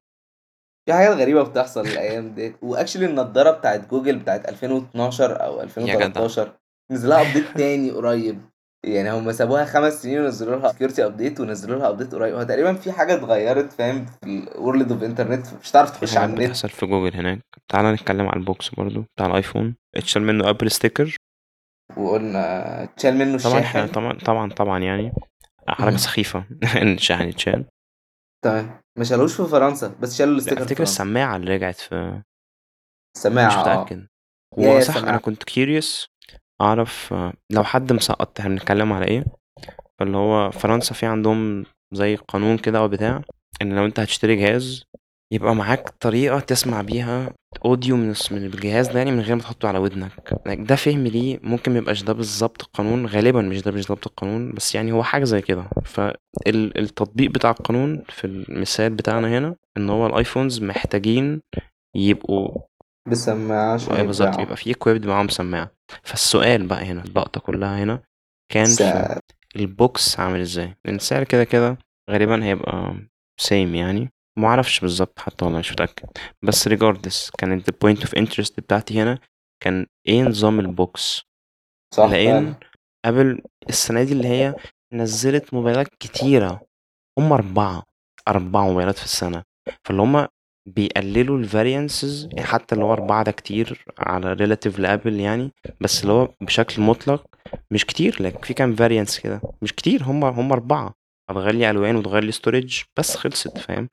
[0.86, 6.06] في حاجات غريبة بتحصل الأيام ديّة، وactually النضارة بتاعة جوجل بتاعة 2012 أو يا جدع.
[6.06, 6.52] 2013
[6.92, 8.42] نزل لها update تاني قريب،
[8.86, 12.74] يعني هم سابوها 5 سنين ونزلوا لها security update ونزلوا لها update قريب، هو تقريبًا
[12.74, 16.42] في حاجة اتغيّرت فاهم في الworld of internet مش هتعرف تخش على النت.
[16.42, 17.40] بتحصل في جوجل هناك.
[17.68, 21.16] تعالَ نتكلم على الbox برضه بتاع الأيفون، اتشال منه Apple sticker.
[21.98, 23.88] وقُلنا اتشال منه طبعًا الشاحن.
[23.88, 25.12] طبعًا طبعًا طبعًا يعني
[25.68, 25.98] حركة اهم.
[25.98, 26.46] سخيفة
[26.82, 27.66] إن الشاحن يتشال.
[28.46, 30.84] تمام، ما شالوهوش في فرنسا، بس شالوا أفتكر فرنسا.
[30.84, 32.22] السماعة اللي رجعت في مش
[33.18, 33.86] السماعة آه.
[34.60, 35.18] هو صح السماعة.
[35.18, 36.08] كنت curious
[36.62, 37.14] أعرف
[37.52, 39.26] لو حد مسقّط إحنا بنتكلم على إيه،
[40.00, 43.22] فاللي هو فرنسا في عندهم زي قانون كده أو بتاع،
[43.62, 44.84] إن لو أنت هتشتري جهاز
[45.34, 47.34] يبقى معاك طريقة تسمع بيها
[47.68, 50.12] audio من من الجهاز ده يعني من غير ما تحطه على ودنك.
[50.46, 54.76] ده فهمي ليه ممكن ما يبقاش ده بالضبط القانون، غالبًا مش ده بالضبط القانون، بس
[54.76, 55.66] يعني هو حاجة زي كده.
[55.86, 56.18] فال
[56.78, 61.42] التطبيق بتاع القانون في المثال بتاعنا هنا، إن هو ال iPhones محتاجين
[61.96, 62.62] يبقوا
[63.12, 65.72] بسماعة عشان آه، بالظبط بيبقى فيه equipped معاهم سماعة.
[66.04, 68.02] فالسؤال بقى هنا اللقطة كلها هنا
[68.52, 69.20] كان في
[69.56, 71.78] ال box عامل إزاي؟ لأن السعر كده كده
[72.10, 72.96] غالبا هيبقى
[73.40, 74.10] same يعني.
[74.40, 76.10] معرفش بالظبط حتى والله مش متأكد.
[76.44, 79.20] بس regardless كانت point of interest بتاعتي هنا
[79.64, 81.22] كان إيه نظام ال box؟
[81.94, 82.56] صح لأن فعلا.
[83.06, 84.56] Apple السنة دي اللي هي
[84.94, 86.62] نزلت موبايلات كتيرة.
[87.20, 87.84] هم أربعة
[88.28, 89.44] أربع موبايلات في السنة.
[89.88, 90.28] فاللي هم
[90.70, 95.52] بيقللوا ال variances حتى اللي هو أربعة ده كتير على relative ل Apple يعني
[95.82, 97.26] بس اللي هو بشكل مطلق
[97.72, 98.24] مش كتير.
[98.24, 99.42] لكن في كام variance كده.
[99.62, 100.94] مش كتير هم هم أربعة.
[101.30, 103.90] هتغير لي ألوان وتغير لي storage بس خلصت فاهم؟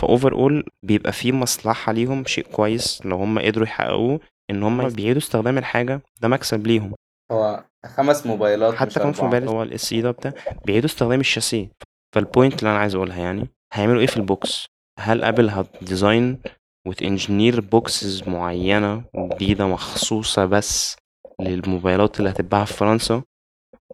[0.00, 5.18] ف overall بيبقى في مصلحة ليهم شيء كويس لو هم قدروا يحققوه إن هم بيعيدوا
[5.22, 6.94] استخدام الحاجة ده مكسب ليهم.
[7.32, 9.30] هو خمس موبايلات حتى مش كمان في أربعة.
[9.40, 10.32] موبايل هو ال SE ده بتاع
[10.64, 11.70] بيعيدوا استخدام الشاسيه.
[12.14, 14.66] فال point اللي أنا عايز أقولها يعني هيعملوا إيه في ال box؟
[15.00, 16.38] هل Apple هت design
[16.86, 20.96] وت engineer boxes معينة جديدة مخصوصة بس
[21.40, 23.22] للموبايلات اللي هتتباع في فرنسا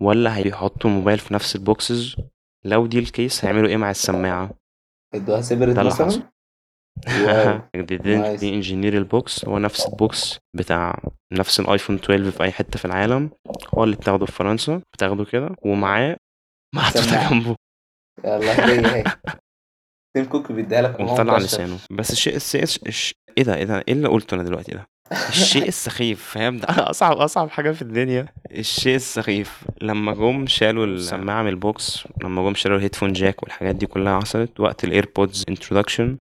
[0.01, 2.17] ولا هيحطوا الموبايل في نفس ال boxes؟
[2.65, 4.51] لو دي ال case هيعملوا إيه مع السماعة؟
[5.15, 6.23] ادوها separate ده اللي مثلا؟ حصل.
[7.27, 7.61] واو.
[7.85, 8.43] دي nice.
[8.43, 9.45] engineer ال box.
[9.45, 13.31] هو نفس ال box بتاع نفس ال iPhone 12 في أي حتة في العالم.
[13.75, 16.17] هو اللي بتاخده في فرنسا بتاخده كده ومعاه
[16.75, 17.31] محطوطه سماعة.
[17.31, 17.57] جنبه.
[18.25, 19.05] يلا هدية اهي
[20.17, 21.79] تيم كوك بيديها لك وهو ومطلع مكشر لسانه.
[21.91, 23.15] بس الشيء السيء الش...
[23.39, 27.17] إيه ده إيه ده إيه اللي قلته أنا دلوقتي ده؟ الشيء السخيف فاهم ده أصعب
[27.17, 32.55] أصعب حاجة في الدنيا الشيء السخيف لما جم شالوا السماعة من ال box لما جم
[32.55, 36.17] شالوا ال headphone jack والحاجات دي كلها حصلت وقت ال AirPods introduction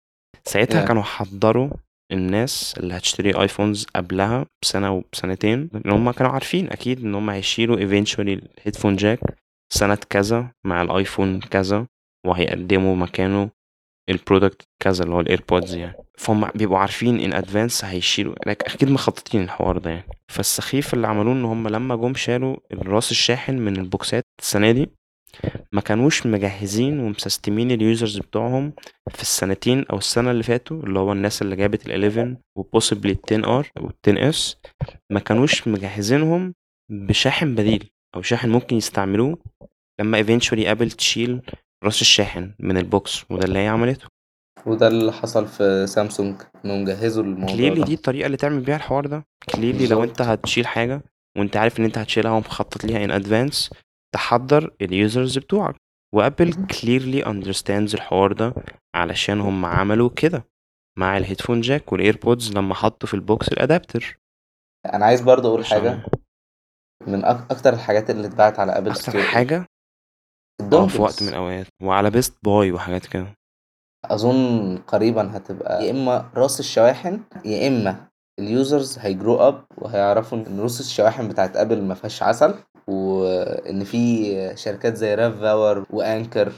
[0.46, 0.88] ساعتها Yeah.
[0.88, 1.70] كانوا حضروا
[2.12, 7.78] الناس اللي هتشتري iPhones قبلها بسنة وبسنتين إن هم كانوا عارفين أكيد إن هم هيشيلوا
[7.78, 9.20] eventually ال headphone jack
[9.74, 11.86] سنة كذا مع الايفون كذا
[12.28, 13.50] وهيقدموا مكانه
[14.10, 15.96] ال product كذا اللي هو ال AirPods يعني.
[16.18, 18.36] فهم بيبقوا عارفين in advance هيشيلوا.
[18.48, 20.08] like أكيد مخططين الحوار ده يعني.
[20.32, 24.90] فالسخيف اللي عملوه إن هم لما جم شالوا الراس الشاحن من البوكسات السنة دي
[25.72, 28.74] ما كانوش مجهزين ومسستمين ال users بتوعهم
[29.10, 33.12] في السنتين أو السنة اللي فاتوا اللي هو الناس اللي جابت ال 11 و possibly
[33.12, 34.58] ال 10 R وال 10 S
[35.12, 36.54] ما كانوش مجهزينهم
[36.92, 39.38] بشاحن بديل أو شاحن ممكن يستعملوه
[40.00, 41.42] لما eventually ابل تشيل
[41.84, 44.08] راس الشاحن من ال box وده اللي هي عملته.
[44.66, 46.42] وده اللي حصل في سامسونج.
[46.66, 47.86] انهم جهزوا الموضوع clearly ده.
[47.86, 49.24] دي الطريقة اللي تعمل بيها الحوار ده.
[49.56, 51.02] clearly لو انت بالظبط هتشيل حاجة
[51.38, 53.70] وانت عارف ان انت هتشيلها ومخطط ليها in advance
[54.16, 55.76] تحضر ال users بتوعك.
[56.16, 58.54] وابل clearly understands الحوار ده
[58.96, 60.46] علشان هم عملوا كده
[61.00, 64.18] مع ال headphone jack وال AirPods لما حطوا في ال box ال adapter
[64.94, 66.00] أنا عايز برضه أقول عشان حاجة.
[67.08, 67.52] من أك...
[67.52, 69.66] أكتر الحاجات اللي اتباعت على ابل أكتر store حاجة
[70.62, 71.68] آه في وقت من الأوقات.
[71.84, 73.28] وعلى Best Buy وحاجات كده.
[74.06, 78.08] أظن قريبا هتبقى يا إما رأس الشواحن يا إما
[78.40, 82.56] ال users هي grow up وهيعرفوا إن رأس الشواحن بتاعت ابل ما فيهاش عسل
[82.88, 86.52] وإن في شركات زي RAVPower و Anker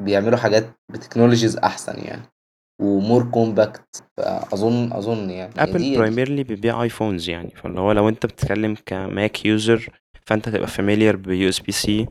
[0.00, 2.22] بيعملوا حاجات ب technologies أحسن يعني
[2.82, 5.52] و more compact فأظن أظن يعني.
[5.58, 9.88] ابل دي primarily بيبيع iPhones يعني فاللي هو لو أنت بتتكلم ك Mac user
[10.26, 12.06] فأنت تبقى familiar ب USB-C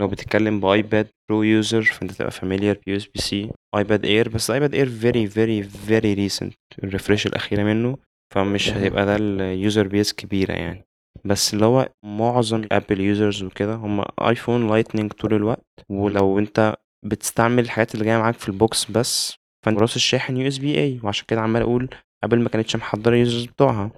[0.00, 4.74] لو بتتكلم ب iPad Pro user فأنت تبقى familiar ب USB-C iPad Air بس ايباد
[4.74, 7.96] اير very very very recent ال refresh الأخيرة منه
[8.34, 8.68] فمش.
[8.70, 10.84] هيبقى ده ال user base كبيرة يعني
[11.24, 16.74] بس اللي هو معظم Apple users وكده هم iPhone Lightning طول الوقت ولو أنت
[17.06, 19.34] بتستعمل الحاجات اللي جاية معاك في ال box بس
[19.66, 21.88] فأنت راس الشاحن USB-A وعشان كده عمال أقول
[22.24, 23.90] ابل ما كانتش محضرة ال users بتوعها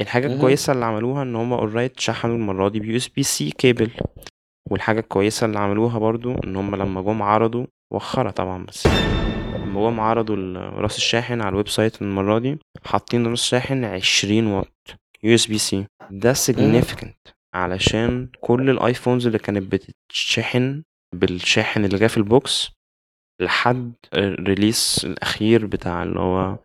[0.00, 0.26] الحاجة.
[0.34, 3.90] الكويسة اللي عملوها إن هم already شحنوا المرة دي ب USB-C cable
[4.70, 8.86] والحاجة الكويسة اللي عملوها برضو إن هم لما جم عرضوا وخرة طبعا بس
[9.54, 14.72] لما جم عرضوا راس الشاحن على ال website المرة دي حاطين راس شاحن 20 واط
[15.22, 15.86] USB-C.
[16.10, 20.82] ده significant علشان كل ال iPhones اللي كانت بتتشحن
[21.14, 22.70] بالشاحن اللي جه في ال box
[23.40, 26.58] لحد ال release الأخير بتاع اللي هو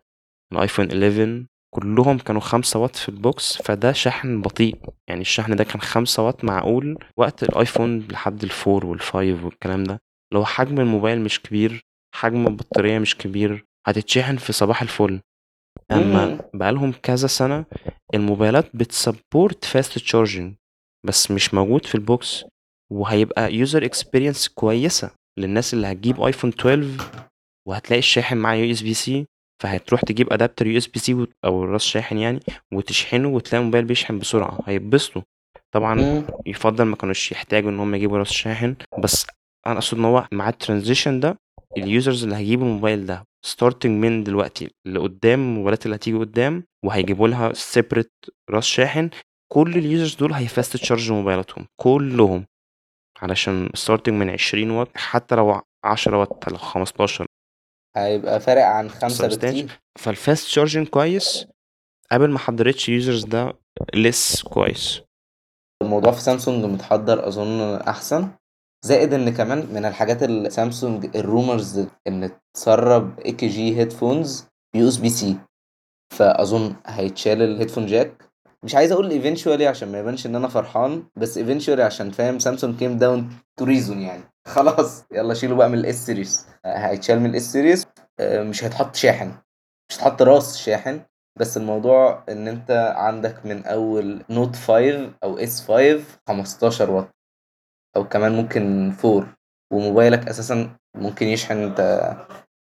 [0.52, 4.76] الآيفون 11 كلهم كانوا 5 واط في ال box فده شحن بطيء.
[5.08, 9.84] يعني الشحن ده كان 5 واط معقول وقت الآيفون لحد ال four وال five والكلام
[9.84, 9.98] ده.
[10.34, 11.80] لو حجم الموبايل مش كبير
[12.14, 15.20] حجم البطارية مش كبير هتتشحن في صباح الفل.
[15.90, 16.40] أما.
[16.54, 17.64] بقالهم كذا سنة
[18.14, 20.54] الموبايلات بت support fast charging
[21.06, 22.44] بس مش موجود في ال box.
[22.92, 27.10] وهيبقى user experience كويسة للناس اللي هتجيب ايفون 12
[27.68, 29.26] وهتلاقي الشاحن معاه USB-C
[29.62, 32.40] فهتروح تجيب adapter USB-C أو راس شاحن يعني
[32.72, 35.22] وتشحنه وتلاقي الموبايل بيشحن بسرعة هيتبسطوا
[35.74, 36.24] طبعا.
[36.46, 39.26] يفضل ما كانوش يحتاجوا إن هم يجيبوا راس شاحن بس
[39.66, 41.38] أنا أقصد إن هو مع ال transition ده
[41.76, 47.28] ال users اللي هيجيبوا الموبايل ده starting من دلوقتي لقدام الموبايلات اللي هتيجي قدام وهيجيبوا
[47.28, 48.12] لها separate
[48.50, 49.10] راس شاحن
[49.52, 52.46] كل ال users دول هي fast charge موبايلاتهم كلهم
[53.22, 57.26] علشان starting من 20 واط حتى لو 10 واط لو 15
[57.96, 61.46] هيبقى فارق عن خمسة بكتير فال fast charging كويس.
[62.12, 63.52] ابل ما حضرتش users ده
[63.94, 65.00] less كويس.
[65.82, 68.28] الموضوع في سامسونج متحضر أظن أحسن.
[68.84, 74.46] زائد إن كمان من الحاجات اللي سامسونج ال rumors إن تسرب اي كي جي هيدفونز
[74.74, 75.36] بيو اس بي سي
[76.14, 78.30] فأظن هيتشال ال headphone jack
[78.62, 82.78] مش عايز أقول eventually عشان ما يبانش إن أنا فرحان بس eventually عشان فاهم سامسونج
[82.78, 84.22] came down to reason يعني.
[84.46, 87.86] خلاص يلا شيلوا بقى من ال S series هيتشال من ال S series
[88.20, 89.28] مش هيتحط شاحن.
[89.90, 91.00] مش هيتحط راس شاحن.
[91.38, 97.08] بس الموضوع ان انت عندك من اول Note 5 أو S 5 15 واط.
[97.96, 99.34] أو كمان ممكن 4
[99.72, 101.80] وموبايلك أساسا ممكن يشحن انت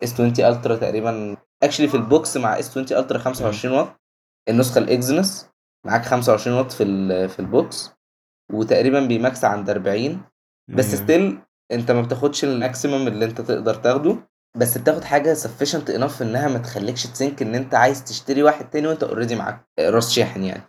[0.04, 1.38] S 20 Ultra تقريبا.
[1.64, 3.88] actually في ال box مع S 20 Ultra 25 واط.
[4.50, 5.50] النسخة ال Exynos
[5.86, 6.86] معاك 25 واط في
[7.28, 7.92] في ال box.
[8.54, 10.22] وتقريبا بي max عند 40
[10.70, 11.42] بس still
[11.72, 14.18] انت ما بتاخدش ال maximum اللي انت تقدر تاخده
[14.58, 18.70] بس بتاخد حاجة sufficient enough انها ما تخليكش ت think ان انت عايز تشتري واحد
[18.70, 20.64] تاني وانت already معاك راس شاحن يعني.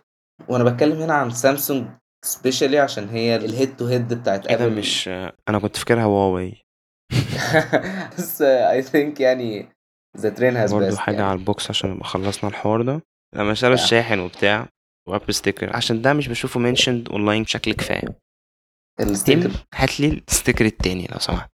[0.47, 1.87] وأنا بتكلم هنا عن سامسونج
[2.25, 5.07] specially عشان هي ال head to head بتاعت ابل مش
[5.49, 6.65] أنا كنت فاكرها هواوي
[8.17, 9.69] بس I think يعني
[10.17, 11.27] the trend has برضه حاجة يعني.
[11.27, 13.01] على ال box عشان نبقى خلصنا الحوار ده.
[13.35, 14.67] لما شالوا الشاحن وبتاع
[15.07, 18.24] و Apple sticker عشان ده مش بشوفه mentioned online بشكل كفاية.
[18.99, 19.51] ال sticker.
[19.75, 21.49] هات لي ال sticker التاني لو سمحت.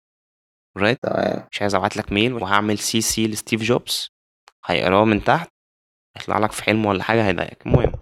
[0.78, 1.46] right تمام.
[1.52, 4.08] مش عايز أبعت لك mail وهعمل CC لستيف جوبز.
[4.66, 5.48] هيقراه من تحت.
[6.16, 7.66] هيطلع لك في حلم ولا حاجة هيضايقك.
[7.66, 7.92] المهم.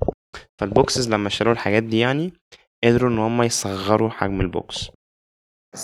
[0.61, 2.33] فال boxes لما اشتروا الحاجات دي يعني
[2.85, 4.91] قدروا إن هم يصغروا حجم ال box.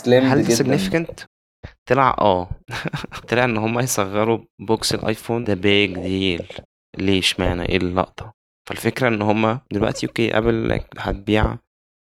[0.07, 1.21] هل ده significant
[1.89, 2.49] طلع آه.
[3.29, 5.45] طلع إن هم يصغروا box الآيفون.
[5.45, 6.49] ده big deal
[6.99, 8.33] ليه اشمعنى إيه اللقطة؟
[8.69, 11.57] فالفكرة إن هم دلوقتي okay ابل هتبيع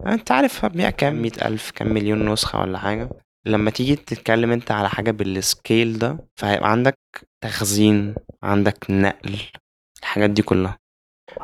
[0.07, 3.09] انت عارف هتبيع كام؟ مئة ألف كام مليون نسخة ولا حاجة.
[3.45, 6.95] لما تيجي تتكلم انت على حاجة بال scale ده فهيبقى عندك
[7.43, 9.35] تخزين عندك نقل
[9.99, 10.77] الحاجات دي كلها.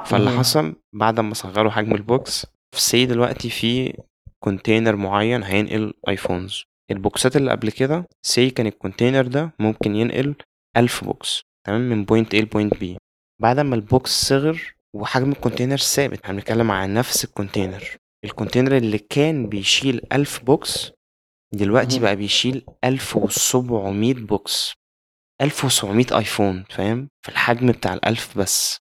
[0.05, 2.45] فاللي حصل بعد ما صغروا حجم ال box
[2.75, 3.97] في say دلوقتي في
[4.43, 6.63] container معين هينقل iPhones.
[6.91, 10.35] ال box ات اللي قبل كده say كان ال container ده ممكن ينقل
[10.77, 12.85] ألف box تمام من point A ل point B.
[13.41, 17.83] بعد ما ال box صغر وحجم ال container ثابت إحنا بنتكلم عن نفس ال container.
[18.27, 20.91] ال container اللي كان بيشيل ألف box
[21.53, 24.73] دلوقتي بقى بيشيل ألف وسبعمية box.
[25.41, 28.77] ألف وسبعمية آيفون فاهم؟ في الحجم بتاع الألف بس.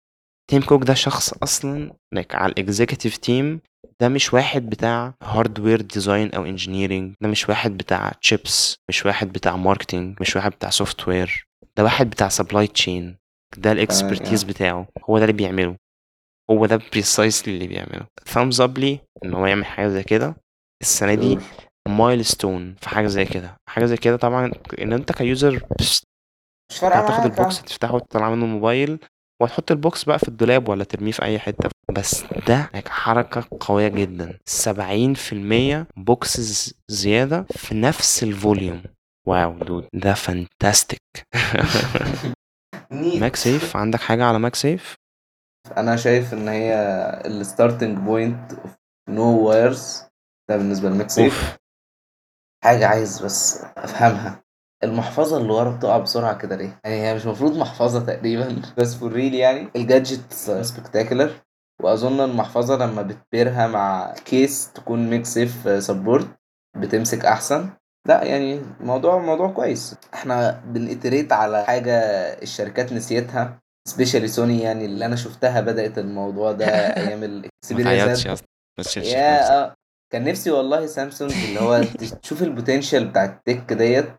[0.50, 3.62] تيم كوك ده شخص أصلا like على ال executive team
[4.00, 9.34] ده مش واحد بتاع hardware design أو engineering ده مش واحد بتاع تشيبس مش واحد
[9.34, 11.48] بتاع marketing مش واحد بتاع software
[11.78, 13.18] ده واحد بتاع supply chain
[13.58, 15.76] ده ال expertise بتاعه هو ده اللي بيعمله.
[16.52, 18.06] هو ده precisely اللي بيعمله.
[18.26, 20.36] thumbs up ليه إن هو يعمل حاجة زي كده.
[20.82, 21.38] السنة دي
[21.88, 23.56] milestone في حاجة زي كده.
[23.70, 24.52] حاجة زي كده طبعا
[24.82, 26.02] إن أنت ك user مش
[26.80, 29.00] فارقة هتاخد ال box تفتحه وتطلع منه موبايل
[29.42, 31.70] وهتحط ال box بقى في الدولاب ولا ترميه في أي حتة.
[31.92, 34.40] بس ده حركة قوية جدا.
[34.50, 38.84] 70% boxes زيادة في نفس ال volume.
[39.28, 39.88] wow dude.
[39.94, 41.00] ده fantastic.
[42.92, 44.96] MagSafe عندك حاجة على MagSafe
[45.78, 46.74] أنا شايف إن هي
[47.26, 48.52] ال starting point
[49.10, 50.04] no wires
[50.50, 51.58] ده بالنسبة ل MagSafe
[52.64, 54.44] حاجة عايز بس أفهمها.
[54.84, 58.62] المحفظة اللي ورا بتقع بسرعة كده ليه؟ يعني هي مش المفروض محفظة تقريبا.
[58.78, 59.70] بس فور ريل يعني.
[59.76, 61.32] الجادجت سبكتاكولر
[61.82, 66.28] وأظن المحفظة لما بتبيرها مع كيس تكون ميك سيف سبورت
[66.78, 67.70] بتمسك أحسن.
[68.08, 69.96] لا يعني موضوع موضوع كويس.
[70.14, 71.94] إحنا بنإتريت على حاجة
[72.42, 73.63] الشركات نسيتها.
[73.88, 76.66] سبيشالي سوني يعني اللي أنا شفتها بدأت الموضوع ده
[76.98, 78.28] أيام الاكسبيرينس
[78.80, 79.76] بس يا آه
[80.14, 81.84] كان نفسي والله سامسونج اللي هو
[82.22, 84.10] تشوف البوتنشال بتاع التك ديت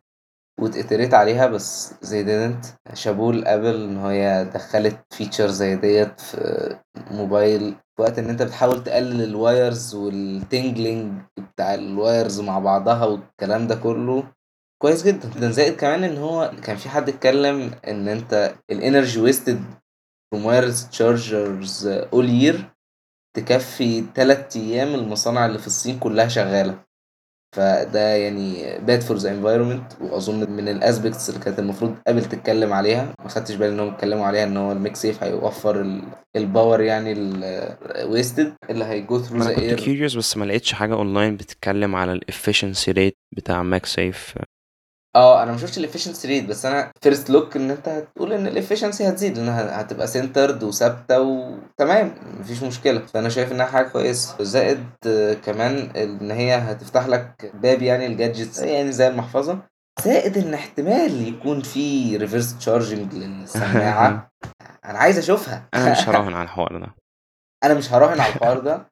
[0.60, 2.64] واتقتريت عليها بس زي ديدنت
[2.94, 6.76] شابوه لأبل إن هي دخلت فيتشر زي ديت في
[7.10, 7.74] موبايل.
[7.98, 14.32] وقت إن أنت بتحاول تقلل الوايرز والتنجلينج بتاع الوايرز مع بعضها والكلام ده كله.
[14.84, 15.28] كويس جدا.
[15.28, 19.64] ده زائد كمان إن هو كان في حد اتكلم إن أنت الانرجي ويستد
[20.34, 22.56] from wireless chargers all year
[23.36, 26.78] تكفي تلات أيام المصانع اللي في الصين كلها شغالة.
[27.56, 32.72] فده يعني bad for the environment وأظن من ال aspects اللي كانت المفروض ابل تتكلم
[32.72, 33.14] عليها.
[33.22, 36.00] ما خدتش بالي انهم اتكلموا عليها إن هو ال MagSafe هيوفر
[36.36, 40.72] ال power يعني ال wasted اللي هي go through the air كنت بس ما لقيتش
[40.72, 44.34] حاجة اونلاين بتتكلم على ال efficiency rate بتاع MagSafe
[45.16, 48.46] آه أنا ما شفتش ال efficiency rate بس أنا first look ان انت هتقول ان
[48.46, 52.98] ال efficiency هتزيد لانها هتبقى centered وثابتة وتمام مفيش مشكلة.
[53.06, 54.44] فأنا شايف إنها حاجة كويسة.
[54.44, 54.84] زائد
[55.44, 59.58] كمان إن هي هتفتح لك باب يعني ال gadgets يعني زي المحفظة.
[60.04, 64.30] زائد إن احتمال يكون في reverse charging للسماعة.
[64.88, 65.68] أنا عايز أشوفها.
[65.74, 66.94] أنا مش هراهن على الحوار ده.
[67.64, 68.86] أنا مش هراهن على الحوار ده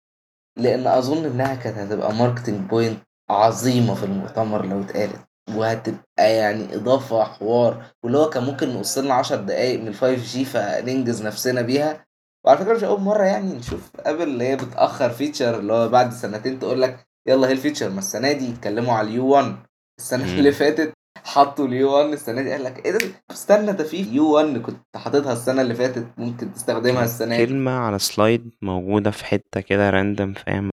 [0.58, 2.98] لأن أظن إنها كانت هتبقى marketing point
[3.30, 5.20] عظيمة في المؤتمر لو اتقالت.
[5.56, 10.44] وهتبقى يعني إضافة حوار واللي هو كان ممكن نقص لنا 10 دقائق من ال 5G
[10.44, 12.04] فننجز نفسنا بيها.
[12.46, 16.12] وعلى فكرة مش أول مرة يعني نشوف أبل اللي هي بتأخر feature اللي هو بعد
[16.12, 19.56] سنتين تقول لك يلا هي ال feature ما السنة دي يتكلموا على ال U1
[20.00, 20.38] السنة مم.
[20.38, 20.92] اللي فاتت
[21.24, 22.98] حطوا ال U1 السنة دي قال لك إيه ده؟
[23.30, 27.46] استنى ده في U1 كنت حاططها السنة اللي فاتت ممكن تستخدمها السنة دي.
[27.46, 30.70] كلمة على slide موجودة في حتة كده random فاهم؟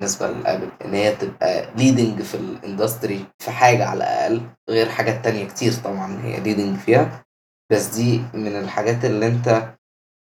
[0.00, 4.40] بالنسبة لابل إن هي تبقى leading في ال industry في حاجة على الأقل
[4.70, 7.24] غير حاجات تانية كتير طبعا هي leading فيها.
[7.72, 9.74] بس دي من الحاجات اللي أنت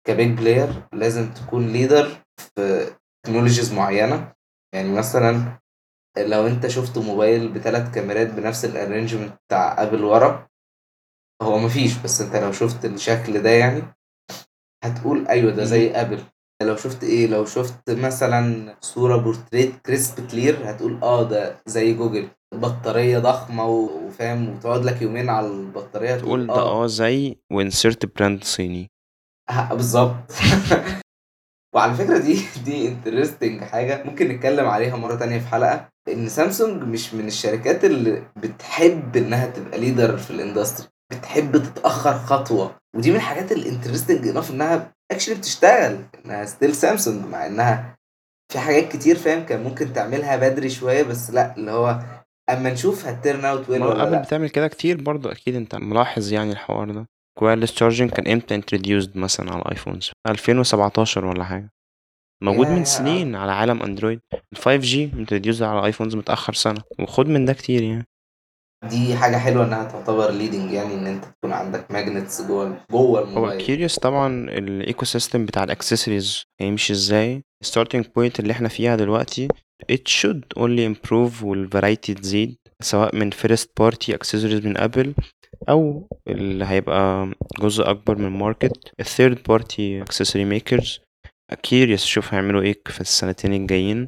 [0.07, 2.93] ك big player لازم تكون leader في
[3.25, 4.33] technologies معينة.
[4.75, 5.59] يعني مثلا
[6.17, 10.47] لو أنت شفت موبايل بثلاث كاميرات بنفس ال arrangement بتاع ابل ورا
[11.41, 11.97] هو مفيش.
[11.97, 13.81] بس أنت لو شفت الشكل ده يعني
[14.83, 16.23] هتقول أيوه ده زي ابل
[16.63, 22.27] لو شفت إيه لو شفت مثلا صورة portrait crisp clear هتقول آه ده زي جوجل.
[22.53, 26.87] بطارية ضخمة وفاهم وتقعد لك يومين على البطارية تقول ده آه.
[26.87, 28.91] زي و insert brand صيني.
[29.71, 30.31] بالظبط.
[31.75, 35.89] وعلى فكرة دي دي interesting حاجة ممكن نتكلم عليها مرة تانية في حلقة.
[36.07, 42.13] إن سامسونج مش من الشركات اللي بتحب إنها تبقى leader في ال industry بتحب تتأخر
[42.13, 42.75] خطوة.
[42.95, 45.97] ودي من الحاجات ال interesting enough إنها actually بتشتغل.
[46.25, 47.97] إنها still سامسونج مع إنها
[48.53, 51.99] في حاجات كتير فاهم؟ كان ممكن تعملها بدري شوية بس لأ اللي هو
[52.49, 54.21] أما نشوف ه turn out well ما ولا لأ.
[54.21, 57.05] بتعمل كده كتير برضو أكيد أنت ملاحظ يعني الحوار ده.
[57.41, 61.69] wireless charging كان إمتى introduced مثلا على ال iPhones 2017 ولا حاجة.
[62.43, 67.45] موجود من سنين على عالم اندرويد ال 5G introduced على iPhones متأخر سنة وخد من
[67.45, 68.05] ده كتير يعني.
[68.89, 73.19] دي حاجة حلوة إنها تعتبر leading يعني إن أنت تكون عندك magnets جوه جوه هو
[73.19, 73.61] الموبايل.
[73.61, 77.41] curious طبعا ال ecosystem بتاع الاكسسوارز هيمشي إزاي.
[77.63, 79.47] ال starting point اللي إحنا فيها دلوقتي
[79.91, 85.13] it should only improve وال variety تزيد سواء من first party accessories من ابل
[85.69, 90.99] أو اللي هيبقى جزء أكبر من market ال third party accessory makers.
[91.63, 94.07] curious أشوف هيعملوا إيه في السنتين الجايين.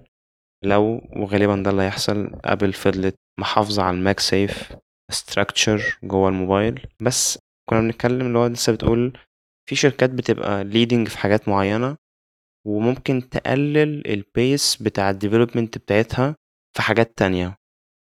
[0.64, 4.74] لو وغالبا ده اللي هيحصل ابل فضلت محافظة على ال MagSafe
[5.14, 6.88] structure جوه الموبايل.
[7.00, 9.18] بس كنا بنتكلم اللي هو لسه بتقول
[9.70, 11.96] في شركات بتبقى leading في حاجات معينة
[12.68, 16.36] وممكن تقلل ال pace بتاع ال development بتاعتها
[16.76, 17.56] في حاجات تانية.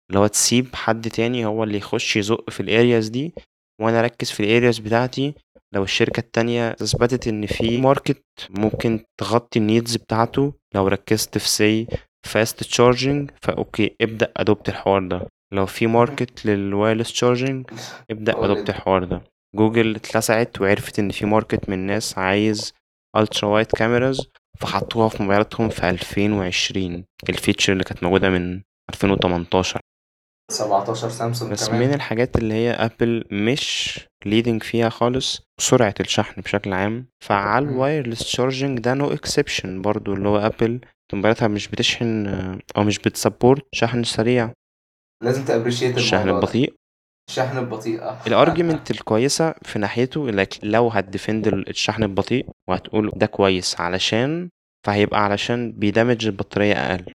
[0.09, 3.33] اللي هو تسيب حد تاني هو اللي يخش يزق في ال areas دي
[3.81, 5.33] وأنا أركز في ال areas بتاعتي.
[5.73, 10.53] لو الشركة التانية أثبتت إن في market ممكن تغطي ال needs بتاعته.
[10.75, 11.87] لو ركزت في سي
[12.25, 15.27] fast charging ف okay ابدأ adopt الحوار ده.
[15.53, 17.65] لو في market لل wireless charging
[18.11, 19.21] ابدأ هو adopt الحوار ده.
[19.55, 22.73] جوجل اتلسعت وعرفت إن في market من ناس عايز
[23.17, 24.27] ultra wide cameras
[24.59, 29.79] فحطوها في موبايلاتهم في 2020 ال feature اللي كانت موجودة من 2018
[30.51, 31.81] 17 سامسونج بس كمان.
[31.87, 37.65] من الحاجات اللي هي ابل مش leading فيها خالص سرعة الشحن بشكل عام فعلى.
[37.69, 40.79] ال wireless charging ده no exception برضو اللي هو ابل
[41.13, 42.27] موبايلاتها مش بتشحن
[42.77, 44.51] أو مش بت support شحن سريع.
[45.23, 46.29] لازم ت appreciate الشحن.
[46.29, 46.73] البطيء
[47.29, 53.25] الشحن البطيء ال argument الكويسة في ناحيته انك لو هت defend الشحن البطيء وهتقول ده
[53.25, 54.49] كويس علشان
[54.87, 57.13] فهيبقى علشان بي damage البطارية أقل.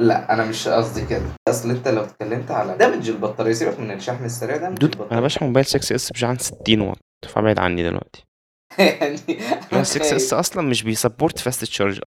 [0.00, 1.22] لا أنا مش قصدي كده.
[1.48, 5.44] أصل أنت لو اتكلمت على damage البطارية سيبك من الشحن السريع damage dude أنا بشحن
[5.44, 6.98] موبايل 6S بشحن 60 واط
[7.28, 8.24] فابعد عني دلوقتي.
[8.78, 9.18] يعني
[9.74, 12.00] هو 6S أصلا مش بي support fast charge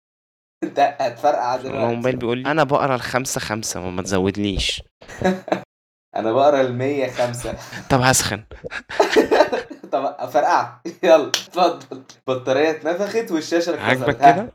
[0.63, 4.81] انت هتفرقع هو دلوقتي الموبايل بيقول لي أنا بقرا الخمسة خمسة وما تزودليش.
[6.15, 7.53] أنا بقرا ال 105
[7.89, 8.43] طب هسخن.
[9.91, 12.03] طب افرقع يلا اتفضل.
[12.27, 13.81] البطارية اتنفخت والشاشة اتكسرت.
[13.81, 14.51] عاجبك ها، كده؟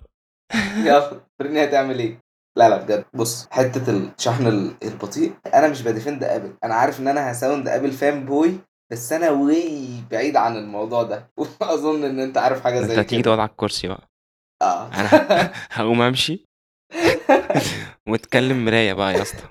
[0.76, 2.18] يلا وريني هتعمل إيه.
[2.60, 3.04] لا لا بجد.
[3.14, 7.38] بص حتة الشحن ال- البطيء أنا مش ب defend ابل أنا عارف إن أنا ه
[7.38, 8.58] sound ابل fanboy
[8.92, 11.30] بس أنا way بعيد عن الموضوع ده.
[11.60, 13.22] واظن إن أنت عارف حاجة أنت زي هتيجي كده.
[13.22, 14.08] تقعد على الكرسي بقى.
[14.62, 14.86] آه.
[14.94, 15.10] أنا
[15.72, 16.44] هقوم أمشي
[18.08, 19.42] وأتكلم مراية بقى يا اسطى.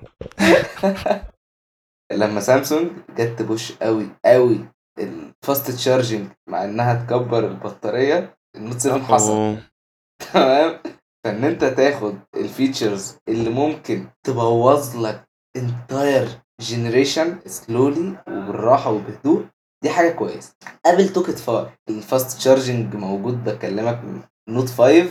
[2.12, 4.60] لما سامسونج جت تبوش قوي قوي
[4.98, 9.58] ال fast charging مع إنها تكبر البطارية النوت 7 حصل.
[10.32, 10.78] تمام؟
[11.24, 15.24] فإن أنت تاخد ال features اللي ممكن تبوظ لك
[15.56, 16.28] entire
[16.60, 19.44] generation slowly وبالراحة وبهدوء
[19.82, 20.54] دي حاجة كويسة.
[20.86, 24.00] ابل took far ال fast charging موجود بكلمك
[24.48, 25.08] نوت 5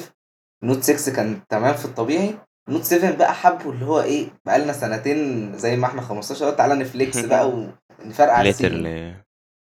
[0.63, 2.35] نوت 6 كان تمام في الطبيعي
[2.69, 6.75] نوت 7 بقى حبوا اللي هو إيه بقى لنا سنتين زي ما إحنا 15 تعالى
[6.75, 8.85] ن flex بقى ونفرقع ال ceiling.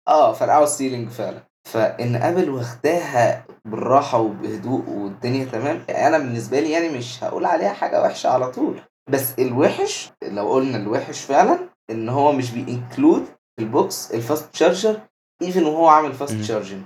[0.08, 1.48] آه فرقعوا ال ceiling فعلا.
[1.68, 8.02] فإن ابل واخداها بالراحة وبهدوء والدنيا تمام أنا بالنسبة لي يعني مش هقول عليها حاجة
[8.02, 8.82] وحشة على طول.
[9.10, 14.20] بس الوحش لو قلنا الوحش فعلا إن هو مش بي include في ال box ال
[14.20, 15.02] fast charger
[15.42, 16.84] even وهو عامل fast charging.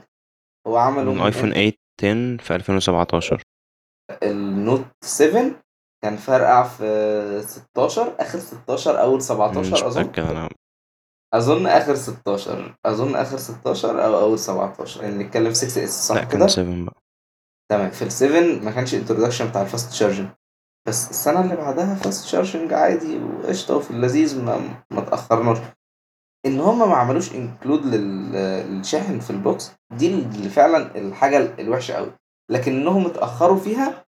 [0.68, 3.42] هو عمله من آيفون 8 10 في 2017
[4.24, 5.52] النوت 7
[6.04, 10.10] كان فرقع في 16 آخر 16 أول 17 أظن.
[10.18, 10.50] أنا
[11.34, 16.30] أظن آخر 16 أظن آخر 16 أو أول 17 يعني نتكلم 6S صح كده؟ لا
[16.40, 17.02] كان 7 بقى.
[17.72, 17.90] تمام.
[17.90, 20.30] في ال 7 ما كانش introduction بتاع ال fast charging
[20.88, 25.58] بس السنة اللي بعدها fast charging عادي وقشطة وفي اللذيذ ما, ما تأخرناش
[26.46, 32.12] إن هم ما عملوش include للشاحن في ال box دي اللي فعلا الحاجة الوحشة قوي
[32.52, 34.06] لكن إنهم اتأخروا فيها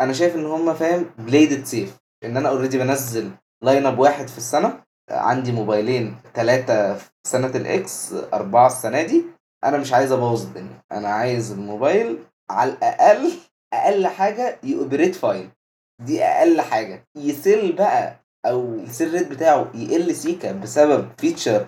[0.00, 3.30] أنا شايف إن هم فاهم played safe إن أنا already بنزل
[3.62, 9.24] lineup واحد في السنة عندي موبايلين ثلاثة في سنة الإكس أربعة السنة دي.
[9.64, 10.82] أنا مش عايز أبوظ الدنيا.
[10.92, 12.18] أنا عايز الموبايل
[12.50, 13.32] على الأقل
[13.72, 15.50] أقل حاجة ي operate fine
[16.02, 17.04] دي أقل حاجة.
[17.16, 18.16] ي sell بقى
[18.46, 21.66] أو ال sell rate بتاعه يقل سيكا بسبب feature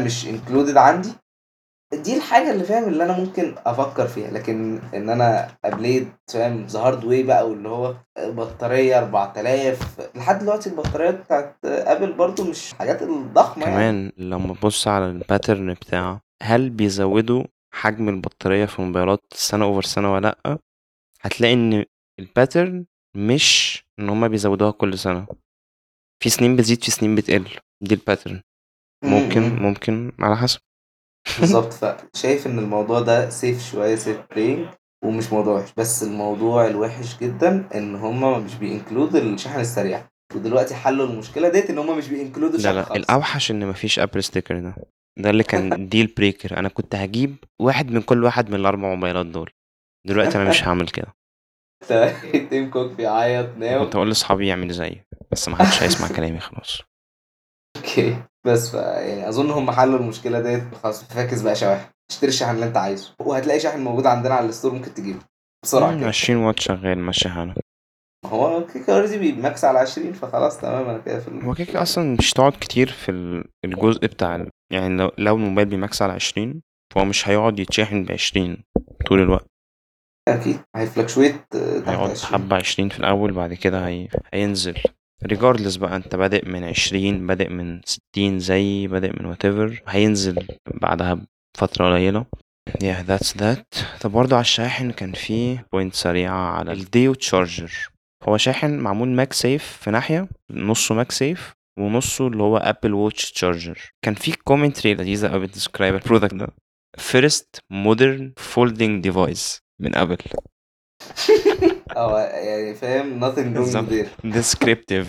[0.00, 1.12] مش included عندي.
[1.92, 6.12] دي الحاجة اللي فاهم اللي أنا ممكن أفكر فيها لكن إن أنا أ play it
[6.32, 12.44] فاهم the hard way بقى واللي هو بطارية 4000 لحد دلوقتي البطاريات بتاعت أبل برضو
[12.44, 13.74] مش حاجات الضخمة يعني.
[13.76, 14.12] كمان يعني.
[14.18, 17.44] لما تبص على ال pattern بتاعه هل بيزودوا
[17.74, 20.58] حجم البطارية في الموبايلات سنة over سنة ولا لأ؟
[21.20, 21.84] هتلاقي إن
[22.20, 22.86] ال pattern
[23.16, 25.26] مش إن هما بيزودوها كل سنة.
[26.22, 27.48] في سنين بتزيد في سنين بتقل.
[27.82, 28.40] دي ال pattern
[29.04, 30.60] ممكن ممكن على حسب.
[31.40, 31.72] بالظبط.
[31.72, 34.66] فشايف إن الموضوع ده safe شوية safe playing
[35.04, 35.72] ومش موضوع وحش.
[35.76, 40.04] بس الموضوع الوحش جدا إن هما مش بي include الشحن السريع.
[40.34, 42.96] ودلوقتي حلوا المشكلة ديت إن هما مش بي include وا لا لا.
[42.96, 44.74] الأوحش إن مفيش ابل sticker ده.
[45.18, 49.26] ده اللي كان deal breaker أنا كنت هجيب واحد من كل واحد من الأربع موبايلات
[49.26, 49.50] دول.
[50.06, 51.14] دلوقتي أنا مش هعمل كده.
[52.50, 55.04] تيم كوك بيعيط now كنت أقول لأصحابي يعملوا زيي.
[55.32, 56.82] بس ما حدش هيسمع كلامي خلاص.
[57.92, 58.16] okay.
[58.46, 60.74] بس ف يعني اظن هم حلوا المشكلة ديت.
[60.74, 63.14] خلاص فاكس بقى شواحن اشتري الشحن اللي انت عايزه.
[63.20, 65.20] وهتلاقي شاحن موجود عندنا على ال store ممكن تجيبه.
[65.64, 66.08] بسرعة كده.
[66.08, 67.54] 20 واط شغال ماشي حالك
[68.26, 71.68] هو كده كده already بي max على 20 فخلاص تمام أنا كده في هو كده
[71.68, 73.10] كده أصلا مش تقعد كتير في
[73.64, 76.62] الجزء بتاع يعني لو لو الموبايل بي max على 20
[76.94, 78.56] فهو مش هيقعد يتشحن ب 20
[79.08, 79.46] طول الوقت.
[80.28, 80.60] أكيد.
[80.76, 81.36] هي fluctuate
[81.86, 84.08] هيقعد حبة 20 في الأول بعد كده هي...
[84.34, 84.78] هينزل.
[85.26, 91.26] regardless بقى انت بادئ من عشرين بادئ من ستين زي بادئ من whatever هينزل بعدها
[91.56, 92.26] بفترة قليلة.
[92.70, 93.82] Yeah that's that.
[94.00, 97.72] طب برضه على الشاحن كان في point سريعة على ال Duo charger
[98.28, 104.14] هو شاحن معمول MagSafe في ناحية نصه MagSafe ونصه اللي هو Apple Watch charger كان
[104.14, 106.48] في commentary لذيذة قوي بت describe ال product ده.
[106.98, 110.16] first modern folding device من Apple
[111.96, 114.32] آه يعني فاهم nothing wrong there.
[114.32, 115.06] descriptive.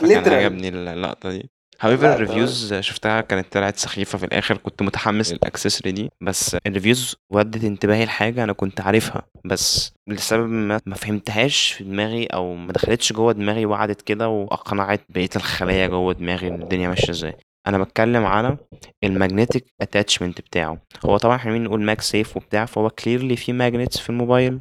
[0.00, 1.50] كان عجبني اللقطة دي.
[1.80, 4.56] however ال reviews شفتها كانت طلعت سخيفة في الآخر.
[4.56, 6.10] كنت متحمس لل accessory دي.
[6.20, 9.22] بس ال reviews ودت انتباهي لحاجة أنا كنت عارفها.
[9.44, 15.00] بس لسبب ما ما فهمتهاش في دماغي أو ما دخلتش جوه دماغي وقعدت كده وأقنعت
[15.08, 17.36] بقية الخلايا جوه دماغي إن الدنيا ماشية إزاي.
[17.66, 18.56] أنا بتكلم على
[19.04, 20.78] ال magnetic attachment بتاعه.
[21.06, 24.60] هو طبعا إحنا نقول MagSafe وبتاع فهو clearly في magnets في الموبايل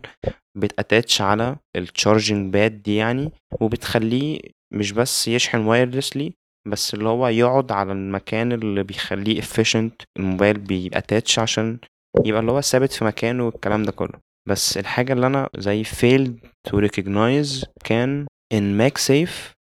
[0.57, 4.39] بت attach على ال charging pad دي يعني وبتخليه
[4.73, 6.33] مش بس يشحن wirelessly
[6.67, 11.79] بس اللي هو يقعد على المكان اللي بيخليه efficient الموبايل بي attach عشان
[12.25, 14.19] يبقى اللي هو ثابت في مكانه والكلام ده كله.
[14.49, 16.31] بس الحاجة اللي أنا زي failed
[16.69, 19.53] to recognize كان إن MagSafe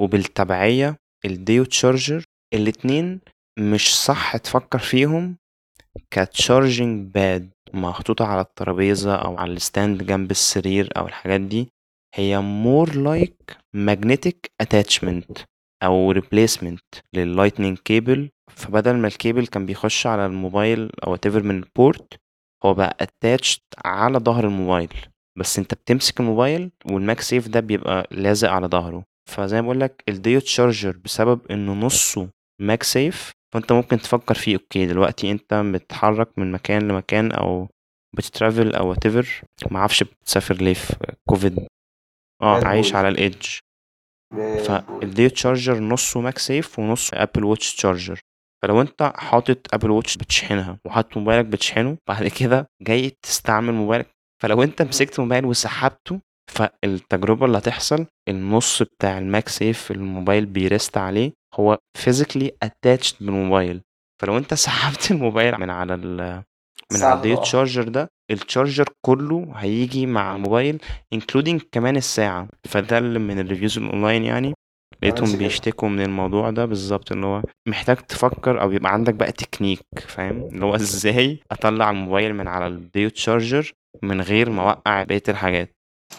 [0.00, 3.20] وبالتبعية ال Duo charger الاتنين
[3.58, 5.36] مش صح تفكر فيهم
[6.10, 11.68] ك charging pad محطوطة على الترابيزة أو على ال stand جنب السرير أو الحاجات دي
[12.14, 15.42] هي more like magnetic attachment
[15.82, 21.58] أو replacement لل lightning cable فبدل ما الكيبل كان بيخش على الموبايل أو whatever من
[21.58, 22.14] ال port
[22.64, 24.94] هو بقى attached على ظهر الموبايل.
[25.38, 29.04] بس أنت بتمسك الموبايل وال MagSafe ده بيبقى لازق على ظهره.
[29.30, 32.28] فزي ما بقول لك ال Duo charger بسبب إنه نصه
[32.60, 37.68] MagSafe فأنت ممكن تفكر فيه okay دلوقتي أنت بتتحرك من مكان لمكان أو
[38.16, 39.26] بت travel أو whatever.
[39.70, 40.96] معرفش بتسافر ليه في
[41.28, 41.66] كوفيد.
[42.42, 43.46] آه عايش على ال edge
[44.66, 48.20] فال Duo charger نصه MagSafe ونصه Apple Watch charger
[48.62, 54.10] فلو أنت حاطط Apple Watch بتشحنها وحاطط موبايلك بتشحنه بعد كده جاي تستعمل موبايلك.
[54.42, 56.20] فلو أنت مسكت موبايل وسحبته
[56.50, 63.80] فالتجربة اللي هتحصل النص بتاع ال MagSafe الموبايل بي rest عليه هو physically attached بالموبايل
[64.22, 66.42] فلو انت سحبت الموبايل من على ال
[66.92, 70.78] من على charger ده ال charger كله هيجي مع الموبايل
[71.14, 72.48] including كمان الساعة.
[72.66, 74.54] فده اللي من ال reviews ال online يعني
[75.02, 79.80] لقيتهم بيشتكوا من الموضوع ده بالظبط ان هو محتاج تفكر أو يبقى عندك بقى تكنيك
[79.98, 83.72] فاهم؟ اللي هو إزاي أطلع الموبايل من على ال Duo charger
[84.02, 85.70] من غير ما أوقع بقية الحاجات.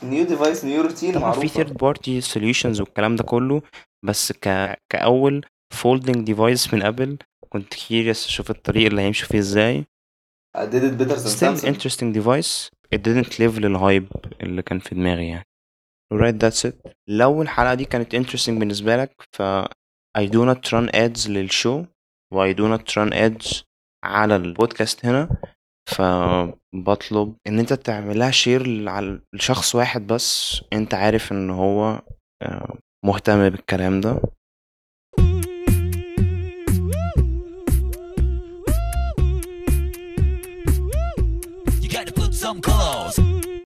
[0.04, 3.62] new device new routine طبعا في third party solutions والكلام ده كله
[4.06, 4.76] بس ك...
[4.92, 7.18] كأول folding device من Apple
[7.50, 9.86] كنت curious أشوف الطريق اللي هيمشوا فيه إزاي.
[10.58, 11.68] I did it better than still Samsung.
[11.68, 12.70] interesting device.
[12.96, 14.08] It didn't live لل hype
[14.42, 15.44] اللي كان في دماغي يعني.
[16.14, 16.92] Alright that's it.
[17.08, 19.42] لو الحلقة دي كانت interesting بالنسبة لك ف
[20.18, 21.86] I do not run ads لل show
[22.34, 23.64] و I do not run ads
[24.04, 25.30] على البودكاست هنا.
[25.90, 30.62] فبطلب إن أنت تعملها share على لشخص واحد بس.
[30.74, 32.02] أنت عارف إن هو
[32.44, 34.22] آه، مهتم بالكلام ده.